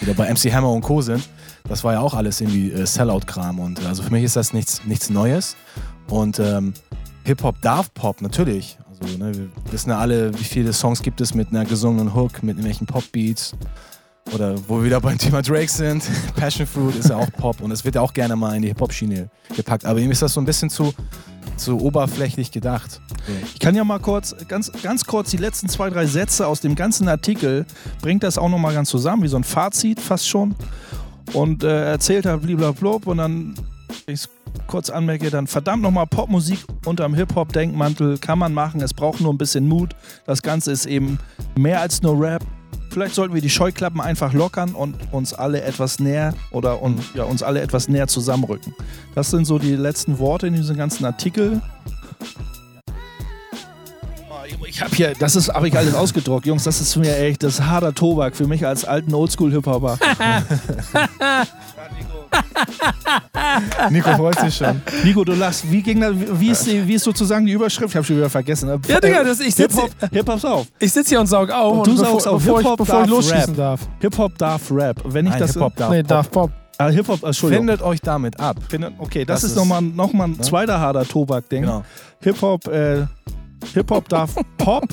wieder 0.00 0.14
bei 0.14 0.32
MC 0.32 0.52
Hammer 0.52 0.72
und 0.72 0.82
Co. 0.82 1.00
sind. 1.00 1.28
Das 1.68 1.82
war 1.82 1.94
ja 1.94 2.00
auch 2.00 2.14
alles 2.14 2.40
irgendwie 2.40 2.70
äh, 2.70 2.86
Sellout-Kram. 2.86 3.58
Und 3.58 3.84
also 3.84 4.02
für 4.02 4.10
mich 4.10 4.24
ist 4.24 4.36
das 4.36 4.52
nichts, 4.52 4.82
nichts 4.84 5.10
Neues. 5.10 5.56
Und 6.08 6.38
ähm, 6.38 6.74
Hip-Hop 7.24 7.60
darf 7.60 7.92
Pop, 7.92 8.22
natürlich. 8.22 8.78
Also, 9.00 9.18
ne, 9.18 9.34
wir 9.34 9.48
wissen 9.70 9.90
ja 9.90 9.98
alle, 9.98 10.32
wie 10.38 10.44
viele 10.44 10.72
Songs 10.72 11.02
gibt 11.02 11.20
es 11.20 11.34
mit 11.34 11.48
einer 11.48 11.64
gesungenen 11.64 12.14
Hook, 12.14 12.42
mit 12.42 12.56
irgendwelchen 12.56 12.86
Pop-Beats. 12.86 13.54
Oder 14.34 14.56
wo 14.68 14.78
wir 14.78 14.84
wieder 14.84 15.00
beim 15.00 15.18
Thema 15.18 15.42
Drake 15.42 15.70
sind. 15.70 16.02
Passion 16.36 16.66
Fruit 16.66 16.96
ist 16.96 17.10
ja 17.10 17.16
auch 17.16 17.30
Pop 17.32 17.60
und 17.60 17.70
es 17.70 17.84
wird 17.84 17.94
ja 17.94 18.00
auch 18.00 18.12
gerne 18.12 18.36
mal 18.36 18.56
in 18.56 18.62
die 18.62 18.68
Hip-Hop-Schiene 18.68 19.30
gepackt. 19.54 19.84
Aber 19.84 20.00
ihm 20.00 20.10
ist 20.10 20.22
das 20.22 20.32
so 20.32 20.40
ein 20.40 20.44
bisschen 20.44 20.68
zu, 20.68 20.92
zu 21.56 21.80
oberflächlich 21.80 22.50
gedacht. 22.50 23.00
Ich 23.54 23.60
kann 23.60 23.74
ja 23.74 23.84
mal 23.84 24.00
kurz, 24.00 24.34
ganz, 24.48 24.70
ganz 24.82 25.04
kurz 25.04 25.30
die 25.30 25.36
letzten 25.36 25.68
zwei, 25.68 25.90
drei 25.90 26.06
Sätze 26.06 26.46
aus 26.46 26.60
dem 26.60 26.74
ganzen 26.74 27.08
Artikel, 27.08 27.66
bringt 28.02 28.22
das 28.22 28.36
auch 28.36 28.48
nochmal 28.48 28.74
ganz 28.74 28.90
zusammen, 28.90 29.22
wie 29.22 29.28
so 29.28 29.36
ein 29.36 29.44
Fazit 29.44 30.00
fast 30.00 30.28
schon. 30.28 30.54
Und 31.32 31.64
äh, 31.64 31.90
erzählt 31.90 32.26
hat 32.26 32.42
blablabla 32.42 32.98
und 33.04 33.18
dann, 33.18 33.54
wenn 34.06 34.14
ich 34.14 34.20
es 34.20 34.28
kurz 34.66 34.90
anmerke, 34.90 35.30
dann 35.30 35.46
verdammt 35.46 35.82
nochmal 35.82 36.06
Popmusik 36.06 36.64
unterm 36.84 37.14
Hip-Hop-Denkmantel 37.14 38.18
kann 38.18 38.38
man 38.38 38.52
machen, 38.52 38.80
es 38.80 38.94
braucht 38.94 39.20
nur 39.20 39.32
ein 39.32 39.38
bisschen 39.38 39.68
Mut. 39.68 39.94
Das 40.24 40.42
Ganze 40.42 40.72
ist 40.72 40.86
eben 40.86 41.18
mehr 41.56 41.80
als 41.80 42.02
nur 42.02 42.20
Rap. 42.20 42.44
Vielleicht 42.96 43.14
sollten 43.14 43.34
wir 43.34 43.42
die 43.42 43.50
Scheuklappen 43.50 44.00
einfach 44.00 44.32
lockern 44.32 44.74
und 44.74 44.96
uns 45.12 45.34
alle 45.34 45.60
etwas 45.60 45.98
näher 45.98 46.32
oder 46.50 46.80
und, 46.80 46.98
ja, 47.14 47.24
uns 47.24 47.42
alle 47.42 47.60
etwas 47.60 47.88
näher 47.88 48.08
zusammenrücken. 48.08 48.74
Das 49.14 49.30
sind 49.30 49.44
so 49.44 49.58
die 49.58 49.76
letzten 49.76 50.18
Worte 50.18 50.46
in 50.46 50.54
diesem 50.54 50.78
ganzen 50.78 51.04
Artikel. 51.04 51.60
Ich 54.66 54.80
habe 54.80 54.96
hier, 54.96 55.12
das 55.18 55.36
ist, 55.36 55.52
habe 55.52 55.68
ich 55.68 55.76
alles 55.76 55.92
ausgedruckt, 55.92 56.46
Jungs. 56.46 56.64
Das 56.64 56.80
ist 56.80 56.96
mir 56.96 57.18
echt, 57.18 57.42
das 57.42 57.60
harter 57.60 57.92
Tobak 57.92 58.34
für 58.34 58.46
mich 58.46 58.66
als 58.66 58.86
alten 58.86 59.12
Oldschool-Hip-Hopper. 59.12 59.98
Nico 63.90 64.10
freut 64.16 64.38
sich 64.40 64.54
schon. 64.56 64.80
Nico, 65.04 65.24
du 65.24 65.32
lachst. 65.34 65.70
Wie 65.70 65.82
ging 65.82 66.00
das? 66.00 66.12
Wie 66.14 66.50
ist, 66.50 66.66
wie 66.66 66.94
ist 66.94 67.04
sozusagen 67.04 67.46
die 67.46 67.52
Überschrift? 67.52 67.90
Ich 67.90 67.96
habe 67.96 68.04
schon 68.06 68.16
wieder 68.16 68.30
vergessen. 68.30 68.68
Ja, 68.88 69.00
Digga, 69.00 69.24
das- 69.24 69.40
ich 69.40 69.54
sitz- 69.54 69.74
Hip-Hop, 69.74 69.90
Hip-Hop 70.12 70.44
auf. 70.44 70.66
Ich 70.78 70.92
sitze 70.92 71.10
hier 71.10 71.20
und 71.20 71.26
saug 71.26 71.50
auf 71.50 71.78
Und 71.78 71.86
du 71.86 71.92
bevor, 71.92 72.06
saugst 72.12 72.28
auf. 72.28 72.42
bevor, 72.42 72.60
ich, 72.60 72.66
Hip-Hop 72.66 72.78
bevor 72.78 72.94
ich 72.96 73.00
darf 73.02 73.10
losschießen 73.10 73.54
Rap. 73.54 73.56
darf. 73.56 73.80
Hip-Hop 74.00 74.38
darf 74.38 74.70
Rap. 74.70 75.02
Wenn 75.04 75.26
ich 75.26 75.30
Nein, 75.32 75.40
das. 75.40 75.52
Hip-Hop 75.52 75.76
darf 75.76 75.90
Nee, 75.90 76.02
Pop. 76.02 76.08
darf 76.08 76.30
Pop. 76.30 76.50
Ah, 76.78 76.88
Hip-Hop, 76.88 77.22
Entschuldigung. 77.22 77.66
Findet 77.68 77.82
euch 77.86 78.00
damit 78.02 78.38
ab. 78.38 78.56
Findet, 78.68 78.94
okay, 78.98 79.24
das, 79.24 79.40
Das 79.40 79.44
ist 79.44 79.50
ist- 79.52 79.56
nochmal 79.56 79.80
noch 79.82 80.12
mal 80.12 80.24
ein 80.24 80.32
ne? 80.32 80.40
zweiter 80.40 80.78
harter 80.80 81.06
Tobak-Ding. 81.06 81.62
Genau. 81.62 81.84
Hip-Hop, 82.20 82.66
äh, 82.68 83.06
Hip-Hop 83.74 84.08
darf 84.08 84.34
Pop. 84.58 84.84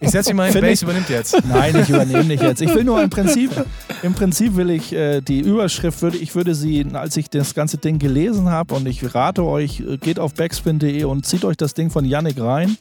Ich 0.00 0.10
setze 0.10 0.30
ihn 0.30 0.36
mal 0.36 0.50
hin, 0.50 0.60
Bass 0.60 0.70
ich- 0.70 0.82
übernimmt 0.82 1.08
jetzt. 1.08 1.36
Nein, 1.48 1.74
ich 1.80 1.88
übernehme 1.88 2.24
nicht 2.24 2.42
jetzt. 2.42 2.62
Ich 2.62 2.72
will 2.74 2.84
nur 2.84 3.02
im 3.02 3.10
Prinzip, 3.10 3.50
im 4.02 4.14
Prinzip 4.14 4.56
will 4.56 4.70
ich 4.70 4.92
äh, 4.92 5.20
die 5.20 5.40
Überschrift, 5.40 6.00
würde, 6.02 6.16
ich 6.18 6.34
würde 6.34 6.54
sie, 6.54 6.86
als 6.92 7.16
ich 7.16 7.28
das 7.30 7.54
ganze 7.54 7.78
Ding 7.78 7.98
gelesen 7.98 8.48
habe 8.48 8.74
und 8.74 8.86
ich 8.86 9.14
rate 9.14 9.42
euch, 9.44 9.80
äh, 9.80 9.96
geht 9.98 10.18
auf 10.18 10.34
backspin.de 10.34 11.04
und 11.04 11.26
zieht 11.26 11.44
euch 11.44 11.56
das 11.56 11.74
Ding 11.74 11.90
von 11.90 12.04
Yannick 12.04 12.40
rein. 12.40 12.76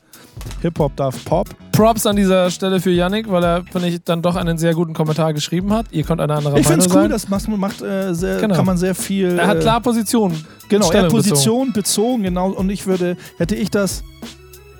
Hip-Hop 0.62 0.96
darf 0.96 1.24
Pop. 1.26 1.50
Props 1.72 2.06
an 2.08 2.16
dieser 2.16 2.50
Stelle 2.50 2.80
für 2.80 2.90
Yannick, 2.92 3.30
weil 3.30 3.44
er, 3.44 3.64
finde 3.72 3.88
ich, 3.90 4.04
dann 4.04 4.22
doch 4.22 4.36
einen 4.36 4.58
sehr 4.58 4.74
guten 4.74 4.94
Kommentar 4.94 5.34
geschrieben 5.34 5.72
hat. 5.74 5.88
Ihr 5.92 6.04
könnt 6.04 6.22
eine 6.22 6.34
andere 6.34 6.60
Ich 6.60 6.66
finde 6.66 6.88
Meinung 6.88 6.88
es 6.90 6.96
cool, 6.96 7.02
sein. 7.04 7.12
das 7.12 7.30
macht, 7.48 7.48
macht 7.78 7.82
äh, 7.84 8.14
sehr, 8.16 8.40
Genau. 8.40 8.56
kann 8.56 8.66
man 8.66 8.78
sehr 8.78 8.96
viel. 8.96 9.38
Er 9.38 9.48
hat 9.48 9.58
äh, 9.58 9.62
klar 9.62 9.82
Position. 9.82 10.34
Genau, 10.70 10.92
er 10.92 11.04
hat 11.04 11.10
Position 11.12 11.74
bezogen, 11.74 12.24
genau. 12.24 12.50
Und 12.50 12.70
ich 12.72 12.88
würde, 12.88 13.16
hätte 13.38 13.56
ich 13.56 13.70
das, 13.70 14.04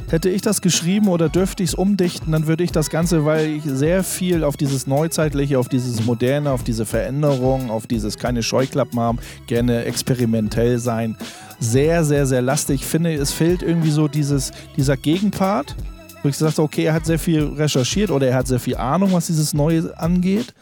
hätte 0.10 0.30
ich 0.30 0.42
das 0.42 0.62
geschrieben 0.62 1.08
oder 1.08 1.30
dürfte 1.30 1.64
ich 1.64 1.70
es 1.70 1.76
umdichten, 1.76 2.32
dann 2.32 2.48
würde 2.48 2.64
ich 2.64 2.72
das 2.72 2.90
Ganze, 2.90 3.26
weil 3.26 3.48
ich 3.48 3.64
sehr 3.64 4.04
viel 4.04 4.44
auf 4.44 4.58
dieses 4.58 4.88
Neuzeitliche, 4.88 5.60
auf 5.60 5.70
dieses 5.70 6.06
Moderne, 6.06 6.52
auf 6.52 6.64
diese 6.64 6.86
Veränderung, 6.86 7.70
auf 7.70 7.88
dieses 7.88 8.18
keine 8.18 8.44
Scheuklappen 8.44 9.00
haben, 9.00 9.20
gerne 9.48 9.86
experimentell 9.86 10.80
sein, 10.80 11.18
sehr, 11.60 12.04
sehr, 12.04 12.26
sehr 12.26 12.42
lastig. 12.42 12.86
Finde, 12.86 13.14
es 13.14 13.32
fehlt 13.32 13.64
irgendwie 13.64 13.92
so 13.92 14.08
dieses, 14.08 14.52
dieser 14.76 14.96
Gegenpart. 14.98 15.76
Wo 16.24 16.30
ich 16.30 16.36
gesagt 16.36 16.54
habe, 16.58 16.64
okay, 16.64 16.84
er 16.86 16.94
hat 16.94 17.06
sehr 17.06 17.20
viel 17.20 17.44
recherchiert 17.44 18.10
oder 18.12 18.28
er 18.28 18.36
hat 18.36 18.48
sehr 18.48 18.60
viel 18.60 18.76
Ahnung, 18.76 19.14
was 19.14 19.28
dieses 19.28 19.54
Neue 19.54 19.94
angeht. 19.98 20.54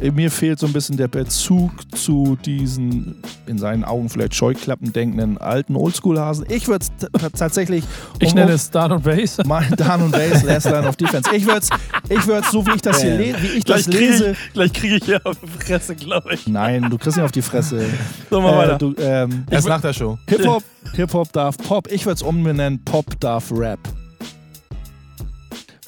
Äh, 0.00 0.10
Mir 0.10 0.30
fehlt 0.30 0.58
so 0.58 0.66
ein 0.66 0.72
bisschen 0.72 0.96
der 0.96 1.08
Bezug 1.08 1.70
zu 1.96 2.36
diesen, 2.44 3.22
in 3.46 3.58
seinen 3.58 3.84
Augen 3.84 4.08
vielleicht 4.08 4.34
Scheuklappen 4.34 4.92
denkenden 4.92 5.38
alten 5.38 5.76
Oldschool-Hasen. 5.76 6.46
Ich 6.48 6.66
würde 6.66 6.86
es 7.22 7.30
tatsächlich. 7.38 7.84
Ich 8.20 8.34
nenne 8.34 8.52
es 8.52 8.66
Start 8.66 8.90
und 8.92 9.04
Bass. 9.04 9.38
Mal 9.46 9.66
Dan 9.76 10.02
und 10.02 10.12
Bass, 10.12 10.42
Last 10.42 10.66
Line 10.66 10.88
of 10.88 10.96
Defense. 10.96 11.30
Ich 11.34 11.46
würde 11.46 11.58
es, 11.60 11.68
ich 12.08 12.26
würd's, 12.26 12.50
so 12.50 12.66
wie 12.66 12.72
ich 12.76 12.82
das 12.82 13.02
hier 13.02 13.10
Bam. 13.10 13.18
le 13.20 13.34
wie 13.42 13.46
ich 13.58 13.64
das 13.64 13.86
lese. 13.86 14.34
gleich 14.54 14.72
kriege 14.72 14.96
ich 14.96 15.04
hier 15.04 15.20
auf 15.24 15.36
die 15.40 15.64
Fresse, 15.64 15.94
glaube 15.94 16.34
ich. 16.34 16.46
Nein, 16.48 16.88
du 16.90 16.96
kriegst 16.98 17.16
nicht 17.16 17.24
auf 17.24 17.32
die 17.32 17.42
Fresse. 17.42 17.84
So, 18.30 18.40
mal 18.40 18.54
Äh, 18.54 18.56
weiter. 18.56 18.78
du, 18.78 18.94
ähm, 18.98 19.44
Erst 19.50 19.68
nach 19.68 19.80
der 19.82 19.92
Show. 19.92 20.18
Hip-Hop 20.26 20.62
Hip 20.94 21.10
-Hop 21.10 21.30
darf 21.32 21.58
Pop. 21.58 21.86
Ich 21.92 22.06
würde 22.06 22.14
es 22.14 22.22
umbenennen, 22.22 22.82
Pop 22.84 23.20
darf 23.20 23.52
Rap. 23.52 23.78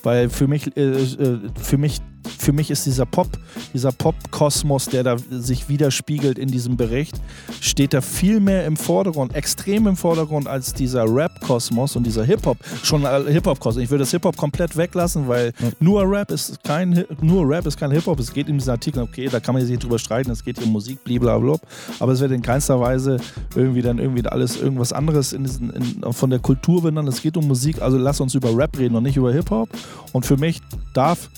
Weil 0.04 0.28
für 0.28 0.46
mich, 0.46 0.76
äh, 0.76 0.82
äh, 0.82 1.38
für 1.60 1.78
mich, 1.78 2.00
für 2.44 2.52
mich 2.52 2.70
ist 2.70 2.85
dieser 2.85 3.07
Pop, 3.07 3.28
dieser 3.72 3.90
Pop-Kosmos, 3.90 4.87
der 4.87 5.02
da 5.02 5.16
sich 5.30 5.70
widerspiegelt 5.70 6.38
in 6.38 6.48
diesem 6.48 6.76
Bericht, 6.76 7.18
steht 7.61 7.94
da 7.94 8.02
viel 8.02 8.38
mehr 8.38 8.66
im 8.66 8.76
Vordergrund, 8.76 9.35
extrem 9.35 9.87
im 9.87 9.96
Vordergrund 9.96 10.46
als 10.46 10.74
dieser 10.74 11.04
Rap-Kosmos 11.04 11.96
und 11.96 12.04
dieser 12.04 12.22
Hip-Hop. 12.22 12.59
Schon 12.83 13.07
Hip-Hop-Kosmos. 13.26 13.83
Ich 13.83 13.90
würde 13.90 14.02
das 14.02 14.11
Hip-Hop 14.11 14.37
komplett 14.37 14.76
weglassen, 14.76 15.26
weil 15.26 15.54
nur 15.80 16.02
Rap 16.02 16.30
ist 16.30 16.62
kein 16.62 17.07
nur 17.22 17.48
Rap 17.48 17.64
ist 17.64 17.78
kein 17.78 17.90
Hip-Hop. 17.90 18.20
Es 18.20 18.33
geht 18.33 18.48
in 18.48 18.59
diesem 18.59 18.72
Artikel, 18.72 19.02
okay, 19.02 19.28
da 19.30 19.40
kann 19.40 19.54
man 19.54 19.64
sich 19.64 19.78
drüber 19.78 19.98
streiten, 19.98 20.30
es 20.30 20.44
geht 20.44 20.59
hier 20.59 20.66
um 20.66 20.72
Musik, 20.72 21.02
blablabla. 21.02 21.57
Aber 21.98 22.12
es 22.12 22.20
wird 22.20 22.33
in 22.33 22.42
keinster 22.42 22.78
Weise 22.78 23.16
irgendwie 23.57 23.80
dann 23.80 23.98
irgendwie 23.98 24.26
alles 24.26 24.61
irgendwas 24.61 24.92
anderes 24.92 25.33
in 25.33 25.44
diesen, 25.44 25.70
in, 25.70 26.12
von 26.12 26.28
der 26.28 26.40
Kultur 26.40 26.83
benannt. 26.83 27.09
Es 27.09 27.22
geht 27.22 27.38
um 27.38 27.48
Musik, 27.48 27.80
also 27.80 27.96
lass 27.96 28.20
uns 28.20 28.35
über 28.35 28.54
Rap 28.54 28.78
reden 28.78 28.96
und 28.96 29.04
nicht 29.04 29.16
über 29.16 29.33
Hip-Hop. 29.33 29.70
Und 30.12 30.26
für 30.26 30.37
mich 30.37 30.61
darf 30.92 31.30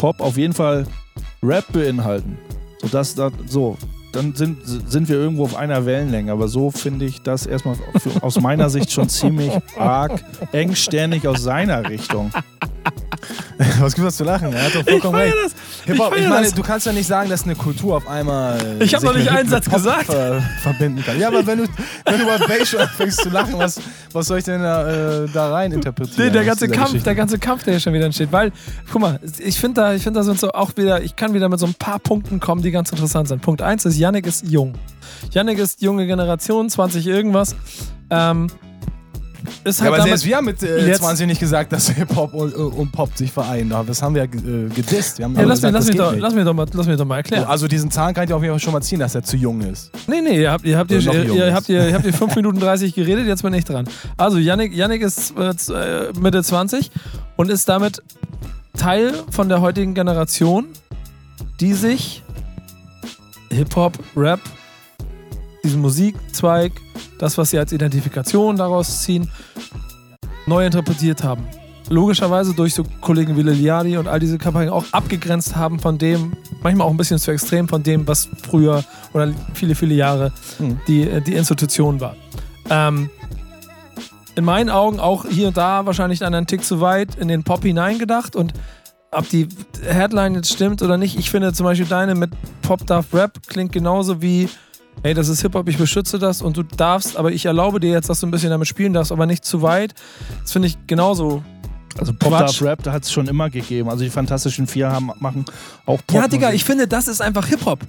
Pop 0.00 0.20
auf 0.22 0.38
jeden 0.38 0.54
Fall 0.54 0.86
Rap 1.42 1.66
beinhalten. 1.74 2.38
So, 2.80 2.88
dass, 2.88 3.14
da- 3.14 3.30
so 3.46 3.76
dann 4.12 4.34
sind, 4.34 4.56
sind 4.64 5.10
wir 5.10 5.16
irgendwo 5.16 5.44
auf 5.44 5.54
einer 5.54 5.84
Wellenlänge. 5.84 6.32
Aber 6.32 6.48
so 6.48 6.70
finde 6.70 7.04
ich 7.04 7.20
das 7.20 7.44
erstmal 7.44 7.76
für, 7.98 8.22
aus 8.22 8.40
meiner 8.40 8.70
Sicht 8.70 8.90
schon 8.90 9.10
ziemlich 9.10 9.52
arg 9.76 10.24
engsternig 10.52 11.28
aus 11.28 11.42
seiner 11.42 11.86
Richtung. 11.90 12.30
Was 13.80 13.94
gibt 13.94 14.06
es 14.06 14.16
zu 14.16 14.24
lachen? 14.24 14.52
Er 14.52 14.64
hat 14.64 14.74
doch 14.74 14.84
vollkommen 14.84 15.14
feier 15.14 15.26
recht. 15.26 15.36
das. 15.44 15.52
Ich 15.84 15.92
ich, 15.92 16.28
meine, 16.28 16.46
das. 16.46 16.54
du 16.54 16.62
kannst 16.62 16.86
ja 16.86 16.92
nicht 16.92 17.06
sagen, 17.06 17.28
dass 17.28 17.44
eine 17.44 17.54
Kultur 17.54 17.96
auf 17.96 18.06
einmal. 18.06 18.58
Ich 18.80 18.94
hab 18.94 19.00
sich 19.00 19.10
noch 19.10 19.16
nicht 19.16 19.30
einen 19.30 19.48
Satz 19.48 19.68
gesagt. 19.68 20.06
Ver 20.06 20.42
verbinden 20.62 21.02
kann. 21.04 21.18
Ja, 21.18 21.28
aber 21.28 21.46
wenn 21.46 21.58
du, 21.58 21.64
wenn 22.04 22.20
du 22.20 22.26
bei 22.26 22.64
schon 22.64 22.80
anfängst 22.80 23.22
zu 23.22 23.28
lachen, 23.28 23.54
was, 23.58 23.80
was 24.12 24.26
soll 24.26 24.38
ich 24.38 24.44
denn 24.44 24.62
da, 24.62 25.22
äh, 25.22 25.28
da 25.32 25.52
rein 25.52 25.72
interpretieren? 25.72 26.26
Nee, 26.26 26.30
der 26.30 26.44
ganze 26.44 26.68
Kampf, 26.68 26.86
Geschichte? 26.86 27.04
der 27.04 27.14
ganze 27.14 27.38
Kampf, 27.38 27.64
der 27.64 27.74
hier 27.74 27.80
schon 27.80 27.92
wieder 27.92 28.06
entsteht. 28.06 28.32
Weil, 28.32 28.52
guck 28.90 29.00
mal, 29.00 29.20
ich 29.38 29.58
finde 29.58 29.80
da, 29.80 29.94
ich 29.94 30.02
finde 30.02 30.20
da 30.20 30.24
sind 30.24 30.38
so 30.38 30.52
auch 30.52 30.76
wieder, 30.76 31.02
ich 31.02 31.16
kann 31.16 31.34
wieder 31.34 31.48
mit 31.48 31.58
so 31.58 31.66
ein 31.66 31.74
paar 31.74 31.98
Punkten 31.98 32.40
kommen, 32.40 32.62
die 32.62 32.70
ganz 32.70 32.90
interessant 32.90 33.28
sind. 33.28 33.42
Punkt 33.42 33.62
1 33.62 33.84
ist, 33.84 33.98
Yannick 33.98 34.26
ist 34.26 34.46
jung. 34.48 34.74
Yannick 35.32 35.58
ist 35.58 35.82
junge 35.82 36.06
Generation, 36.06 36.68
20 36.68 37.06
irgendwas. 37.06 37.54
Ähm, 38.10 38.48
ist 39.64 39.78
Ja, 39.78 39.84
halt 39.84 39.88
aber 39.88 39.96
damit, 39.98 40.10
selbst 40.10 40.26
wir 40.26 40.36
haben 40.36 40.44
mit 40.44 40.62
äh, 40.62 40.86
jetzt- 40.86 41.00
20 41.00 41.26
nicht 41.26 41.40
gesagt, 41.40 41.72
dass 41.72 41.88
Hip-Hop 41.90 42.34
und, 42.34 42.54
und 42.54 42.92
Pop 42.92 43.16
sich 43.16 43.30
vereinen. 43.32 43.72
Das 43.86 44.02
haben 44.02 44.14
wir 44.14 44.24
äh, 44.24 44.26
gedisst. 44.26 45.18
Wir 45.18 45.24
haben 45.24 45.34
ja, 45.34 45.40
aber 45.40 45.48
lass, 45.48 45.62
mir, 45.62 45.68
gesagt, 45.68 45.74
lass, 45.74 45.86
mich 45.86 45.96
doch, 45.96 46.16
lass, 46.16 46.34
mich 46.34 46.44
doch 46.44 46.54
mal, 46.54 46.66
lass 46.72 46.86
mich 46.86 46.96
doch 46.96 47.04
mal 47.04 47.16
erklären. 47.16 47.44
Also 47.44 47.68
diesen 47.68 47.90
Zahn 47.90 48.14
kann 48.14 48.24
ich 48.24 48.32
auf 48.32 48.42
jeden 48.42 48.52
Fall 48.52 48.60
schon 48.60 48.72
mal 48.72 48.80
ziehen, 48.80 49.00
dass 49.00 49.14
er 49.14 49.22
zu 49.22 49.36
jung 49.36 49.60
ist. 49.60 49.90
Nee, 50.06 50.20
nee, 50.20 50.40
ihr 50.42 50.50
habt, 50.52 50.64
ihr 50.64 50.76
habt, 50.78 50.90
ihr, 50.90 51.00
ihr, 51.00 51.34
ihr, 51.34 51.54
habt, 51.54 51.68
ihr, 51.68 51.92
habt 51.94 52.04
ihr 52.04 52.12
5 52.12 52.36
Minuten 52.36 52.60
30 52.60 52.94
geredet, 52.94 53.26
jetzt 53.26 53.42
bin 53.42 53.52
ich 53.54 53.64
dran. 53.64 53.88
Also, 54.16 54.38
Yannick, 54.38 54.74
Yannick 54.74 55.02
ist 55.02 55.34
äh, 55.38 55.50
äh, 55.72 56.12
Mitte 56.18 56.42
20 56.42 56.90
und 57.36 57.50
ist 57.50 57.68
damit 57.68 58.02
Teil 58.76 59.12
von 59.30 59.48
der 59.48 59.60
heutigen 59.60 59.94
Generation, 59.94 60.66
die 61.60 61.74
sich 61.74 62.22
Hip-Hop, 63.50 63.98
Rap, 64.16 64.40
diesen 65.62 65.80
Musikzweig, 65.80 66.72
das, 67.18 67.36
was 67.38 67.50
sie 67.50 67.58
als 67.58 67.72
Identifikation 67.72 68.56
daraus 68.56 69.02
ziehen, 69.02 69.30
neu 70.46 70.64
interpretiert 70.64 71.22
haben. 71.22 71.44
Logischerweise 71.88 72.54
durch 72.54 72.74
so 72.74 72.84
Kollegen 73.00 73.36
wie 73.36 73.42
Liliadi 73.42 73.96
und 73.96 74.06
all 74.06 74.20
diese 74.20 74.38
Kampagnen 74.38 74.70
auch 74.70 74.84
abgegrenzt 74.92 75.56
haben 75.56 75.80
von 75.80 75.98
dem, 75.98 76.32
manchmal 76.62 76.86
auch 76.86 76.90
ein 76.92 76.96
bisschen 76.96 77.18
zu 77.18 77.32
extrem 77.32 77.68
von 77.68 77.82
dem, 77.82 78.06
was 78.06 78.28
früher 78.42 78.84
oder 79.12 79.32
viele, 79.54 79.74
viele 79.74 79.94
Jahre 79.94 80.32
Hm. 80.58 80.78
die, 80.86 81.20
die 81.22 81.34
Institution 81.34 82.00
war. 82.00 82.14
Ähm, 82.68 83.10
in 84.36 84.44
meinen 84.44 84.70
Augen 84.70 85.00
auch 85.00 85.26
hier 85.26 85.48
und 85.48 85.56
da 85.56 85.84
wahrscheinlich 85.84 86.24
einen 86.24 86.46
Tick 86.46 86.64
zu 86.64 86.80
weit 86.80 87.16
in 87.16 87.28
den 87.28 87.42
Pop 87.42 87.62
hineingedacht 87.62 88.36
und 88.36 88.54
ob 89.12 89.28
die 89.28 89.48
Headline 89.82 90.36
jetzt 90.36 90.52
stimmt 90.52 90.82
oder 90.82 90.96
nicht, 90.96 91.18
ich 91.18 91.30
finde 91.30 91.52
zum 91.52 91.64
Beispiel 91.64 91.86
deine 91.86 92.14
mit 92.14 92.30
Pop 92.62 92.86
Darf 92.86 93.12
Rap 93.12 93.40
klingt 93.48 93.72
genauso 93.72 94.22
wie, 94.22 94.48
hey, 95.02 95.14
das 95.14 95.28
ist 95.28 95.42
Hip-Hop, 95.42 95.68
ich 95.68 95.78
beschütze 95.78 96.18
das 96.18 96.42
und 96.42 96.56
du 96.56 96.62
darfst, 96.62 97.16
aber 97.16 97.32
ich 97.32 97.46
erlaube 97.46 97.80
dir 97.80 97.90
jetzt, 97.90 98.08
dass 98.08 98.20
du 98.20 98.26
ein 98.26 98.30
bisschen 98.30 98.50
damit 98.50 98.68
spielen 98.68 98.92
darfst, 98.92 99.12
aber 99.12 99.26
nicht 99.26 99.44
zu 99.44 99.62
weit. 99.62 99.94
Das 100.42 100.52
finde 100.52 100.68
ich 100.68 100.76
genauso. 100.86 101.42
Also 101.98 102.12
Pop 102.12 102.30
Quatsch. 102.30 102.60
Darf 102.60 102.62
Rap, 102.62 102.82
da 102.82 102.92
hat 102.92 103.04
es 103.04 103.12
schon 103.12 103.26
immer 103.26 103.50
gegeben. 103.50 103.88
Also 103.88 104.04
die 104.04 104.10
Fantastischen 104.10 104.66
Vier 104.66 104.90
haben, 104.90 105.10
machen 105.18 105.44
auch 105.86 106.00
Pop. 106.06 106.16
Ja, 106.16 106.28
Digga, 106.28 106.52
ich 106.52 106.64
finde, 106.64 106.86
das 106.86 107.08
ist 107.08 107.20
einfach 107.20 107.46
Hip-Hop. 107.46 107.80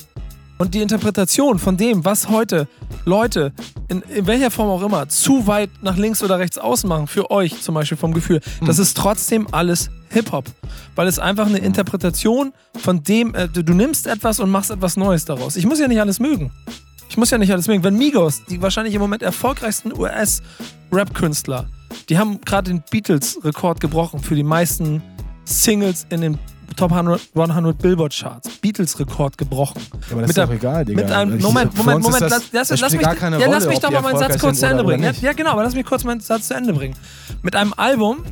Und 0.57 0.75
die 0.75 0.81
Interpretation 0.81 1.57
von 1.57 1.75
dem, 1.75 2.05
was 2.05 2.29
heute 2.29 2.67
Leute, 3.03 3.51
in, 3.87 4.01
in 4.01 4.27
welcher 4.27 4.51
Form 4.51 4.69
auch 4.69 4.83
immer, 4.83 5.09
zu 5.09 5.47
weit 5.47 5.71
nach 5.81 5.97
links 5.97 6.21
oder 6.21 6.37
rechts 6.37 6.59
außen 6.59 6.87
machen, 6.87 7.07
für 7.07 7.31
euch 7.31 7.61
zum 7.61 7.73
Beispiel 7.73 7.97
vom 7.97 8.13
Gefühl, 8.13 8.41
das 8.65 8.77
ist 8.77 8.95
trotzdem 8.95 9.47
alles 9.51 9.89
Hip-Hop. 10.09 10.45
Weil 10.95 11.07
es 11.07 11.17
einfach 11.17 11.47
eine 11.47 11.57
Interpretation 11.57 12.53
von 12.77 13.01
dem, 13.01 13.33
äh, 13.33 13.47
du 13.47 13.73
nimmst 13.73 14.05
etwas 14.05 14.39
und 14.39 14.51
machst 14.51 14.69
etwas 14.69 14.97
Neues 14.97 15.25
daraus. 15.25 15.55
Ich 15.55 15.65
muss 15.65 15.79
ja 15.79 15.87
nicht 15.87 15.99
alles 15.99 16.19
mögen. 16.19 16.51
Ich 17.11 17.17
muss 17.17 17.29
ja 17.29 17.37
nicht 17.37 17.51
alles 17.51 17.67
mögen. 17.67 17.83
Wenn 17.83 17.97
Migos, 17.97 18.45
die 18.45 18.61
wahrscheinlich 18.61 18.95
im 18.95 19.01
Moment 19.01 19.21
erfolgreichsten 19.21 19.91
US-Rap-Künstler, 19.99 21.67
die 22.07 22.17
haben 22.17 22.39
gerade 22.39 22.71
den 22.71 22.83
Beatles-Rekord 22.89 23.81
gebrochen 23.81 24.21
für 24.21 24.33
die 24.33 24.45
meisten 24.45 25.03
Singles 25.43 26.07
in 26.09 26.21
den 26.21 26.39
Top 26.77 26.93
100, 26.93 27.19
100 27.35 27.77
Billboard-Charts. 27.79 28.47
Beatles-Rekord 28.61 29.37
gebrochen. 29.37 29.81
Ja, 29.91 29.97
aber 30.13 30.21
das 30.21 30.29
Mit 30.29 30.29
ist 30.29 30.37
doch 30.37 30.53
egal, 30.53 30.85
Digga. 30.85 31.01
Mit 31.01 31.11
einem, 31.11 31.41
Moment, 31.41 31.75
Moment, 31.75 32.01
Moment, 32.01 32.21
das, 32.21 32.49
lass, 32.53 32.69
das 32.69 32.79
lass, 32.79 32.93
mich, 32.93 33.01
ja, 33.01 33.11
Rolle, 33.11 33.45
lass 33.45 33.67
mich 33.67 33.79
doch 33.79 33.91
mal 33.91 34.01
meinen 34.01 34.17
Satz 34.17 34.39
kurz 34.39 34.61
zu 34.61 34.67
Ende 34.67 34.85
bringen. 34.85 35.03
Ja, 35.03 35.11
ja, 35.11 35.33
genau, 35.33 35.51
aber 35.51 35.63
lass 35.63 35.75
mich 35.75 35.85
kurz 35.85 36.05
meinen 36.05 36.21
Satz 36.21 36.47
zu 36.47 36.53
Ende 36.53 36.71
bringen. 36.71 36.95
Mit 37.41 37.57
einem 37.57 37.73
Album, 37.75 38.23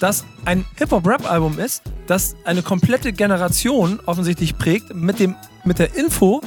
das 0.00 0.24
ein 0.46 0.64
Hip-Hop-Rap-Album 0.76 1.58
ist, 1.58 1.82
das 2.06 2.36
eine 2.46 2.62
komplette 2.62 3.12
Generation 3.12 4.00
offensichtlich 4.06 4.56
prägt, 4.56 4.94
mit, 4.94 5.20
dem, 5.20 5.36
mit 5.66 5.78
der 5.78 5.94
Info, 5.94 6.40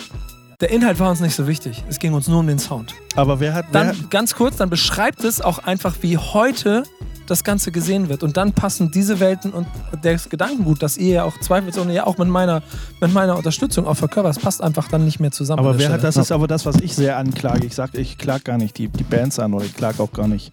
der 0.62 0.70
Inhalt 0.70 1.00
war 1.00 1.10
uns 1.10 1.20
nicht 1.20 1.36
so 1.36 1.48
wichtig. 1.48 1.84
Es 1.90 2.00
ging 2.00 2.14
uns 2.14 2.28
nur 2.28 2.40
um 2.40 2.48
den 2.48 2.60
Sound. 2.60 2.94
Aber 3.16 3.40
wer 3.40 3.54
hat. 3.54 3.66
Wer 3.72 3.84
Dann 3.86 3.98
hat 3.98 4.12
ganz 4.12 4.36
kurz, 4.36 4.58
dann 4.58 4.70
beschreibt 4.70 5.24
es 5.24 5.42
auch 5.42 5.60
einfach, 5.60 5.96
wie 6.02 6.18
heute 6.18 6.84
das 7.26 7.44
Ganze 7.44 7.72
gesehen 7.72 8.10
wird. 8.10 8.24
Und 8.24 8.38
dann 8.38 8.54
passen 8.54 8.92
diese 8.92 9.20
Welten 9.20 9.52
und 9.52 9.68
das 10.02 10.30
Gedankengut, 10.30 10.84
das 10.84 10.98
ihr 10.98 11.14
ja 11.14 11.24
auch 11.24 11.40
zweifelsohne 11.40 11.94
ja 11.94 12.06
auch 12.06 12.18
mit 12.18 12.28
meiner, 12.28 12.62
mit 13.00 13.14
meiner 13.14 13.38
Unterstützung 13.38 13.88
auch 13.88 13.96
verkörpert, 13.96 14.36
das 14.36 14.42
passt 14.42 14.62
einfach 14.62 14.88
dann 14.90 15.06
nicht 15.06 15.20
mehr 15.20 15.32
zusammen. 15.32 15.60
aber 15.60 15.80
wer 15.80 15.92
hat, 15.92 16.04
das 16.04 16.18
ist 16.18 16.32
aber 16.32 16.48
das, 16.48 16.66
was 16.66 16.76
ich 16.78 16.94
sehr 16.94 17.18
anklage. 17.18 17.66
Ich 17.66 17.76
sag, 17.76 17.96
ich 17.96 18.18
klag 18.18 18.44
gar 18.44 18.58
nicht 18.58 18.78
die, 18.78 18.88
die 18.88 19.04
Bands 19.04 19.40
an 19.40 19.54
oder 19.54 19.66
ich 19.66 19.76
klag 19.76 20.00
auch 20.00 20.12
gar 20.12 20.28
nicht. 20.28 20.52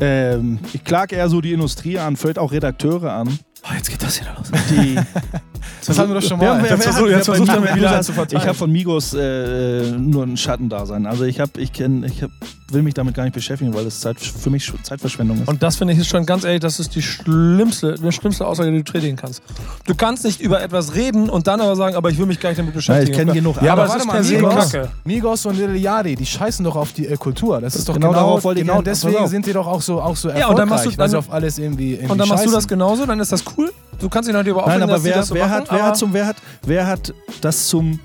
Ähm, 0.00 0.58
ich 0.72 0.84
klag 0.84 1.12
eher 1.12 1.28
so 1.28 1.40
die 1.40 1.52
Industrie 1.52 1.98
an, 1.98 2.16
vielleicht 2.16 2.38
auch 2.38 2.52
Redakteure 2.52 3.12
an, 3.12 3.38
Oh, 3.66 3.72
jetzt 3.74 3.90
geht 3.90 4.02
das 4.02 4.20
wieder 4.20 4.34
los. 4.36 4.50
die. 4.70 4.98
Das 5.86 5.98
haben 5.98 6.08
wir 6.12 6.20
doch 6.20 6.26
schon 6.26 6.38
mal. 6.38 6.62
wer- 6.62 6.70
Jetzt 7.10 7.24
versucht 7.26 7.48
er 7.48 7.60
mir 7.60 7.66
Migos- 7.68 7.76
wieder 7.76 8.02
zu 8.02 8.12
verteilen. 8.12 8.42
Ich 8.42 8.48
habe 8.48 8.56
von 8.58 8.70
Migos 8.72 9.14
äh, 9.14 9.90
nur 9.92 10.22
ein 10.24 10.36
Schattendasein. 10.36 11.06
Also 11.06 11.24
ich 11.24 11.40
habe, 11.40 11.60
ich 11.60 11.72
kenne, 11.72 12.06
ich 12.06 12.22
hab, 12.22 12.30
will 12.70 12.82
mich 12.82 12.94
damit 12.94 13.14
gar 13.14 13.24
nicht 13.24 13.34
beschäftigen, 13.34 13.74
weil 13.74 13.86
es 13.86 14.00
Zeit, 14.00 14.18
für 14.18 14.50
mich 14.50 14.70
Zeitverschwendung 14.82 15.42
ist. 15.42 15.48
Und 15.48 15.62
das 15.62 15.76
finde 15.76 15.92
ich 15.92 16.00
ist 16.00 16.08
schon 16.08 16.24
ganz 16.26 16.44
ehrlich, 16.44 16.60
das 16.60 16.80
ist 16.80 16.94
die 16.94 17.02
schlimmste, 17.02 17.94
die 17.94 18.12
schlimmste 18.12 18.46
Aussage, 18.46 18.70
die 18.72 18.78
du 18.82 18.84
tätigen 18.92 19.16
kannst. 19.16 19.42
Du 19.86 19.94
kannst 19.94 20.24
nicht 20.24 20.40
über 20.40 20.62
etwas 20.62 20.94
reden 20.94 21.28
und 21.28 21.46
dann 21.46 21.60
aber 21.60 21.76
sagen, 21.76 21.96
aber 21.96 22.10
ich 22.10 22.18
will 22.18 22.26
mich 22.26 22.40
gar 22.40 22.48
nicht 22.50 22.58
damit 22.58 22.74
beschäftigen. 22.74 23.10
ich 23.12 23.16
kenn 23.16 23.32
genug 23.32 23.60
Ja, 23.62 23.72
aber 23.72 23.82
das 23.82 23.90
warte 24.06 24.22
ist 24.22 24.32
mal, 24.32 24.50
Migos, 24.50 24.72
Kacke. 24.72 24.88
Migos 25.04 25.46
und 25.46 25.56
Lil 25.56 25.76
Yachty, 25.76 26.16
die 26.16 26.26
scheißen 26.26 26.64
doch 26.64 26.76
auf 26.76 26.92
die 26.92 27.06
äh, 27.06 27.16
Kultur. 27.16 27.60
Das 27.60 27.76
ist 27.76 27.88
doch 27.88 27.94
Genau 27.94 28.08
genau, 28.10 28.40
genau. 28.54 28.74
Pass 28.76 28.84
deswegen 28.84 29.26
sind 29.28 29.46
die 29.46 29.52
doch 29.52 29.66
auch 29.66 29.82
so, 29.82 30.00
auch 30.00 30.16
so 30.16 30.28
Ja, 30.30 30.48
und 30.48 30.58
dann 30.58 30.68
erfolgreich, 30.68 30.84
machst 30.84 30.86
du- 30.86 30.98
weil 30.98 31.08
sie 31.08 31.12
dann- 31.12 31.18
auf 31.24 31.32
alles 31.32 31.58
irgendwie, 31.58 31.92
irgendwie 31.94 32.12
Und 32.12 32.18
dann 32.18 32.28
machst 32.28 32.44
du 32.44 32.50
das 32.50 32.54
scheißen. 32.64 32.68
genauso, 32.68 33.06
dann 33.06 33.20
ist 33.20 33.32
das 33.32 33.44
cool. 33.56 33.70
Du 33.98 34.08
kannst 34.08 34.28
dich 34.28 34.34
natürlich 34.34 34.56
aber 34.58 34.66
Nein, 34.68 34.82
aufregen, 34.82 34.94
aber 34.94 35.04
wer, 35.04 35.22
so 35.22 35.34
wer, 35.34 35.46
machen, 35.46 35.54
hat, 35.60 35.70
wer, 35.72 35.84
hat 35.86 35.96
zum, 35.96 36.12
wer, 36.12 36.26
hat, 36.26 36.36
wer 36.66 36.86
hat 36.86 37.14
das 37.40 37.68
zum. 37.68 37.98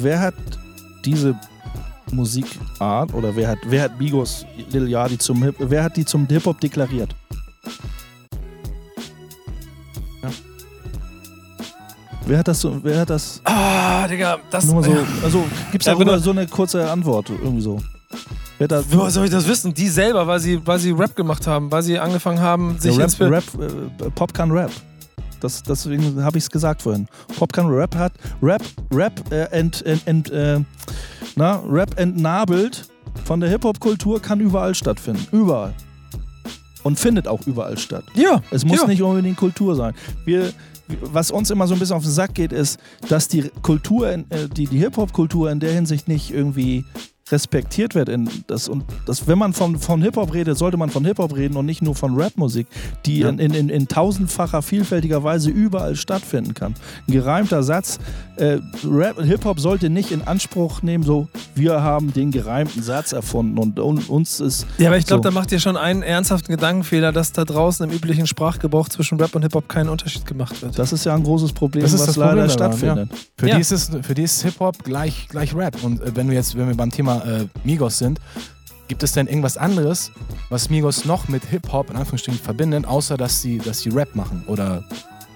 Wer 0.00 0.20
hat 0.20 0.34
diese 1.04 1.34
Musikart 2.12 3.12
oder 3.14 3.34
wer 3.36 3.48
hat, 3.48 3.58
wer 3.66 3.82
hat 3.82 3.98
Migos, 3.98 4.44
Lil 4.70 4.88
Yachty 4.88 5.18
zum 5.18 5.42
Hip, 5.42 5.56
wer 5.58 5.82
hat 5.84 5.96
die 5.96 6.04
zum 6.04 6.26
Hip-Hop 6.26 6.60
deklariert? 6.60 7.14
Ja. 10.22 10.28
Wer 12.26 12.38
hat 12.38 12.48
das 12.48 12.60
so, 12.60 12.78
wer 12.82 13.00
hat 13.00 13.10
das 13.10 13.40
Ah, 13.44 14.06
Digga, 14.08 14.38
das. 14.50 14.64
nur 14.66 14.82
so, 14.82 14.96
also 15.22 15.44
gibt's 15.70 15.86
Ja, 15.86 15.92
darüber 15.94 16.12
wenn 16.12 16.18
du- 16.18 16.24
so 16.24 16.30
eine 16.30 16.46
kurze 16.46 16.90
Antwort 16.90 17.30
irgendwie 17.30 17.60
so? 17.62 17.80
Wer 18.58 18.64
hat 18.64 18.70
das, 18.72 18.84
Woher 18.90 19.10
soll 19.10 19.26
ich 19.26 19.30
das 19.30 19.46
wissen? 19.46 19.74
Die 19.74 19.88
selber, 19.88 20.26
weil 20.26 20.40
sie, 20.40 20.64
weil 20.66 20.78
sie 20.78 20.90
Rap 20.92 21.14
gemacht 21.14 21.46
haben, 21.46 21.70
weil 21.70 21.82
sie 21.82 21.98
angefangen 21.98 22.40
haben, 22.40 22.78
sich 22.78 22.96
Ja, 22.96 23.04
Rap, 23.04 23.20
Rap, 23.20 23.44
äh, 23.60 24.10
Pop 24.10 24.32
kann 24.32 24.50
Rap. 24.50 24.70
Das, 25.40 25.62
deswegen 25.62 26.22
habe 26.22 26.38
ich 26.38 26.44
es 26.44 26.50
gesagt 26.50 26.82
vorhin. 26.82 27.06
Pop 27.38 27.52
kann 27.52 27.66
Rap 27.66 27.94
hat 27.94 28.12
Rap, 28.42 28.62
Rap 28.92 29.12
äh, 29.30 29.44
ent, 29.50 29.84
ent, 29.84 30.06
ent, 30.06 30.30
äh, 30.30 30.60
na, 31.36 31.62
Rap 31.68 31.98
entnabelt 31.98 32.88
von 33.24 33.40
der 33.40 33.50
Hip-Hop-Kultur 33.50 34.20
kann 34.20 34.40
überall 34.40 34.74
stattfinden. 34.74 35.26
Überall. 35.32 35.74
Und 36.82 36.98
findet 36.98 37.26
auch 37.26 37.44
überall 37.46 37.76
statt. 37.76 38.04
Ja, 38.14 38.40
Es 38.50 38.64
muss 38.64 38.82
ja. 38.82 38.86
nicht 38.86 39.02
unbedingt 39.02 39.36
Kultur 39.36 39.74
sein. 39.74 39.94
Wir, 40.24 40.52
was 41.00 41.32
uns 41.32 41.50
immer 41.50 41.66
so 41.66 41.74
ein 41.74 41.80
bisschen 41.80 41.96
auf 41.96 42.04
den 42.04 42.12
Sack 42.12 42.34
geht, 42.34 42.52
ist, 42.52 42.78
dass 43.08 43.26
die 43.26 43.50
Kultur, 43.62 44.08
äh, 44.08 44.24
die, 44.56 44.66
die 44.66 44.78
Hip-Hop-Kultur 44.78 45.50
in 45.50 45.58
der 45.58 45.72
Hinsicht 45.72 46.06
nicht 46.06 46.30
irgendwie 46.30 46.84
respektiert 47.30 47.94
wird. 47.94 48.08
In 48.08 48.28
das, 48.46 48.68
und 48.68 48.84
das, 49.06 49.26
wenn 49.26 49.38
man 49.38 49.52
von, 49.52 49.78
von 49.78 50.00
Hip-Hop 50.02 50.32
redet, 50.32 50.56
sollte 50.56 50.76
man 50.76 50.90
von 50.90 51.04
Hip-Hop 51.04 51.34
reden 51.36 51.56
und 51.56 51.66
nicht 51.66 51.82
nur 51.82 51.94
von 51.94 52.14
Rap-Musik, 52.14 52.66
die 53.04 53.20
Ja. 53.20 53.28
in, 53.28 53.38
in, 53.38 53.54
in, 53.54 53.68
in 53.68 53.88
tausendfacher, 53.88 54.62
vielfältiger 54.62 55.24
Weise 55.24 55.50
überall 55.50 55.96
stattfinden 55.96 56.54
kann. 56.54 56.74
Ein 57.08 57.12
gereimter 57.12 57.62
Satz. 57.62 57.98
Äh, 58.36 58.58
Rap, 58.84 59.20
Hip-Hop 59.20 59.58
sollte 59.60 59.90
nicht 59.90 60.10
in 60.12 60.22
Anspruch 60.22 60.82
nehmen, 60.82 61.02
so, 61.04 61.28
wir 61.54 61.82
haben 61.82 62.12
den 62.12 62.30
gereimten 62.30 62.82
Satz 62.82 63.12
erfunden 63.12 63.58
und, 63.58 63.80
und 63.80 64.08
uns 64.08 64.40
ist. 64.40 64.66
Ja, 64.78 64.88
aber 64.88 64.98
ich 64.98 65.06
glaube, 65.06 65.22
So. 65.22 65.30
da 65.30 65.34
macht 65.34 65.50
ihr 65.52 65.58
schon 65.60 65.76
einen 65.76 66.02
ernsthaften 66.02 66.52
Gedankenfehler, 66.54 67.12
dass 67.12 67.32
da 67.32 67.44
draußen 67.44 67.88
im 67.88 67.94
üblichen 67.96 68.26
Sprachgebrauch 68.26 68.88
zwischen 68.88 69.18
Rap 69.20 69.34
und 69.34 69.42
Hip-Hop 69.42 69.68
kein 69.68 69.88
Unterschied 69.88 70.26
gemacht 70.26 70.60
wird. 70.62 70.78
Das 70.78 70.92
ist 70.92 71.04
ja 71.06 71.14
ein 71.14 71.22
großes 71.24 71.52
Problem, 71.54 71.82
Das 71.82 71.92
ist 71.92 72.00
was 72.00 72.06
das 72.08 72.16
leider 72.16 72.46
Problem 72.46 72.56
daran, 72.58 72.72
stattfindet. 72.78 73.10
Für, 73.38 73.48
Ja. 73.48 73.54
die 73.56 73.60
ist 73.62 73.72
es, 73.72 73.90
für 74.02 74.14
die 74.14 74.22
ist 74.22 74.42
Hip-Hop 74.42 74.84
gleich, 74.84 75.26
gleich 75.28 75.54
Rap. 75.54 75.82
Und 75.82 76.00
äh, 76.02 76.14
wenn 76.14 76.28
wir 76.28 76.36
jetzt, 76.36 76.56
wenn 76.56 76.68
wir 76.68 76.74
beim 76.76 76.90
Thema 76.90 77.15
äh, 77.24 77.46
Migos 77.64 77.98
sind, 77.98 78.20
gibt 78.88 79.02
es 79.02 79.12
denn 79.12 79.26
irgendwas 79.26 79.56
anderes, 79.56 80.10
was 80.48 80.70
Migos 80.70 81.04
noch 81.04 81.28
mit 81.28 81.44
Hip-Hop 81.44 81.90
in 81.90 81.96
Anführungsstrichen 81.96 82.40
verbindet, 82.40 82.86
außer 82.86 83.16
dass 83.16 83.42
sie, 83.42 83.58
dass 83.58 83.80
sie 83.80 83.90
Rap 83.90 84.14
machen 84.14 84.44
oder 84.46 84.84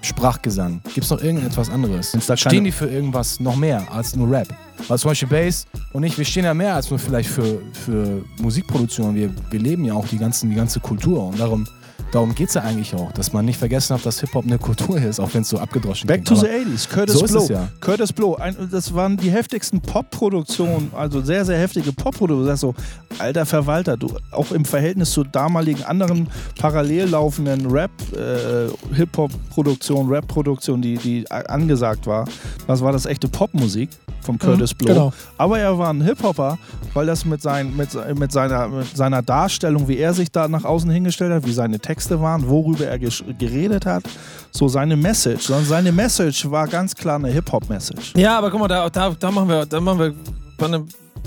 Sprachgesang? 0.01 0.81
Gibt 0.93 1.05
es 1.05 1.09
noch 1.09 1.21
irgendetwas 1.21 1.69
anderes? 1.69 2.15
Stehen 2.35 2.63
die 2.63 2.71
für 2.71 2.87
irgendwas 2.87 3.39
noch 3.39 3.55
mehr 3.55 3.85
als 3.91 4.15
nur 4.15 4.31
Rap? 4.31 4.47
Weil 4.87 4.97
zum 4.97 5.11
Beispiel 5.11 5.27
Bass 5.27 5.67
und 5.93 6.03
ich, 6.03 6.17
wir 6.17 6.25
stehen 6.25 6.45
ja 6.45 6.53
mehr 6.53 6.75
als 6.75 6.89
nur 6.89 6.97
vielleicht 6.97 7.29
für, 7.29 7.61
für 7.73 8.23
Musikproduktion. 8.39 9.13
Wir, 9.13 9.29
wir 9.51 9.59
leben 9.59 9.85
ja 9.85 9.93
auch 9.93 10.07
die, 10.07 10.17
ganzen, 10.17 10.49
die 10.49 10.55
ganze 10.55 10.79
Kultur 10.79 11.27
und 11.27 11.39
darum, 11.39 11.67
darum 12.11 12.33
geht 12.35 12.49
es 12.49 12.55
ja 12.55 12.61
eigentlich 12.61 12.93
auch, 12.95 13.11
dass 13.11 13.33
man 13.33 13.45
nicht 13.45 13.57
vergessen 13.57 13.95
hat, 13.95 14.05
dass 14.05 14.19
Hip-Hop 14.19 14.45
eine 14.45 14.57
Kultur 14.57 14.97
ist, 15.01 15.19
auch 15.19 15.33
wenn 15.33 15.41
es 15.41 15.49
so 15.49 15.57
abgedroschen 15.59 16.07
Back 16.07 16.25
klingt. 16.25 16.27
to 16.41 16.45
Aber- 16.47 16.53
the 16.53 16.69
80s, 16.71 16.89
Curtis 16.89 17.15
So 17.15 17.25
ist 17.25 17.31
Blow. 17.31 17.47
ja. 17.49 17.67
Curtis 17.79 18.13
Blow, 18.13 18.35
ein, 18.35 18.55
das 18.71 18.93
waren 18.93 19.17
die 19.17 19.29
heftigsten 19.31 19.79
Pop-Produktionen, 19.81 20.91
also 20.95 21.21
sehr, 21.21 21.45
sehr 21.45 21.57
heftige 21.59 21.91
Pop-Produktionen. 21.93 22.41
Du 22.43 22.47
sagst 22.47 22.61
so, 22.61 22.75
alter 23.19 23.45
Verwalter, 23.45 23.97
du, 23.97 24.09
auch 24.31 24.51
im 24.51 24.65
Verhältnis 24.65 25.11
zu 25.11 25.23
damaligen 25.23 25.83
anderen 25.83 26.27
parallel 26.59 27.09
laufenden 27.09 27.65
Rap, 27.69 27.91
äh, 28.13 28.69
Hip-Hop-Produktionen, 28.95 30.09
Rap-Produktionen, 30.09 30.81
die, 30.81 30.97
die 30.97 31.29
angesagt 31.29 32.07
war, 32.07 32.25
das 32.67 32.81
war 32.81 32.91
das 32.91 33.05
echte 33.05 33.27
Popmusik 33.27 33.89
von 34.21 34.37
Curtis 34.37 34.73
Blow. 34.73 34.87
genau. 34.87 35.13
Aber 35.37 35.57
er 35.59 35.77
war 35.77 35.89
ein 35.91 36.01
Hip-Hopper, 36.01 36.57
weil 36.93 37.05
das 37.07 37.25
mit, 37.25 37.41
sein, 37.41 37.75
mit, 37.75 37.89
mit, 38.17 38.31
seiner, 38.31 38.67
mit 38.67 38.95
seiner 38.95 39.21
Darstellung, 39.23 39.87
wie 39.87 39.97
er 39.97 40.13
sich 40.13 40.31
da 40.31 40.47
nach 40.47 40.63
außen 40.63 40.89
hingestellt 40.91 41.33
hat, 41.33 41.45
wie 41.47 41.53
seine 41.53 41.79
Texte 41.79 41.90
waren, 42.21 42.47
worüber 42.47 42.85
er 42.87 42.99
geredet 42.99 43.85
hat, 43.85 44.03
so 44.51 44.67
seine 44.67 44.95
Message. 44.95 45.43
Sondern 45.43 45.65
seine 45.65 45.91
Message 45.91 46.49
war 46.49 46.67
ganz 46.67 46.95
klar 46.95 47.15
eine 47.15 47.29
Hip-Hop-Message. 47.29 48.13
Ja, 48.15 48.37
aber 48.37 48.51
guck 48.51 48.59
mal, 48.59 48.67
da, 48.67 48.89
da, 48.89 49.15
da 49.17 49.31
machen 49.31 49.49
wir, 49.49 49.65
da 49.65 49.79
machen 49.79 49.99
wir, 49.99 50.13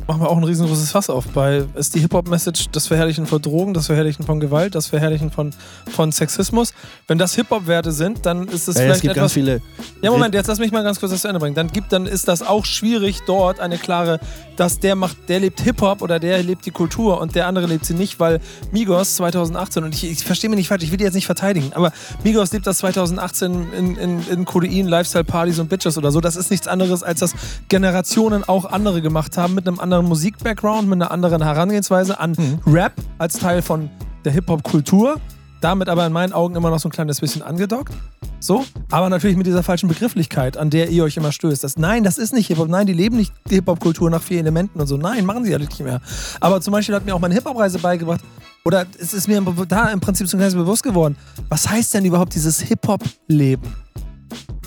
machen 0.07 0.21
wir 0.21 0.29
auch 0.29 0.37
ein 0.37 0.45
riesengroßes 0.45 0.91
Fass 0.91 1.09
auf. 1.11 1.27
Bei 1.29 1.65
ist 1.75 1.95
die 1.95 2.01
Hip-Hop-Message 2.01 2.67
das 2.73 2.87
Verherrlichen 2.87 3.27
von 3.27 3.41
Drogen, 3.41 3.75
das 3.75 3.87
Verherrlichen 3.87 4.25
von 4.25 4.41
Gewalt, 4.41 4.75
das 4.75 4.87
Verherrlichen 4.89 5.31
von, 5.31 5.53
von 5.91 6.13
Sexismus. 6.13 6.75
Wenn 7.07 7.19
das 7.19 7.35
Hip-Hop-Werte 7.35 7.93
sind, 7.93 8.27
dann 8.27 8.49
ist 8.49 8.69
es 8.69 8.77
Ja, 8.77 8.83
vielleicht 8.83 8.97
es 8.97 9.01
gibt 9.03 9.11
etwas. 9.13 9.23
ganz 9.23 9.33
viele. 9.33 9.61
Ja, 10.03 10.11
Moment, 10.11 10.35
jetzt 10.35 10.47
lass 10.47 10.59
mich 10.59 10.73
mal 10.73 10.83
ganz 10.83 11.01
kurz 11.01 11.13
das 11.13 11.23
zu 11.23 11.29
Ende 11.29 11.41
bringen. 11.41 11.55
Dann 11.55 11.69
gibt, 11.69 11.93
dann 11.93 12.07
ist 12.07 12.29
das 12.29 12.43
auch 12.43 12.65
schwierig, 12.65 13.21
dort 13.27 13.61
eine 13.61 13.79
klare, 13.79 14.21
dass 14.57 14.79
der 14.79 14.95
macht, 14.95 15.17
der 15.29 15.41
lebt 15.41 15.61
Hip-Hop 15.61 16.03
oder 16.03 16.19
der 16.21 16.43
lebt 16.43 16.67
die 16.67 16.71
Kultur 16.71 17.21
und 17.21 17.35
der 17.35 17.47
andere 17.47 17.67
lebt 17.67 17.85
sie 17.87 17.95
nicht, 17.95 18.21
weil 18.21 18.41
Migos 18.73 19.17
2018, 19.17 19.85
und 19.85 19.95
ich, 19.95 20.05
ich 20.05 20.25
verstehe 20.25 20.51
mich 20.51 20.59
nicht 20.59 20.69
falsch, 20.69 20.83
ich 20.85 20.91
will 20.91 20.99
die 20.99 21.05
jetzt 21.05 21.15
nicht 21.15 21.27
verteidigen, 21.27 21.73
aber 21.75 21.93
Migos 22.23 22.53
lebt 22.53 22.67
das 22.67 22.79
2018 22.79 23.73
in, 23.73 23.97
in, 23.97 24.29
in 24.29 24.45
Kodein, 24.45 24.87
Lifestyle-Partys 24.87 25.59
und 25.59 25.69
Bitches 25.69 25.97
oder 25.99 26.11
so. 26.13 26.21
Das 26.21 26.37
ist 26.37 26.51
nichts 26.51 26.69
anderes, 26.69 27.03
als 27.03 27.21
dass 27.21 27.33
Generationen 27.69 28.45
auch 28.45 28.65
andere 28.67 29.01
gemacht 29.03 29.37
haben 29.37 29.55
mit 29.55 29.67
einem 29.67 29.81
anderen 29.85 30.07
Musik-Background, 30.07 30.89
mit 30.89 31.01
einer 31.01 31.13
anderen 31.13 31.41
Herangehensweise 31.41 32.19
an 32.19 32.35
Rap 32.67 32.95
als 33.19 33.39
Teil 33.39 33.63
von 33.63 33.89
der 34.25 34.33
Hip-Hop-Kultur. 34.33 35.21
Damit 35.61 35.89
aber 35.89 36.05
in 36.05 36.13
meinen 36.13 36.33
Augen 36.35 36.57
immer 36.57 36.69
noch 36.69 36.79
so 36.79 36.89
ein 36.89 36.93
kleines 36.93 37.21
bisschen 37.21 37.41
angedockt. 37.41 37.95
So, 38.39 38.67
aber 38.91 39.09
natürlich 39.09 39.39
mit 39.39 39.47
dieser 39.47 39.63
falschen 39.63 39.89
Begrifflichkeit, 39.89 40.59
an 40.59 40.69
der 40.69 40.91
ihr 40.91 41.05
euch 41.05 41.17
immer 41.17 41.33
stößt. 41.33 41.65
Das, 41.65 41.79
nein, 41.79 42.05
das 42.05 42.19
ist 42.19 42.35
nicht 42.35 42.49
Hip-Hop. 42.49 42.69
Nein, 42.69 42.87
die 42.87 42.93
leben 42.93 43.17
nicht 43.17 43.33
die 43.49 43.55
Hip-Hop-Kultur 43.55 44.11
nach 44.11 44.23
vier 44.23 44.41
Elementen 44.41 44.79
und 44.79 44.87
so. 44.87 44.99
Nein, 44.99 45.25
machen 45.25 45.45
sie 45.45 45.53
ja 45.53 45.59
nicht 45.59 45.81
mehr. 45.81 46.03
Aber 46.41 46.61
zum 46.61 46.73
Beispiel 46.73 46.95
hat 46.95 47.07
mir 47.07 47.15
auch 47.15 47.21
meine 47.21 47.33
Hip-Hop-Reise 47.35 47.79
beigebracht, 47.79 48.21
oder 48.67 48.85
es 48.99 49.15
ist 49.15 49.29
mir 49.29 49.43
da 49.69 49.89
im 49.89 50.01
Prinzip 50.01 50.27
so 50.29 50.37
ein 50.37 50.41
kleines 50.41 50.55
bewusst 50.55 50.83
geworden, 50.83 51.17
was 51.49 51.69
heißt 51.69 51.95
denn 51.95 52.05
überhaupt 52.05 52.35
dieses 52.35 52.61
Hip-Hop-Leben? 52.61 53.84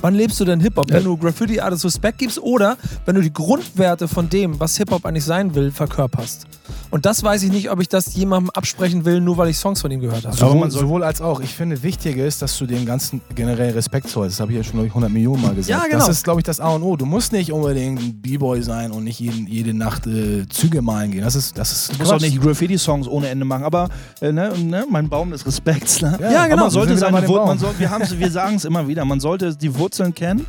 Wann 0.01 0.13
lebst 0.13 0.39
du 0.39 0.45
denn 0.45 0.59
Hip-Hop? 0.59 0.91
Wenn 0.91 1.03
du 1.03 1.17
Graffiti 1.17 1.59
Artist 1.59 1.85
Respekt 1.85 2.19
gibst 2.19 2.39
oder 2.41 2.77
wenn 3.05 3.15
du 3.15 3.21
die 3.21 3.33
Grundwerte 3.33 4.07
von 4.07 4.29
dem, 4.29 4.59
was 4.59 4.77
Hip-Hop 4.77 5.05
eigentlich 5.05 5.25
sein 5.25 5.55
will, 5.55 5.71
verkörperst. 5.71 6.45
Und 6.89 7.05
das 7.05 7.23
weiß 7.23 7.43
ich 7.43 7.51
nicht, 7.51 7.69
ob 7.69 7.81
ich 7.81 7.89
das 7.89 8.15
jemandem 8.15 8.49
absprechen 8.51 9.05
will, 9.05 9.19
nur 9.21 9.37
weil 9.37 9.49
ich 9.49 9.57
Songs 9.57 9.81
von 9.81 9.91
ihm 9.91 9.99
gehört 9.99 10.25
habe. 10.25 10.35
Sowohl, 10.35 10.55
man 10.55 10.71
soll- 10.71 10.81
sowohl 10.83 11.03
als 11.03 11.21
auch. 11.21 11.39
Ich 11.41 11.53
finde, 11.53 11.81
wichtiger 11.83 12.25
ist, 12.25 12.41
dass 12.41 12.57
du 12.57 12.65
dem 12.65 12.85
Ganzen 12.85 13.21
generell 13.35 13.71
Respekt 13.73 14.09
zollst. 14.09 14.35
Das 14.35 14.39
habe 14.41 14.51
ich 14.51 14.57
ja 14.57 14.63
schon, 14.63 14.73
glaube 14.73 14.87
ich, 14.87 14.91
100 14.91 15.11
Millionen 15.11 15.41
Mal 15.41 15.55
gesagt. 15.55 15.69
Ja, 15.69 15.87
genau. 15.87 15.99
Das 15.99 16.09
ist, 16.09 16.23
glaube 16.23 16.39
ich, 16.39 16.45
das 16.45 16.59
A 16.59 16.69
und 16.69 16.83
O. 16.83 16.95
Du 16.95 17.05
musst 17.05 17.31
nicht 17.31 17.51
unbedingt 17.51 17.99
ein 18.01 18.21
B-Boy 18.21 18.61
sein 18.63 18.91
und 18.91 19.03
nicht 19.03 19.19
jeden, 19.19 19.47
jede 19.47 19.73
Nacht 19.73 20.07
äh, 20.07 20.47
Züge 20.49 20.81
malen 20.81 21.11
gehen. 21.11 21.23
Das 21.23 21.35
ist, 21.35 21.57
das 21.57 21.71
ist 21.71 21.93
Du 21.93 21.97
musst 21.99 22.13
auch 22.13 22.19
nicht 22.19 22.41
Graffiti-Songs 22.41 23.07
ohne 23.07 23.27
Ende 23.29 23.45
machen, 23.45 23.63
aber 23.63 23.89
äh, 24.21 24.31
ne, 24.31 24.53
ne, 24.57 24.85
mein 24.89 25.09
Baum 25.09 25.31
des 25.31 25.45
Respekts. 25.45 26.01
Ne? 26.01 26.17
Ja, 26.21 26.39
Aber 26.39 26.49
genau. 26.49 26.61
man 26.63 26.71
sollte 26.71 26.97
seine 26.97 27.21
wir, 27.27 28.19
wir 28.19 28.31
sagen 28.31 28.55
es 28.55 28.65
immer 28.65 28.87
wieder, 28.87 29.05
man 29.05 29.19
sollte 29.19 29.55
die 29.55 29.75
Wurzeln 29.77 30.13
kennen, 30.13 30.45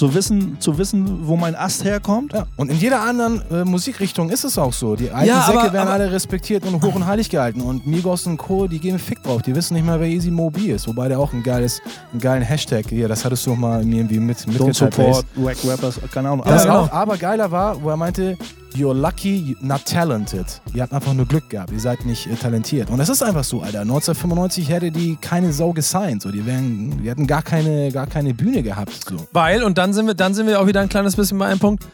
zu 0.00 0.14
wissen, 0.14 0.56
zu 0.60 0.78
wissen, 0.78 1.26
wo 1.28 1.36
mein 1.36 1.54
Ast 1.54 1.84
herkommt. 1.84 2.32
Ja. 2.32 2.46
Und 2.56 2.70
in 2.70 2.78
jeder 2.78 3.02
anderen 3.02 3.42
äh, 3.50 3.64
Musikrichtung 3.66 4.30
ist 4.30 4.44
es 4.44 4.56
auch 4.56 4.72
so. 4.72 4.96
Die 4.96 5.10
alten 5.10 5.28
Ja, 5.28 5.42
Säcke 5.42 5.60
aber- 5.60 5.72
werden 5.74 5.88
aber- 5.88 6.04
alle 6.04 6.10
respektiert 6.10 6.64
und 6.64 6.82
hoch 6.82 6.94
und 6.94 7.04
heilig 7.04 7.28
gehalten. 7.28 7.60
Und 7.60 7.86
Migos 7.86 8.26
und 8.26 8.38
Co., 8.38 8.66
die 8.66 8.78
geben 8.78 8.98
Fick 8.98 9.22
drauf. 9.22 9.42
Die 9.42 9.54
wissen 9.54 9.74
nicht 9.74 9.84
mehr, 9.84 10.00
wer 10.00 10.08
Easy 10.08 10.30
Mobi 10.30 10.70
ist. 10.70 10.88
Wobei 10.88 11.08
der 11.08 11.20
auch 11.20 11.34
ein 11.34 11.42
geiles, 11.42 11.82
einen 12.12 12.20
geilen 12.22 12.42
Hashtag, 12.42 12.86
hier, 12.88 13.08
das 13.08 13.26
hattest 13.26 13.44
du 13.44 13.50
noch 13.50 13.58
mal 13.58 13.82
irgendwie 13.86 14.18
mit, 14.20 14.38
Don't 14.38 14.46
mitgeteilt. 14.64 14.94
support 14.94 15.26
Wack 15.36 15.56
Rappers, 15.66 16.00
keine 16.14 16.30
Ahnung. 16.30 16.46
Das 16.48 16.64
Ja, 16.64 16.70
genau. 16.70 16.84
auch, 16.86 16.92
aber 16.92 17.18
geiler 17.18 17.50
war, 17.50 17.82
wo 17.82 17.90
er 17.90 17.98
meinte, 17.98 18.38
you're 18.74 18.94
lucky, 18.94 19.56
not 19.60 19.84
talented. 19.84 20.46
Ihr 20.74 20.82
habt 20.82 20.92
einfach 20.92 21.14
nur 21.14 21.26
Glück 21.26 21.48
gehabt, 21.48 21.72
ihr 21.72 21.80
seid 21.80 22.04
nicht 22.04 22.26
äh, 22.26 22.34
talentiert. 22.34 22.90
Und 22.90 22.98
das 22.98 23.08
ist 23.08 23.22
einfach 23.22 23.44
so, 23.44 23.60
Alter. 23.60 23.80
1995 23.80 24.68
hätte 24.68 24.90
die 24.90 25.16
keine 25.16 25.52
Sau 25.52 25.72
gesigned. 25.72 26.22
So. 26.22 26.30
Die, 26.30 26.44
wären, 26.44 27.02
die 27.02 27.08
hätten 27.08 27.26
gar 27.26 27.42
keine, 27.42 27.90
gar 27.92 28.06
keine 28.06 28.34
Bühne 28.34 28.62
gehabt. 28.62 29.08
So. 29.08 29.16
Weil, 29.32 29.62
und 29.62 29.78
dann 29.78 29.92
sind 29.92 30.06
wir, 30.06 30.14
dann 30.14 30.34
sind 30.34 30.46
wir 30.46 30.60
auch 30.60 30.66
wieder 30.66 30.80
ein 30.80 30.88
kleines 30.88 31.16
bisschen 31.16 31.38
bei 31.38 31.46
einem 31.46 31.58
Punkt, 31.58 31.84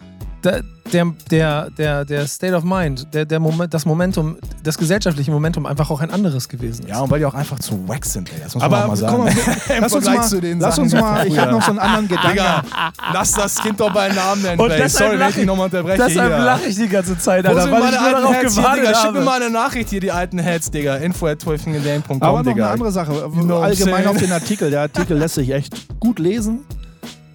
der, 0.45 0.63
der, 1.31 1.71
der, 1.77 2.05
der, 2.05 2.27
State 2.29 2.55
of 2.55 2.63
Mind, 2.63 3.13
der, 3.13 3.25
der 3.25 3.41
Moment, 3.41 3.75
das 3.75 3.85
Momentum, 3.85 4.37
das 4.63 4.79
gesellschaftliche 4.79 5.31
Momentum 5.33 5.67
einfach 5.67 5.91
auch 5.91 6.01
ein 6.01 6.11
anderes 6.11 6.49
gewesen 6.49 6.83
ist. 6.85 6.89
Ja, 6.91 7.01
und 7.01 7.11
weil 7.11 7.19
die 7.19 7.27
auch 7.27 7.35
einfach 7.35 7.59
zu 7.59 7.89
wack 7.89 8.05
sind, 8.05 8.31
ey. 8.33 8.41
Das 8.45 8.55
muss 8.55 8.63
man 8.63 8.73
Aber 8.73 8.85
auch 8.85 8.89
mal 8.89 8.97
sagen. 8.97 9.17
komm 9.17 9.25
mal, 9.25 9.35
lass 9.81 9.93
uns 9.93 10.05
mal, 10.07 10.23
zu 10.23 10.41
den 10.41 10.61
lass 10.61 10.79
uns 10.79 10.93
mal 10.95 11.27
ich 11.27 11.37
habe 11.39 11.51
noch 11.51 11.63
so 11.63 11.71
einen 11.71 11.81
anderen 11.81 12.07
Gedanken. 12.09 12.31
Digga, 12.31 12.63
lass 13.13 13.33
das 13.33 13.57
Kind 13.57 13.81
doch 13.81 13.93
beim 13.93 14.15
Namen 14.15 14.43
nennen, 14.43 14.61
Und 14.61 14.71
Sorry, 14.89 15.13
wenn 15.13 15.19
lach 15.19 15.29
ich 15.29 15.35
dich 15.35 15.43
ich- 15.43 15.47
nochmal 15.49 15.65
unterbreche. 15.67 16.05
Deshalb 16.07 16.35
hier. 16.35 16.45
lache 16.45 16.65
ich 16.67 16.77
die 16.77 16.89
ganze 16.89 17.19
Zeit, 17.19 17.45
Wo 17.45 17.49
Alter, 17.49 17.63
sind 17.63 17.73
weil 17.73 17.79
ich 17.79 17.85
meine 17.85 17.97
nur 17.97 18.07
alten 18.07 18.21
darauf 18.23 18.35
Heads 18.37 18.55
hier, 18.55 18.63
gewartet 18.63 18.87
Digga? 18.87 19.01
Schick 19.03 19.13
mir 19.13 19.21
mal 19.23 19.43
eine 19.43 19.51
Nachricht 19.51 19.91
hier, 19.91 20.01
die 20.01 20.13
alten 20.13 20.39
Heads, 20.39 20.71
Digga. 20.71 20.97
Info 20.97 21.27
at 21.27 21.41
12fingedan.com, 21.43 22.23
Aber 22.23 22.39
noch 22.39 22.45
Digga. 22.45 22.65
eine 22.65 22.73
andere 22.75 22.93
Sache. 22.93 23.13
Allgemein 23.61 24.07
auf 24.07 24.19
den 24.19 24.31
Artikel. 24.33 24.71
Der 24.71 24.83
Artikel 24.83 25.17
lässt 25.19 25.35
sich 25.35 25.51
echt 25.51 25.99
gut 25.99 26.19
lesen. 26.21 26.61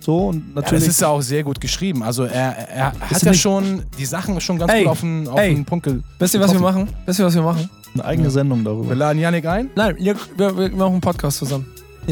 So 0.02 0.28
und 0.28 0.38
Ja, 0.38 0.42
das 0.56 0.64
natürlich. 0.66 0.88
ist 0.88 1.02
ja 1.02 1.08
auch 1.08 1.22
sehr 1.22 1.44
gut 1.44 1.62
geschrieben. 1.62 2.04
Also 2.04 2.24
er, 2.24 2.58
er 2.70 2.94
hat 3.00 3.22
ja 3.22 3.34
schon 3.34 3.84
die 3.98 4.06
Sachen 4.06 4.42
schon 4.42 4.58
ganz 4.58 4.72
Ey, 4.74 4.84
gut 4.84 4.92
auf 4.92 5.00
den, 5.02 5.28
auf 5.28 5.40
ey. 5.40 5.54
den 5.54 5.64
Punkt 5.66 5.86
ge 5.86 6.00
Wisst 6.20 6.34
ihr, 6.34 6.40
was 6.40 6.52
wir 6.54 6.60
machen? 6.60 6.90
Wisst 7.06 7.20
ihr, 7.20 7.26
was 7.26 7.36
wir 7.36 7.44
machen? 7.44 7.70
eine 7.94 8.06
eigene 8.06 8.32
Sendung 8.32 8.64
darüber. 8.64 8.88
Wir 8.90 8.96
laden 8.96 9.20
Yannick 9.20 9.46
ein. 9.46 9.70
Nein, 9.76 9.98
wir, 10.00 10.16
wir 10.38 10.70
machen 10.70 10.94
einen 10.94 11.02
Podcast 11.02 11.38
zusammen. 11.40 11.66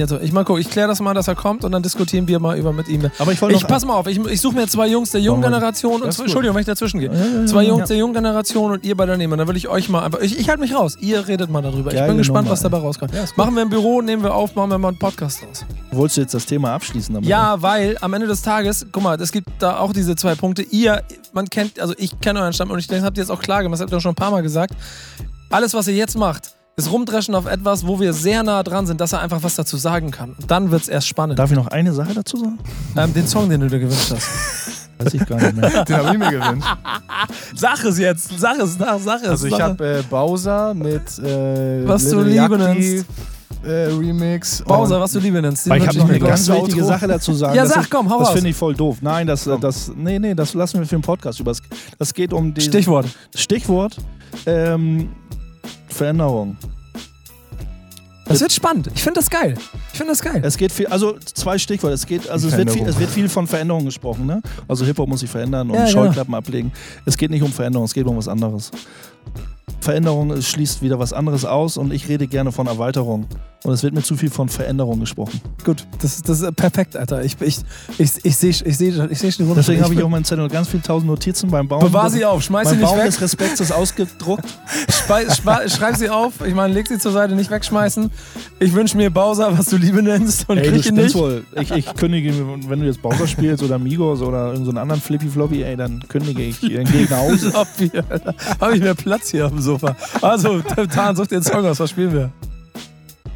So. 0.08 0.20
Ich 0.20 0.32
mal 0.32 0.44
gucken, 0.44 0.62
ich 0.62 0.70
kläre 0.70 0.88
das 0.88 1.00
mal, 1.02 1.14
dass 1.14 1.28
er 1.28 1.36
kommt 1.36 1.64
und 1.64 1.72
dann 1.72 1.84
diskutieren 1.84 2.28
wir 2.28 2.40
mal 2.40 2.58
über 2.58 2.74
mit 2.74 2.88
ihm. 2.88 3.10
Aber 3.20 3.32
ich 3.32 3.42
wollte 3.42 3.56
Ich 3.56 3.68
pass 3.68 3.86
mal 3.86 3.94
auf, 3.94 4.08
ich, 4.08 4.18
ich 4.18 4.42
suche 4.42 4.56
mir 4.56 4.68
zwei 4.68 4.88
Jungs 4.88 5.12
der 5.12 5.22
jungen. 5.22 5.42
Generation 5.42 6.02
und. 6.02 6.20
Entschuldigung, 6.20 6.56
wenn 6.56 6.62
ich 6.62 6.68
dazwischen 6.68 7.00
gehe. 7.00 7.10
Ja, 7.10 7.16
ja, 7.18 7.40
ja, 7.42 7.46
Zwei 7.46 7.64
Jungs 7.64 7.88
der 7.88 7.98
jungen 7.98 8.14
Generation 8.14 8.72
und 8.72 8.84
ihr 8.84 8.96
beide 8.96 9.12
daneben. 9.14 9.32
Und 9.34 9.40
dann 9.40 9.48
will 9.48 9.58
ich 9.58 9.68
euch 9.68 9.90
mal 9.90 10.04
einfach. 10.04 10.20
Ich, 10.20 10.38
ich 10.40 10.50
halte 10.50 10.62
mich 10.62 10.76
raus. 10.76 10.98
Ihr 11.00 11.28
redet 11.28 11.50
mal 11.50 11.62
darüber. 11.62 11.92
ich 11.92 11.98
Geile 11.98 12.10
bin 12.10 12.18
gespannt, 12.18 12.46
Nummer, 12.46 12.54
was 12.54 12.62
dabei 12.62 12.78
rauskommt. 12.78 13.14
Machen 13.38 13.56
wir 13.56 13.64
im 13.64 13.70
Büro, 13.70 14.02
nehmen 14.02 14.24
wir 14.24 14.34
auf, 14.34 14.56
machen 14.56 14.72
wir 14.72 14.78
mal 14.78 14.90
einen 14.90 15.00
Podcast 15.00 15.44
raus. 15.44 15.66
Wolltest 15.92 16.18
du 16.18 16.22
jetzt 16.22 16.34
das 16.34 16.46
Thema 16.46 16.74
abschließen? 16.74 17.14
Damit 17.14 17.30
Ja, 17.30 17.62
weil 17.62 17.98
am 18.02 18.14
Ende 18.14 18.28
des 18.28 18.42
Tages, 18.42 18.86
guck 18.92 19.04
mal, 19.04 19.20
es 19.20 19.32
gibt 19.32 19.50
da 19.60 19.80
auch 19.80 19.94
diese 19.94 20.16
zwei 20.16 20.36
Punkte. 20.36 20.62
Ihr, 20.62 21.04
man 21.34 21.50
kennt, 21.50 21.80
also 21.80 21.94
ich 21.98 22.20
kenne 22.20 22.40
euren 22.42 22.54
Stamm 22.54 22.72
und 22.72 22.80
ich 22.80 22.88
denke, 22.88 23.02
das 23.02 23.08
habt 23.08 23.18
ihr 23.18 23.24
jetzt 23.24 23.32
auch 23.32 23.42
klar 23.42 23.64
gemacht, 23.64 23.76
das 23.76 23.82
habt 23.82 23.92
ihr 23.92 23.98
auch 23.98 24.02
schon 24.02 24.12
ein 24.12 24.16
paar 24.16 24.32
Mal 24.32 24.44
gesagt. 24.44 24.74
Alles, 25.50 25.74
was 25.74 25.88
ihr 25.88 25.96
jetzt 25.96 26.18
macht, 26.18 26.54
ist 26.86 26.92
rumdreschen 26.92 27.36
auf 27.36 27.46
etwas, 27.46 27.86
wo 27.86 28.00
wir 28.00 28.14
sehr 28.14 28.44
nah 28.44 28.64
dran 28.64 28.86
sind, 28.88 29.00
dass 29.02 29.14
er 29.14 29.22
einfach 29.22 29.44
was 29.44 29.56
dazu 29.56 29.78
sagen 29.78 30.12
kann. 30.12 30.32
Und 30.40 30.50
dann 30.50 30.72
wird 30.72 30.82
es 30.84 30.88
erst 30.90 31.08
spannend. 31.08 31.38
Darf 31.40 31.52
ich 31.52 31.58
noch 31.58 31.68
eine 31.68 31.94
Sache 31.94 32.14
dazu 32.14 32.38
sagen? 32.38 32.58
Ähm, 32.98 33.14
den 33.14 33.28
Song, 33.28 33.50
den 33.50 33.62
du 33.62 33.68
dir 33.68 33.80
gewünscht 33.80 34.12
hast. 34.16 34.28
Weiß 35.00 35.14
ich 35.14 35.26
gar 35.26 35.38
nicht 35.38 35.56
mehr. 35.56 35.86
Den 35.86 35.96
habe 35.96 36.12
ich 36.14 36.18
mir 36.18 36.30
gewünscht. 36.32 36.68
Sag 37.56 37.84
es 37.86 37.98
jetzt, 38.00 38.38
sag 38.38 38.60
es, 38.60 38.76
sag, 38.78 39.00
sag 39.00 39.22
es. 39.24 39.30
Also 39.30 39.48
ich 39.48 39.60
habe 39.62 40.00
äh, 40.00 40.04
Bowser 40.10 40.74
mit 40.74 41.02
äh, 41.20 41.88
Was 41.88 42.10
du 42.10 42.20
Lil 42.22 42.40
Liebe 42.42 42.58
Yachty, 42.58 42.58
nennst. 42.58 43.06
äh, 43.64 43.70
Remix. 43.98 44.62
Bowser, 44.64 44.96
Und 44.96 45.02
was 45.02 45.12
du 45.14 45.20
Liebe 45.20 45.42
nennst. 45.42 45.66
den 45.66 45.72
Aber 45.72 45.82
ich 45.82 45.88
habe 45.88 45.98
noch 46.00 46.10
eine 46.10 46.20
ganz 46.20 46.50
Outro. 46.50 46.66
wichtige 46.68 46.84
Sache 46.86 47.08
dazu 47.08 47.34
sagen. 47.34 47.56
Ja, 47.56 47.64
das 47.64 47.74
sag, 47.74 47.84
ist, 47.84 47.90
komm, 47.92 48.10
hau 48.10 48.20
Das 48.20 48.32
finde 48.32 48.50
ich 48.50 48.56
voll 48.58 48.74
doof. 48.76 48.98
Nein, 49.02 49.26
das, 49.26 49.50
das, 49.62 49.92
nee, 49.96 50.20
nee, 50.20 50.34
das 50.36 50.54
lassen 50.54 50.80
wir 50.80 50.86
für 50.86 50.96
den 50.98 51.02
Podcast 51.02 51.40
über. 51.40 51.54
Das 51.98 52.14
geht 52.14 52.34
um 52.34 52.54
die 52.54 52.62
Stichwort. 52.62 53.06
Stichwort 53.36 53.96
ähm, 54.46 55.10
Veränderung. 55.88 56.58
Das 58.26 58.42
wird 58.42 58.52
spannend. 58.52 58.92
Ich 58.94 59.02
finde 59.02 59.20
das 59.20 59.30
geil. 59.30 59.56
Ich 59.92 59.98
finde 59.98 60.12
das 60.12 60.22
geil. 60.22 60.40
Es 60.44 60.56
geht 60.56 60.72
viel, 60.72 60.86
also 60.86 61.18
zwei 61.18 61.58
Stichworte. 61.58 61.96
Es 61.96 62.06
geht, 62.06 62.30
also 62.30 62.48
es 62.48 62.56
wird, 62.56 62.70
viel, 62.70 62.88
es 62.88 63.00
wird 63.00 63.10
viel 63.10 63.28
von 63.28 63.48
Veränderung 63.48 63.86
gesprochen, 63.86 64.28
ne? 64.28 64.40
Also 64.68 64.86
Hip 64.86 65.00
Hop 65.00 65.10
muss 65.10 65.22
sich 65.22 65.30
verändern 65.30 65.68
und 65.68 65.76
Ja, 65.76 65.86
genau. 65.86 66.06
Scheuklappen 66.06 66.36
ablegen. 66.36 66.72
Es 67.06 67.18
geht 67.18 67.32
nicht 67.32 67.42
um 67.42 67.52
Veränderung, 67.52 67.86
es 67.86 67.94
geht 67.94 68.06
um 68.06 68.16
was 68.16 68.28
anderes. 68.28 68.70
Veränderung 69.82 70.42
schließt 70.42 70.82
wieder 70.82 71.00
was 71.00 71.14
anderes 71.14 71.46
aus 71.46 71.78
und 71.78 71.94
ich 71.94 72.08
rede 72.10 72.28
gerne 72.28 72.52
von 72.52 72.68
Erweiterung. 72.68 73.26
Und 73.66 73.74
es 73.74 73.84
wird 73.84 73.94
mir 73.94 74.02
zu 74.02 74.16
viel 74.16 74.30
von 74.30 74.48
Veränderung 74.48 75.02
gesprochen. 75.02 75.42
Gut, 75.66 75.86
das, 76.02 76.16
ist- 76.16 76.30
das 76.30 76.40
ist 76.40 76.56
perfekt, 76.56 76.96
Alter. 76.96 77.26
Ich, 77.26 77.36
ich, 77.42 77.58
ich, 77.98 78.12
ich 78.24 78.38
sehe 78.38 78.52
ich 78.52 78.78
seh, 78.78 78.88
ich 79.10 79.20
seh 79.20 79.32
schon. 79.34 79.54
Deswegen 79.54 79.84
habe 79.84 79.94
ich 79.94 80.02
auf 80.02 80.10
meinem 80.10 80.24
Zettel 80.24 80.48
ganz 80.48 80.70
viele 80.70 80.82
tausend 80.82 81.10
Notizen 81.10 81.50
beim 81.52 81.68
Baum. 81.68 81.82
Bewahr 81.82 82.10
sie 82.10 82.24
auf, 82.24 82.42
schmeiß 82.42 82.70
sie 82.70 82.76
Mein 82.76 82.82
nicht 82.84 82.90
Baum 82.90 82.98
weg. 83.00 83.06
des 83.08 83.20
Respekts 83.20 83.60
ist 83.60 83.74
ausgedruckt. 83.74 84.46
Schreib 85.68 85.96
sie 85.98 86.10
auf. 86.10 86.34
Ich 86.46 86.54
meine, 86.54 86.74
leg 86.74 86.88
sie 86.88 86.98
zur 87.00 87.12
Seite, 87.12 87.36
nicht 87.36 87.52
wegschmeißen. 87.52 88.10
Ich 88.60 88.74
wünsche 88.74 88.96
mir 88.96 89.10
Bowser, 89.10 89.58
was 89.58 89.66
du 89.68 89.76
Liebe 89.78 90.02
nennst 90.04 90.50
und 90.50 90.58
Ey, 90.58 90.70
krieg 90.72 90.86
ihn 90.86 90.96
nicht. 90.96 91.16
wohl. 91.16 91.44
Ich, 91.60 91.72
ich 91.72 91.94
kündige, 91.96 92.34
wenn 92.68 92.80
du 92.80 92.86
jetzt 92.86 93.02
Bowser 93.02 93.28
spielst 93.28 93.62
oder 93.64 93.78
Migos 93.78 94.22
oder 94.22 94.52
irgendeinen 94.54 94.78
anderen 94.78 95.02
Flippy 95.02 95.28
Floppy, 95.28 95.64
ey, 95.64 95.76
dann 95.76 96.04
kündige 96.08 96.44
ich, 96.44 96.64
ich 96.64 97.10
nach 97.10 97.18
Hause. 97.18 97.52
Habe 97.54 98.76
ich 98.76 98.82
mehr 98.82 98.96
Platz 98.96 99.32
hier 99.32 99.46
auf 99.48 99.52
dem 99.52 99.62
Sofa. 99.70 99.96
Also, 100.22 100.62
Tan, 100.94 101.16
such 101.16 101.28
dir 101.28 101.40
den 101.40 101.44
Song 101.44 101.66
aus. 101.66 101.80
Was 101.80 101.90
spielen 101.92 102.14
wir? 102.14 102.32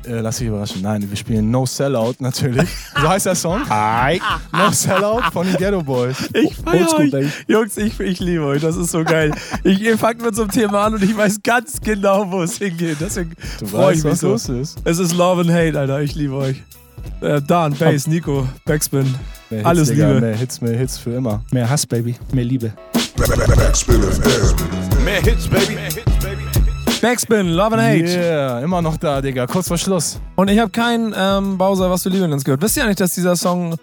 Äh, 0.06 0.20
lass 0.20 0.38
dich 0.38 0.48
überraschen. 0.50 0.82
Nein, 0.82 1.06
wir 1.10 1.16
spielen 1.16 1.50
No 1.50 1.66
Sellout 1.66 2.16
natürlich. 2.20 2.68
So 3.02 3.08
heißt 3.08 3.26
der 3.26 3.36
Song. 3.36 3.62
Hi. 3.70 4.20
No 4.52 4.70
Sellout 4.72 5.22
von 5.32 5.48
den 5.48 5.56
Ghetto 5.56 5.82
Boys. 5.82 6.18
Ich 6.34 6.56
feier 6.58 6.94
euch. 7.00 7.14
Jungs, 7.48 7.78
ich, 7.78 7.98
ich 8.02 8.20
liebe 8.20 8.44
euch. 8.44 8.62
Das 8.62 8.76
ist 8.76 8.92
so 8.92 9.04
geil. 9.06 9.32
Ich, 9.64 9.80
ihr 9.80 9.98
fangt 9.98 10.22
mit 10.22 10.36
so 10.36 10.42
einem 10.42 10.52
Thema 10.52 10.86
an 10.88 10.96
und 10.96 11.04
ich 11.04 11.16
weiß 11.16 11.38
ganz 11.42 11.80
genau, 11.80 12.30
wo 12.30 12.44
es 12.44 12.58
hingeht. 12.58 12.98
Deswegen 13.00 13.32
Du 13.60 13.66
freue 13.68 13.94
ich 13.94 14.04
mich 14.04 14.12
was 14.12 14.20
so. 14.20 14.30
los 14.32 14.50
ist. 14.50 14.78
Es 14.84 15.00
ist 15.00 15.14
Love 15.16 15.42
and 15.42 15.52
Hate, 15.52 15.80
Alter. 15.80 16.02
Ich 16.02 16.16
liebe 16.16 16.34
euch. 16.36 16.62
Äh, 17.22 17.42
Dan, 17.42 17.74
Bass, 17.76 18.06
Nico, 18.08 18.46
Backspin. 18.66 19.04
Mehr 19.50 19.60
Hits, 19.60 19.66
Alles 19.70 19.88
Digga, 19.90 20.08
Liebe. 20.10 20.20
Mehr 20.22 20.36
Hits, 20.36 20.60
mehr 20.62 20.78
Hits 20.78 20.98
für 20.98 21.12
immer. 21.12 21.42
Mehr 21.52 21.70
Hass, 21.70 21.86
Baby. 21.88 22.16
Mehr 22.34 22.44
Liebe. 22.46 22.74
Backspin 23.56 24.02
FM. 24.02 25.04
Mehr 25.06 25.22
Hits, 25.22 25.48
baby. 25.48 25.76
Mehr 25.76 25.84
Hits. 25.86 26.12
Backspin, 27.04 27.49
Love 27.49 27.76
and 27.76 27.84
Hate. 27.84 28.18
Yeah, 28.18 28.60
immer 28.62 28.82
noch 28.82 28.95
da, 28.95 29.20
Digga. 29.20 29.45
Kurz 29.45 29.68
vor 29.68 29.78
Schluss. 29.78 30.22
Und 30.38 30.49
ich 30.49 30.58
habe 30.58 30.72
keinen 30.72 31.14
ähm, 31.14 31.58
Bowser, 31.58 31.91
was 31.91 32.04
du 32.04 32.10
lieben 32.10 32.30
nennst, 32.30 32.45
gehört. 32.45 32.62
Wisst 32.62 32.78
ihr 32.78 32.84
eigentlich, 32.84 32.95
dass 32.95 33.14
dieser 33.14 33.36
Song 33.36 33.76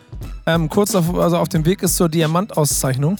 ähm, 0.47 0.71
kurz 0.71 0.95
auf, 0.95 1.14
also 1.14 1.37
auf 1.37 1.51
dem 1.51 1.66
Weg 1.66 1.83
ist 1.83 1.97
zur 1.97 2.09
Diamantauszeichnung? 2.09 3.18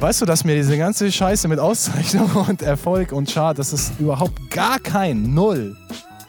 Weißt 0.00 0.22
du, 0.22 0.24
dass 0.24 0.42
mir 0.44 0.54
diese 0.54 0.78
ganze 0.78 1.12
Scheiße 1.12 1.48
mit 1.48 1.58
Auszeichnung 1.58 2.30
und 2.48 2.62
Erfolg 2.62 3.12
und 3.12 3.30
Chart, 3.30 3.58
dass 3.58 3.74
es 3.74 3.92
überhaupt 3.98 4.50
gar 4.50 4.78
kein 4.78 5.34
Null, 5.34 5.76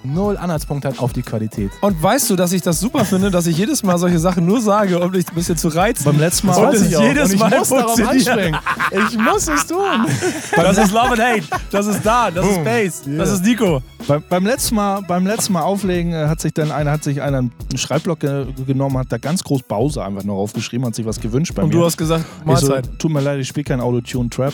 Null 0.05 0.37
Anhaltspunkt 0.37 0.85
hat 0.85 0.99
auf 0.99 1.13
die 1.13 1.21
Qualität. 1.21 1.71
Und 1.81 2.01
weißt 2.01 2.29
du, 2.29 2.35
dass 2.35 2.51
ich 2.51 2.61
das 2.61 2.79
super 2.79 3.05
finde, 3.05 3.31
dass 3.31 3.47
ich 3.47 3.57
jedes 3.57 3.83
Mal 3.83 3.97
solche 3.97 4.19
Sachen 4.19 4.45
nur 4.45 4.61
sage, 4.61 4.99
um 4.99 5.11
dich 5.11 5.27
ein 5.27 5.35
bisschen 5.35 5.57
zu 5.57 5.67
reizen? 5.69 6.03
Beim 6.05 6.19
letzten 6.19 6.47
Mal 6.47 6.55
Und 6.57 6.63
weiß 6.73 6.81
ich 6.83 6.95
auch. 6.97 7.01
jedes 7.03 7.29
und 7.29 7.33
ich 7.35 7.39
Mal 7.39 7.57
muss 7.57 7.69
darauf 7.69 8.07
anspringen. 8.07 8.57
Ich 8.91 9.17
muss 9.17 9.47
es 9.47 9.67
tun. 9.67 9.77
Das 10.55 10.77
ist 10.77 10.91
Love 10.91 11.09
and 11.11 11.21
Hate. 11.21 11.43
Das 11.71 11.85
ist 11.87 12.05
da. 12.05 12.31
Das 12.31 12.45
ist 12.45 12.55
Boom. 12.55 12.63
Bass. 12.63 13.01
Yeah. 13.07 13.17
Das 13.17 13.31
ist 13.31 13.43
Nico. 13.43 13.81
Beim, 14.07 14.23
beim, 14.29 14.45
letzten 14.45 14.75
Mal, 14.75 15.01
beim 15.01 15.25
letzten 15.25 15.53
Mal 15.53 15.61
auflegen 15.61 16.13
äh, 16.13 16.27
hat 16.27 16.39
sich 16.41 16.53
dann 16.53 16.71
einer, 16.71 16.91
hat 16.91 17.03
sich 17.03 17.21
einer 17.21 17.39
einen 17.39 17.51
Schreibblock 17.75 18.19
ge 18.19 18.45
genommen, 18.67 18.97
hat 18.97 19.11
da 19.11 19.17
ganz 19.17 19.43
groß 19.43 19.63
Bowser 19.63 20.05
einfach 20.05 20.23
noch 20.23 20.35
aufgeschrieben, 20.35 20.85
hat 20.85 20.95
sich 20.95 21.05
was 21.05 21.19
gewünscht 21.19 21.53
bei 21.55 21.63
Und 21.63 21.69
mir. 21.69 21.75
du 21.79 21.85
hast 21.85 21.97
gesagt, 21.97 22.23
Ich 22.23 22.59
so, 22.59 22.67
Mahlzeit. 22.69 22.99
tut 22.99 23.11
mir 23.11 23.21
leid, 23.21 23.39
ich 23.39 23.47
spiele 23.47 23.63
kein 23.63 23.81
Autotune-Trap. 23.81 24.53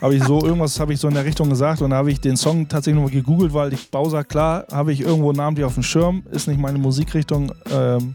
Habe 0.00 0.14
ich 0.14 0.24
so, 0.24 0.44
irgendwas 0.44 0.78
habe 0.80 0.92
ich 0.92 1.00
so 1.00 1.08
in 1.08 1.14
der 1.14 1.24
Richtung 1.24 1.48
gesagt 1.50 1.82
und 1.82 1.90
da 1.90 1.96
habe 1.96 2.10
ich 2.10 2.20
den 2.20 2.36
Song 2.36 2.68
tatsächlich 2.68 3.02
nochmal 3.02 3.12
gegoogelt, 3.12 3.52
weil 3.54 3.72
ich 3.72 3.90
Bowser, 3.90 4.24
klar, 4.24 4.66
habe 4.70 4.92
ich 4.92 5.00
irgendwo 5.00 5.32
namentlich 5.32 5.64
auf 5.64 5.74
dem 5.74 5.82
Schirm, 5.82 6.22
ist 6.30 6.48
nicht 6.48 6.60
meine 6.60 6.78
Musikrichtung. 6.78 7.52
Ähm, 7.72 8.14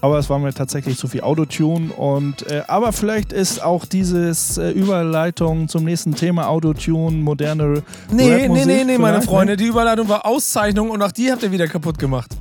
aber 0.00 0.18
es 0.18 0.30
war 0.30 0.38
mir 0.38 0.52
tatsächlich 0.52 0.98
zu 0.98 1.08
viel 1.08 1.22
Autotune 1.22 1.92
und 1.92 2.48
äh, 2.50 2.62
aber 2.68 2.92
vielleicht 2.92 3.32
ist 3.32 3.62
auch 3.62 3.84
dieses 3.86 4.58
äh, 4.58 4.70
Überleitung 4.70 5.68
zum 5.68 5.84
nächsten 5.84 6.14
Thema 6.14 6.48
Autotune, 6.48 7.16
moderne 7.16 7.82
Nee, 8.10 8.46
nee, 8.48 8.64
nee, 8.64 8.84
nee, 8.84 8.98
meine 8.98 9.14
vielleicht, 9.14 9.28
Freunde. 9.28 9.56
Die 9.56 9.66
Überleitung 9.66 10.08
war 10.08 10.26
Auszeichnung 10.26 10.90
und 10.90 11.02
auch 11.02 11.12
die 11.12 11.32
habt 11.32 11.42
ihr 11.42 11.50
wieder 11.50 11.66
kaputt 11.66 11.98
gemacht. 11.98 12.36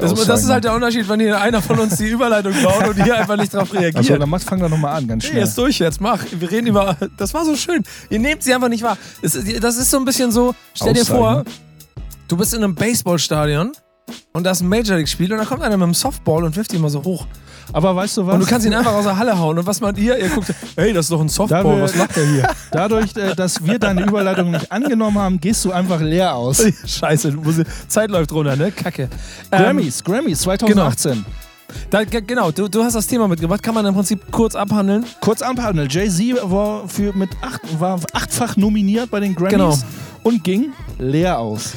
Das, 0.00 0.14
das 0.26 0.42
ist 0.44 0.48
halt 0.50 0.64
der 0.64 0.74
Unterschied, 0.74 1.08
wenn 1.08 1.20
hier 1.20 1.40
einer 1.40 1.60
von 1.62 1.78
uns 1.78 1.96
die 1.96 2.08
Überleitung 2.08 2.52
baut 2.62 2.88
und 2.88 3.02
hier 3.02 3.16
einfach 3.18 3.36
nicht 3.36 3.52
drauf 3.54 3.72
reagiert. 3.72 3.96
Achso, 3.96 4.16
dann 4.16 4.28
mach, 4.28 4.40
fang 4.40 4.60
doch 4.60 4.68
nochmal 4.68 4.96
an, 4.96 5.06
ganz 5.08 5.24
Nee, 5.24 5.30
schnell. 5.30 5.42
jetzt 5.44 5.56
durch 5.58 5.78
jetzt, 5.78 6.00
mach. 6.00 6.18
Wir 6.30 6.50
reden 6.50 6.66
über. 6.68 6.96
Das 7.16 7.34
war 7.34 7.44
so 7.44 7.54
schön. 7.56 7.82
Ihr 8.10 8.18
nehmt 8.18 8.42
sie 8.42 8.54
einfach 8.54 8.68
nicht 8.68 8.82
wahr. 8.82 8.96
Ist- 9.22 9.36
Das 9.62 9.76
ist 9.76 9.90
so 9.90 9.96
ein 9.98 10.04
bisschen 10.04 10.30
so, 10.32 10.54
stell 10.74 10.92
dir 10.94 11.04
vor, 11.04 11.44
du 12.28 12.36
bist 12.36 12.54
in 12.54 12.62
einem 12.62 12.74
Baseballstadion 12.74 13.72
und 14.32 14.44
da 14.44 14.50
ist 14.52 14.60
ein 14.62 14.68
Major 14.68 14.96
League-Spiel 14.96 15.32
und 15.32 15.38
da 15.38 15.44
kommt 15.44 15.62
einer 15.62 15.76
mit 15.76 15.84
einem 15.84 15.94
Softball 15.94 16.44
und 16.44 16.56
wirft 16.56 16.72
ihn 16.72 16.80
mal 16.80 16.90
so 16.90 17.02
hoch. 17.04 17.26
Aber 17.72 17.94
weißt 17.94 18.16
du 18.16 18.26
was? 18.26 18.34
Und 18.34 18.40
du 18.40 18.46
kannst 18.46 18.66
ihn 18.66 18.72
einfach 18.72 18.92
aus 18.94 19.04
der 19.04 19.18
Halle 19.18 19.38
hauen. 19.38 19.58
Und 19.58 19.66
was 19.66 19.80
meint 19.82 19.98
ihr? 19.98 20.16
Ihr 20.18 20.30
guckt, 20.30 20.52
hey, 20.76 20.92
das 20.94 21.06
ist 21.06 21.12
doch 21.12 21.20
ein 21.20 21.26
Da 21.26 21.32
Softball, 21.34 21.64
wir- 21.76 21.82
was 21.82 21.94
macht 21.96 22.16
der 22.16 22.24
hier? 22.26 22.48
Dadurch, 22.70 23.16
äh, 23.16 23.34
dass 23.34 23.64
wir 23.64 23.78
deine 23.78 24.02
Überleitung 24.02 24.50
nicht 24.50 24.70
angenommen 24.70 25.18
haben, 25.18 25.40
gehst 25.40 25.64
du 25.64 25.72
einfach 25.72 26.00
leer 26.00 26.34
aus. 26.34 26.62
Scheiße, 26.86 27.34
Zeit 27.88 28.10
läuft 28.10 28.32
runter, 28.32 28.56
ne? 28.56 28.70
Kacke. 28.72 29.08
Ähm, 29.50 29.62
Grammys, 29.62 30.04
Grammys 30.04 30.40
2018. 30.42 31.24
Da, 31.90 32.02
ge- 32.04 32.22
genau, 32.26 32.50
du, 32.50 32.66
du 32.68 32.82
hast 32.82 32.94
das 32.94 33.06
Thema 33.06 33.28
mitgebracht. 33.28 33.62
Kann 33.62 33.74
man 33.74 33.84
im 33.84 33.94
Prinzip 33.94 34.30
kurz 34.30 34.54
abhandeln? 34.54 35.04
Kurz 35.20 35.42
anbehandelt. 35.42 35.92
Jay-Z 35.92 36.38
war, 36.50 36.88
für 36.88 37.12
mit 37.14 37.30
acht, 37.42 37.60
war 37.78 38.00
achtfach 38.14 38.56
nominiert 38.56 39.10
bei 39.10 39.20
den 39.20 39.34
Grammys 39.34 39.52
Genau. 39.52 39.76
und 40.22 40.42
ging 40.44 40.72
leer 40.98 41.38
aus. 41.38 41.72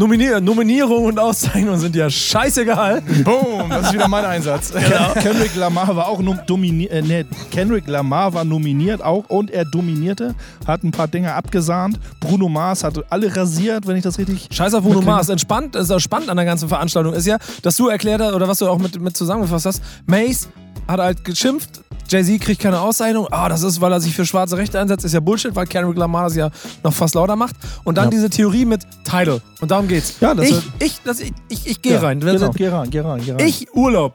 Nominier 0.00 0.40
Nominierung 0.40 1.06
und 1.06 1.18
Auszeichnung 1.18 1.76
sind 1.76 1.96
ja 1.96 2.08
scheißegal. 2.08 3.02
Boom, 3.24 3.68
das 3.68 3.86
ist 3.88 3.94
wieder 3.94 4.06
mein 4.06 4.24
Einsatz. 4.24 4.72
Kendrick 5.14 5.56
Lamar 5.56 5.96
war 5.96 6.06
auch 6.06 6.20
nom- 6.20 6.38
dominiert. 6.46 6.92
Äh, 6.92 7.02
nee, 7.02 7.24
Kendrick 7.50 7.88
Lamar 7.88 8.32
war 8.32 8.44
nominiert 8.44 9.02
auch 9.02 9.24
und 9.28 9.50
er 9.50 9.64
dominierte, 9.64 10.36
hat 10.68 10.84
ein 10.84 10.92
paar 10.92 11.08
Dinge 11.08 11.34
abgesahnt. 11.34 11.98
Bruno 12.20 12.48
Mars 12.48 12.84
hat 12.84 12.94
alle 13.10 13.34
rasiert, 13.34 13.88
wenn 13.88 13.96
ich 13.96 14.04
das 14.04 14.18
richtig. 14.18 14.46
Scheiß 14.52 14.72
auf 14.74 14.84
Bruno. 14.84 15.00
Mars. 15.02 15.30
Entspannt, 15.30 15.74
ist 15.74 15.90
auch 15.90 15.98
spannend 15.98 16.30
an 16.30 16.36
der 16.36 16.46
ganzen 16.46 16.68
Veranstaltung 16.68 17.12
ist 17.12 17.26
ja, 17.26 17.38
dass 17.62 17.74
du 17.74 17.88
erklärt 17.88 18.20
hast, 18.20 18.34
oder 18.34 18.46
was 18.46 18.58
du 18.60 18.68
auch 18.68 18.78
mit, 18.78 19.00
mit 19.00 19.16
zusammengefasst 19.16 19.66
hast, 19.66 19.82
Mace 20.06 20.48
hat 20.86 21.00
halt 21.00 21.24
geschimpft, 21.24 21.80
Jay-Z 22.08 22.40
kriegt 22.40 22.60
keine 22.62 22.80
Auszeichnung. 22.80 23.26
Ah, 23.30 23.48
das 23.48 23.62
ist, 23.62 23.80
weil 23.80 23.92
er 23.92 24.00
sich 24.00 24.14
für 24.14 24.24
schwarze 24.26 24.56
Rechte 24.56 24.80
einsetzt. 24.80 25.04
Ist 25.04 25.12
ja 25.14 25.20
Bullshit, 25.20 25.54
weil 25.54 25.66
Kendrick 25.66 25.96
Lamar 25.96 26.24
das 26.24 26.36
ja 26.36 26.50
noch 26.82 26.92
fast 26.92 27.14
lauter 27.14 27.36
macht. 27.36 27.54
Und 27.84 27.98
dann 27.98 28.06
Ja. 28.06 28.10
diese 28.10 28.30
Theorie 28.30 28.64
mit 28.64 28.80
Title. 29.04 29.40
Und 29.60 29.70
darum 29.70 29.88
geht's. 29.88 30.14
Ja, 30.20 30.34
das 30.34 30.46
ich, 30.46 30.52
wird- 30.54 30.64
ich, 30.80 31.00
das, 31.04 31.20
ich, 31.20 31.32
ich, 31.48 31.66
ich 31.66 31.82
gehe 31.82 31.92
Ja, 31.94 32.00
rein. 32.00 32.20
Genau, 32.20 32.50
geh 32.50 32.68
rein, 32.68 32.90
geh 32.90 33.00
rein, 33.00 33.20
geh 33.24 33.32
rein. 33.32 33.46
Ich 33.46 33.66
Urlaub, 33.74 34.14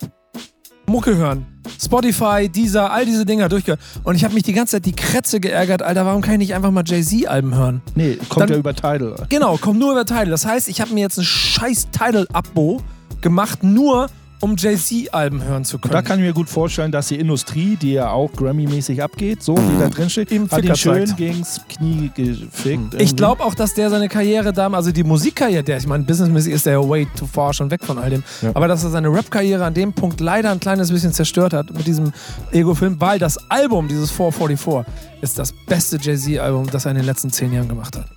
Mucke 0.86 1.16
hören, 1.16 1.46
Spotify, 1.82 2.50
Deezer, 2.50 2.92
all 2.92 3.06
diese 3.06 3.26
Dinger 3.26 3.48
durchgehört. 3.48 3.80
Und 4.04 4.16
ich 4.16 4.24
habe 4.26 4.34
mich 4.34 4.44
die 4.44 4.52
ganze 4.54 4.72
Zeit 4.78 4.86
die 4.86 4.92
Krätze 4.94 5.40
geärgert, 5.40 5.82
Alter, 5.82 6.06
warum 6.06 6.22
kann 6.22 6.34
ich 6.34 6.40
nicht 6.40 6.54
einfach 6.56 6.72
mal 6.72 6.84
Jay-Z-Alben 6.86 7.56
hören? 7.56 7.82
Nee, 7.96 8.18
kommt 8.28 8.42
Dann- 8.42 8.50
ja 8.50 8.56
über 8.58 8.74
Tidal. 8.74 9.16
Genau, 9.30 9.56
kommt 9.58 9.80
nur 9.80 9.92
über 9.94 10.06
Tidal. 10.06 10.26
Das 10.30 10.46
heißt, 10.46 10.68
ich 10.68 10.82
habe 10.82 10.94
mir 10.94 11.00
jetzt 11.02 11.18
ein 11.18 11.24
scheiß 11.24 11.88
Tidal-Abo 11.92 12.82
gemacht, 13.22 13.64
nur 13.64 14.08
um 14.44 14.56
Jay-Z-Alben 14.58 15.44
hören 15.44 15.64
zu 15.66 15.80
können. 15.80 15.94
Da 15.94 16.02
kann 16.02 16.20
ich 16.20 16.26
mir 16.26 16.34
gut 16.34 16.50
vorstellen, 16.50 16.92
dass 16.92 17.08
die 17.08 17.18
Industrie, 17.20 17.78
die 17.78 17.94
ja 17.94 18.10
auch 18.12 18.32
Grammy-mäßig 18.34 19.02
abgeht, 19.02 19.42
so 19.42 19.56
wie 19.58 19.80
da 19.80 19.88
drin 19.90 20.10
steht, 20.10 20.32
Ihm 20.32 20.50
hat 20.52 20.64
ihn 20.64 20.76
schön 20.76 21.08
zeigt. 21.08 21.18
gegens 21.18 21.62
Knie 21.70 22.12
gefickt. 22.14 22.96
ich 23.00 23.16
glaube 23.16 23.44
auch, 23.44 23.56
dass 23.56 23.74
der 23.74 23.90
seine 23.90 24.10
Karriere 24.10 24.52
da, 24.54 24.68
also 24.70 24.92
die 24.92 25.04
Musikkarriere, 25.04 25.64
der, 25.64 25.78
ich 25.78 25.88
meine, 25.88 26.04
businessmäßig 26.04 26.54
ist 26.54 26.66
der 26.66 26.74
ja 26.74 26.90
way 26.90 27.08
too 27.18 27.26
far 27.26 27.54
schon 27.54 27.72
weg 27.72 27.84
von 27.86 27.98
all 27.98 28.10
dem, 28.10 28.24
Ja. 28.42 28.52
aber 28.54 28.68
dass 28.68 28.84
er 28.84 28.90
seine 28.90 29.08
Rap-Karriere 29.14 29.64
an 29.64 29.74
dem 29.74 29.94
Punkt 29.94 30.20
leider 30.20 30.52
ein 30.52 30.60
kleines 30.60 30.92
bisschen 30.92 31.14
zerstört 31.14 31.54
hat 31.54 31.72
mit 31.74 31.88
diesem 31.88 32.12
Ego-Film, 32.52 33.00
weil 33.00 33.20
das 33.20 33.38
Album, 33.50 33.88
dieses 33.88 34.12
444, 34.12 34.86
ist 35.22 35.40
das 35.40 35.54
beste 35.68 35.98
Jay-Z-Album, 36.02 36.68
das 36.70 36.86
er 36.86 36.92
in 36.92 36.98
den 36.98 37.06
letzten 37.06 37.32
zehn 37.32 37.54
Jahren 37.54 37.70
gemacht 37.70 37.96
hat. 37.96 38.08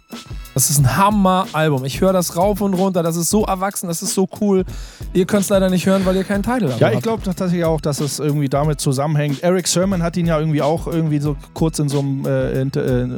Das 0.57 0.71
ist 0.71 0.79
ein 0.79 0.97
Hammer-Album. 0.97 1.85
Ich 1.85 2.01
höre 2.01 2.15
das 2.15 2.35
rauf 2.35 2.63
und 2.63 2.73
runter. 2.73 3.03
Das 3.03 3.15
ist 3.15 3.29
so 3.29 3.45
erwachsen, 3.45 3.89
das 3.89 4.01
ist 4.01 4.15
so 4.15 4.27
cool. 4.41 4.65
Ihr 5.13 5.27
könnt 5.27 5.43
es 5.43 5.51
leider 5.51 5.69
nicht 5.69 5.85
hören, 5.85 6.07
weil 6.07 6.17
ihr 6.17 6.25
keinen 6.25 6.43
Titel 6.43 6.71
habt. 6.71 6.81
Ja, 6.81 6.91
ich 6.91 7.03
glaube 7.03 7.23
tatsächlich 7.23 7.63
auch, 7.67 7.79
dass 7.79 8.01
es 8.01 8.21
irgendwie 8.21 8.49
damit 8.49 8.81
zusammenhängt. 8.81 9.43
Eric 9.43 9.69
Sermon 9.69 10.03
hat 10.03 10.17
ihn 10.17 10.25
ja 10.25 10.41
irgendwie 10.41 10.63
auch 10.63 10.87
irgendwie 10.87 11.19
so 11.19 11.37
kurz 11.53 11.79
in 11.79 11.91
so 11.91 11.99
einem 11.99 12.25
äh, 12.25 12.59
inter, 12.59 12.87
äh, 12.87 13.09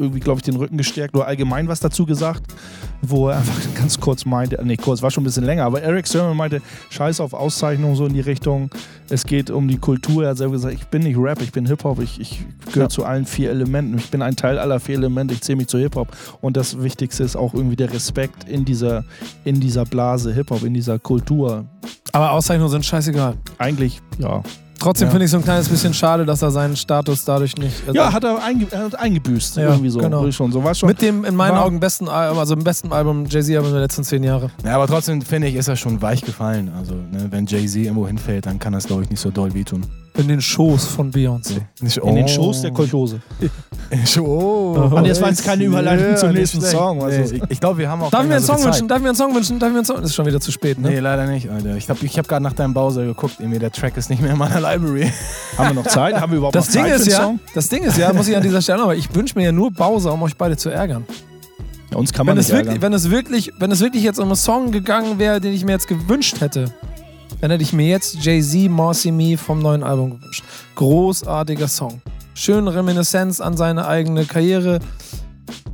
irgendwie, 0.00 0.20
glaube 0.20 0.38
ich, 0.38 0.42
den 0.42 0.56
Rücken 0.56 0.76
gestärkt 0.76 1.14
oder 1.14 1.26
allgemein 1.26 1.68
was 1.68 1.80
dazu 1.80 2.06
gesagt, 2.06 2.42
wo 3.02 3.28
er 3.28 3.36
einfach 3.38 3.54
ganz 3.74 4.00
kurz 4.00 4.24
meinte, 4.24 4.58
nee, 4.64 4.76
kurz, 4.76 5.02
war 5.02 5.10
schon 5.10 5.22
ein 5.22 5.26
bisschen 5.26 5.44
länger, 5.44 5.64
aber 5.64 5.82
Eric 5.82 6.06
Sermon 6.06 6.36
meinte, 6.36 6.60
scheiß 6.90 7.20
auf 7.20 7.32
Auszeichnung 7.34 7.94
so 7.96 8.06
in 8.06 8.14
die 8.14 8.20
Richtung, 8.20 8.70
es 9.08 9.24
geht 9.24 9.50
um 9.50 9.68
die 9.68 9.78
Kultur. 9.78 10.24
Er 10.24 10.30
hat 10.30 10.38
selber 10.38 10.52
gesagt, 10.54 10.74
ich 10.74 10.86
bin 10.86 11.02
nicht 11.02 11.18
Rap, 11.18 11.40
ich 11.42 11.52
bin 11.52 11.66
Hip-Hop, 11.66 12.00
ich, 12.00 12.20
ich 12.20 12.42
gehöre 12.66 12.84
Ja. 12.84 12.88
zu 12.88 13.04
allen 13.04 13.26
vier 13.26 13.50
Elementen, 13.50 13.98
ich 13.98 14.10
bin 14.10 14.22
ein 14.22 14.36
Teil 14.36 14.58
aller 14.58 14.80
vier 14.80 14.96
Elemente, 14.96 15.34
ich 15.34 15.40
zähle 15.42 15.56
mich 15.56 15.66
zu 15.68 15.78
Hip-Hop 15.78 16.08
und 16.40 16.56
das 16.56 16.82
Wichtigste 16.82 17.24
ist 17.24 17.36
auch 17.36 17.54
irgendwie 17.54 17.76
der 17.76 17.92
Respekt 17.92 18.48
in 18.48 18.64
dieser, 18.64 19.04
in 19.44 19.60
dieser 19.60 19.84
Blase 19.84 20.32
Hip-Hop, 20.32 20.62
in 20.62 20.74
dieser 20.74 20.98
Kultur. 20.98 21.66
Aber 22.12 22.32
Auszeichnungen 22.32 22.70
sind 22.70 22.84
scheißegal. 22.86 23.34
Eigentlich, 23.58 24.00
ja. 24.18 24.42
Trotzdem 24.80 25.06
Ja. 25.08 25.10
finde 25.12 25.24
ich 25.26 25.30
so 25.30 25.36
ein 25.36 25.44
kleines 25.44 25.68
bisschen 25.68 25.94
schade, 25.94 26.24
dass 26.26 26.42
er 26.42 26.50
seinen 26.50 26.74
Status 26.74 27.24
dadurch 27.24 27.56
nicht. 27.56 27.74
also 27.86 27.92
Ja, 27.94 28.12
hat 28.12 28.24
er, 28.24 28.42
einge 28.42 28.66
hat 28.72 28.98
eingebüßt, 28.98 29.56
Ja, 29.58 29.68
irgendwie 29.70 29.90
so. 29.90 30.00
genau. 30.00 30.28
Schon. 30.32 30.50
so 30.52 30.74
schon. 30.74 30.88
mit 30.88 31.00
dem 31.02 31.24
in 31.24 31.36
meinen 31.36 31.56
Augen 31.56 31.78
besten 31.80 32.08
Album, 32.08 32.38
also 32.38 32.54
im 32.54 32.64
besten 32.64 32.92
Album 32.92 33.26
Jay-Z-Album 33.28 33.70
der 33.72 33.80
letzten 33.82 34.02
zehn 34.04 34.22
Jahre. 34.24 34.50
Ja, 34.64 34.74
aber 34.76 34.86
trotzdem 34.86 35.22
finde 35.22 35.48
ich, 35.48 35.54
ist 35.54 35.68
er 35.68 35.76
schon 35.76 36.00
weich 36.02 36.22
gefallen. 36.22 36.70
Also, 36.76 36.94
ne, 36.94 37.26
wenn 37.30 37.46
Jay-Z 37.46 37.76
irgendwo 37.82 38.06
hinfällt, 38.06 38.46
dann 38.46 38.58
kann 38.58 38.72
das, 38.72 38.86
glaube 38.86 39.02
ich, 39.04 39.10
nicht 39.10 39.20
so 39.20 39.30
doll 39.30 39.52
wehtun. 39.54 39.84
In 40.20 40.28
den 40.28 40.40
Schoß 40.40 40.86
von 40.86 41.10
Beyoncé. 41.10 41.62
Nicht, 41.80 41.96
in 41.96 42.14
den 42.14 42.24
oh. 42.24 42.28
Schoß 42.28 42.62
der 42.62 42.70
Kolchose. 42.72 43.20
Oh. 44.20 44.88
Und 44.92 45.04
jetzt 45.04 45.20
war 45.20 45.30
jetzt 45.30 45.44
keine 45.44 45.64
Überleitung 45.64 46.16
zum 46.16 46.30
nächsten. 46.30 46.60
Song, 46.60 47.02
also. 47.02 47.18
Nee, 47.18 47.40
ich 47.44 47.50
ich 47.50 47.60
glaube, 47.60 47.78
wir 47.78 47.88
haben 47.88 48.02
auch. 48.02 48.10
Darf 48.10 48.22
ich 48.22 48.28
mir 48.28 48.36
einen 48.36 48.44
so 48.44 48.52
Song 48.52 48.58
Zeit. 48.58 48.66
wünschen? 48.66 48.86
Darf 48.88 48.98
ich 48.98 49.02
mir 49.02 49.08
einen 49.08 49.16
Song 49.16 49.34
wünschen? 49.34 49.58
Darf 49.58 49.68
ich 49.68 49.72
mir 49.72 49.78
einen 49.78 49.84
Song? 49.84 49.96
Das 49.96 50.10
ist 50.10 50.14
schon 50.14 50.26
wieder 50.26 50.40
zu 50.40 50.52
spät, 50.52 50.78
ne? 50.78 50.90
Nee, 50.90 51.00
leider 51.00 51.26
nicht, 51.26 51.50
Alter. 51.50 51.74
Ich 51.74 51.86
glaube, 51.86 52.06
ich 52.06 52.16
habe 52.16 52.28
gerade 52.28 52.42
nach 52.42 52.52
deinem 52.52 52.72
Bowser 52.72 53.04
geguckt. 53.04 53.36
Irgendwie, 53.40 53.58
der 53.58 53.72
Track 53.72 53.96
ist 53.96 54.08
nicht 54.08 54.22
mehr 54.22 54.30
in 54.30 54.38
meiner 54.38 54.60
Library. 54.60 55.10
Haben 55.58 55.74
wir 55.74 55.82
noch 55.82 55.90
Zeit? 55.90 56.14
Haben 56.20 56.30
wir 56.30 56.38
überhaupt 56.38 56.54
Das 56.54 56.68
noch 56.68 56.74
Ding 56.74 56.84
Zeit 56.84 57.00
ist 57.00 57.04
für 57.04 57.10
einen 57.10 57.20
ja, 57.20 57.24
Song? 57.24 57.40
das 57.52 57.68
Ding 57.68 57.82
ist 57.82 57.98
ja, 57.98 58.12
muss 58.12 58.28
ich 58.28 58.36
an 58.36 58.42
dieser 58.44 58.62
Stelle 58.62 58.78
noch, 58.78 58.92
ich 58.92 59.12
wünsche 59.12 59.36
mir 59.36 59.46
ja 59.46 59.52
nur 59.52 59.72
Bowser, 59.72 60.12
um 60.12 60.22
euch 60.22 60.36
beide 60.36 60.56
zu 60.56 60.70
ärgern. 60.70 61.04
Ja, 61.90 61.96
uns 61.96 62.12
kann 62.12 62.26
man 62.26 62.36
Wenn 62.36 62.40
es, 62.40 62.46
nicht 62.46 62.56
wirklich, 62.56 62.74
ärgern. 62.76 62.82
wenn, 62.82 62.92
es 62.92 63.10
wirklich, 63.10 63.52
wenn 63.58 63.70
es 63.72 63.80
wirklich 63.80 64.04
jetzt 64.04 64.20
um 64.20 64.26
einen 64.26 64.36
Song 64.36 64.70
gegangen 64.70 65.18
wäre, 65.18 65.40
den 65.40 65.52
ich 65.52 65.64
mir 65.64 65.72
jetzt 65.72 65.88
gewünscht 65.88 66.40
hätte, 66.40 66.72
dann 67.40 67.50
hätte 67.50 67.62
ich 67.62 67.72
mir 67.72 67.86
jetzt 67.86 68.22
Jay-Z 68.24 68.70
Marcy 68.70 69.10
Me 69.10 69.36
vom 69.36 69.60
neuen 69.60 69.82
Album 69.82 70.10
gewünscht. 70.10 70.44
Großartiger 70.74 71.68
Song. 71.68 72.00
Schöne 72.34 72.74
Reminiszenz 72.74 73.40
an 73.40 73.56
seine 73.56 73.86
eigene 73.86 74.24
Karriere. 74.24 74.80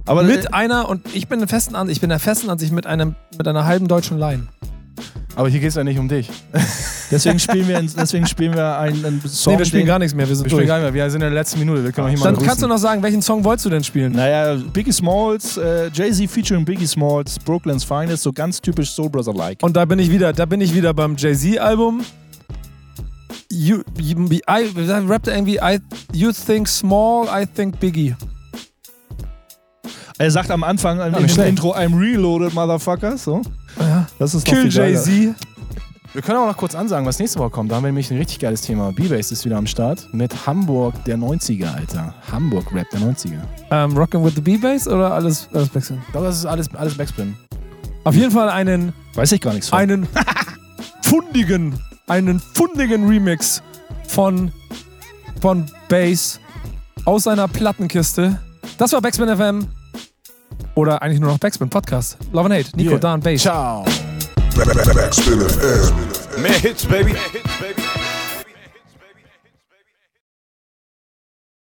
Aber 0.05 0.23
mit 0.23 0.45
äh, 0.45 0.49
einer, 0.53 0.89
und 0.89 1.03
ich 1.15 1.29
bin 1.29 1.41
der 1.41 1.49
festen 1.49 1.75
Ansicht, 1.75 1.97
ich 1.97 2.01
bin 2.01 2.11
der 2.11 2.19
festen 2.19 2.49
Ansicht 2.51 2.73
mit, 2.73 2.87
einem, 2.87 3.17
mit 3.37 3.47
einer 3.49 3.67
halben 3.67 3.89
deutschen 3.89 4.19
Line. 4.19 4.47
Aber 5.35 5.49
hier 5.49 5.61
geht 5.61 5.71
es 5.71 5.75
ja 5.75 5.85
nicht 5.85 5.99
um 5.99 6.09
dich. 6.09 6.31
deswegen 7.11 7.39
spielen 7.39 7.69
wir, 7.69 7.81
deswegen 7.81 8.27
spielen 8.27 8.55
wir 8.55 8.79
einen, 8.79 9.05
einen 9.05 9.21
Song. 9.29 9.53
nee, 9.55 9.59
wir 9.59 9.65
spielen 9.67 9.83
den- 9.83 9.87
gar 9.89 9.99
nichts 9.99 10.15
mehr, 10.15 10.29
wir 10.29 10.35
sind 10.37 10.45
Wir 10.51 10.57
durch. 10.57 10.67
gar 10.67 10.79
nicht 10.79 10.85
mehr. 10.93 10.95
Wir 10.95 11.11
sind 11.11 11.23
in 11.23 11.29
der 11.33 11.35
letzten 11.39 11.59
Minute. 11.59 11.85
Wir 11.85 11.93
können 11.93 12.09
mal 12.15 12.15
Dann 12.25 12.35
grüßen. 12.35 12.47
kannst 12.49 12.63
du 12.63 12.67
noch 12.67 12.79
sagen, 12.79 13.03
welchen 13.03 13.23
Song 13.23 13.45
wolltest 13.45 13.67
du 13.67 13.71
denn 13.71 13.85
spielen? 13.85 14.13
Naja, 14.13 14.55
Biggie 14.73 14.93
Smalls, 14.93 15.57
äh, 15.57 15.89
Jay-Z 15.93 16.29
featuring 16.31 16.65
Biggie 16.65 16.87
Smalls, 16.87 17.39
Brooklyn's 17.39 17.85
Finest, 17.85 18.23
so 18.23 18.33
ganz 18.33 18.61
typisch 18.61 18.91
Soul 18.91 19.11
Brother-like. 19.11 19.63
Und 19.63 19.77
da 19.77 19.85
bin 19.85 19.99
ich 19.99 20.11
wieder, 20.11 20.33
da 20.33 20.45
bin 20.47 20.61
ich 20.61 20.75
wieder 20.75 20.93
beim 20.95 21.17
Jay-Z-Album. 21.17 22.03
You, 23.51 23.83
you, 24.01 24.29
I, 24.49 24.67
rappt 25.07 25.29
er 25.29 25.35
irgendwie, 25.35 25.59
I, 25.63 25.79
you 26.13 26.33
think 26.33 26.67
small, 26.69 27.27
I 27.27 27.47
think 27.47 27.79
Biggie. 27.79 28.15
Er 30.19 30.31
sagt 30.31 30.51
am 30.51 30.65
Anfang 30.65 30.99
schlecht. 31.29 31.49
Intro, 31.51 31.75
I'm 31.75 31.99
reloaded, 31.99 32.55
Motherfucker. 32.55 33.17
So. 33.19 33.43
Ja. 33.79 34.07
Das 34.19 34.35
ist 34.35 34.47
Kill. 34.47 34.69
Jay-Z. 34.71 35.35
Wir 36.17 36.23
können 36.23 36.39
auch 36.39 36.47
noch 36.47 36.57
kurz 36.57 36.75
ansagen, 36.75 37.05
was 37.05 37.19
nächste 37.19 37.39
Woche 37.41 37.51
kommt. 37.51 37.71
Da 37.71 37.77
haben 37.77 37.83
wir 37.83 37.89
nämlich 37.89 38.11
ein 38.11 38.17
richtig 38.17 38.39
geiles 38.39 38.63
Thema. 38.63 38.91
B-Bass 38.91 39.31
ist 39.33 39.45
wieder 39.45 39.59
am 39.59 39.67
Start 39.67 40.09
mit 40.15 40.47
Hamburg 40.47 40.95
der 41.05 41.19
90er, 41.19 41.75
Alter. 41.75 42.15
Hamburg-Rap 42.33 42.89
der 42.91 43.01
90er. 43.01 43.41
Ähm, 43.71 43.95
Rockin' 43.95 44.25
with 44.25 44.35
the 44.35 44.41
B-Bass 44.41 44.89
oder 44.89 45.13
alles, 45.13 45.47
alles 45.53 45.75
wechseln? 45.75 46.01
Ich 46.07 46.13
glaube, 46.13 46.29
das 46.29 46.39
ist 46.39 46.47
alles, 46.47 46.75
alles 46.75 46.95
Backspin. 46.97 47.37
Auf 48.05 48.15
jeden 48.15 48.31
Fall 48.31 48.49
einen, 48.49 48.95
Weiß 49.15 49.31
ich 49.33 49.43
gar 49.43 49.53
nichts 49.53 49.69
von. 49.69 49.79
einen 49.79 50.09
fundigen, 51.03 51.79
einen 52.07 52.41
fundigen 52.41 53.07
Remix 53.07 53.63
von, 54.09 54.51
von 55.43 55.67
Bass 55.91 56.41
aus 57.05 57.25
seiner 57.25 57.47
Plattenkiste. 57.47 58.41
Das 58.79 58.91
war 58.95 59.03
Backspin 59.03 59.29
FM. 59.37 59.69
Oder 60.77 61.03
eigentlich 61.03 61.21
nur 61.21 61.31
noch 61.31 61.39
Backspin 61.39 61.69
Podcast. 61.69 62.17
Love 62.33 62.47
and 62.47 62.55
Hate. 62.55 62.75
Nico, 62.75 62.93
Yeah. 62.93 62.99
Dan, 63.01 63.21
Bass. 63.21 63.43
Ciao. 63.43 63.85
Backspin 64.57 65.41
FM. 65.41 66.41
Mehr 66.41 66.53
Hits, 66.53 66.87
baby. 66.87 67.13
Mehr 67.13 67.21
Hits, 67.31 67.59
baby. 67.61 67.86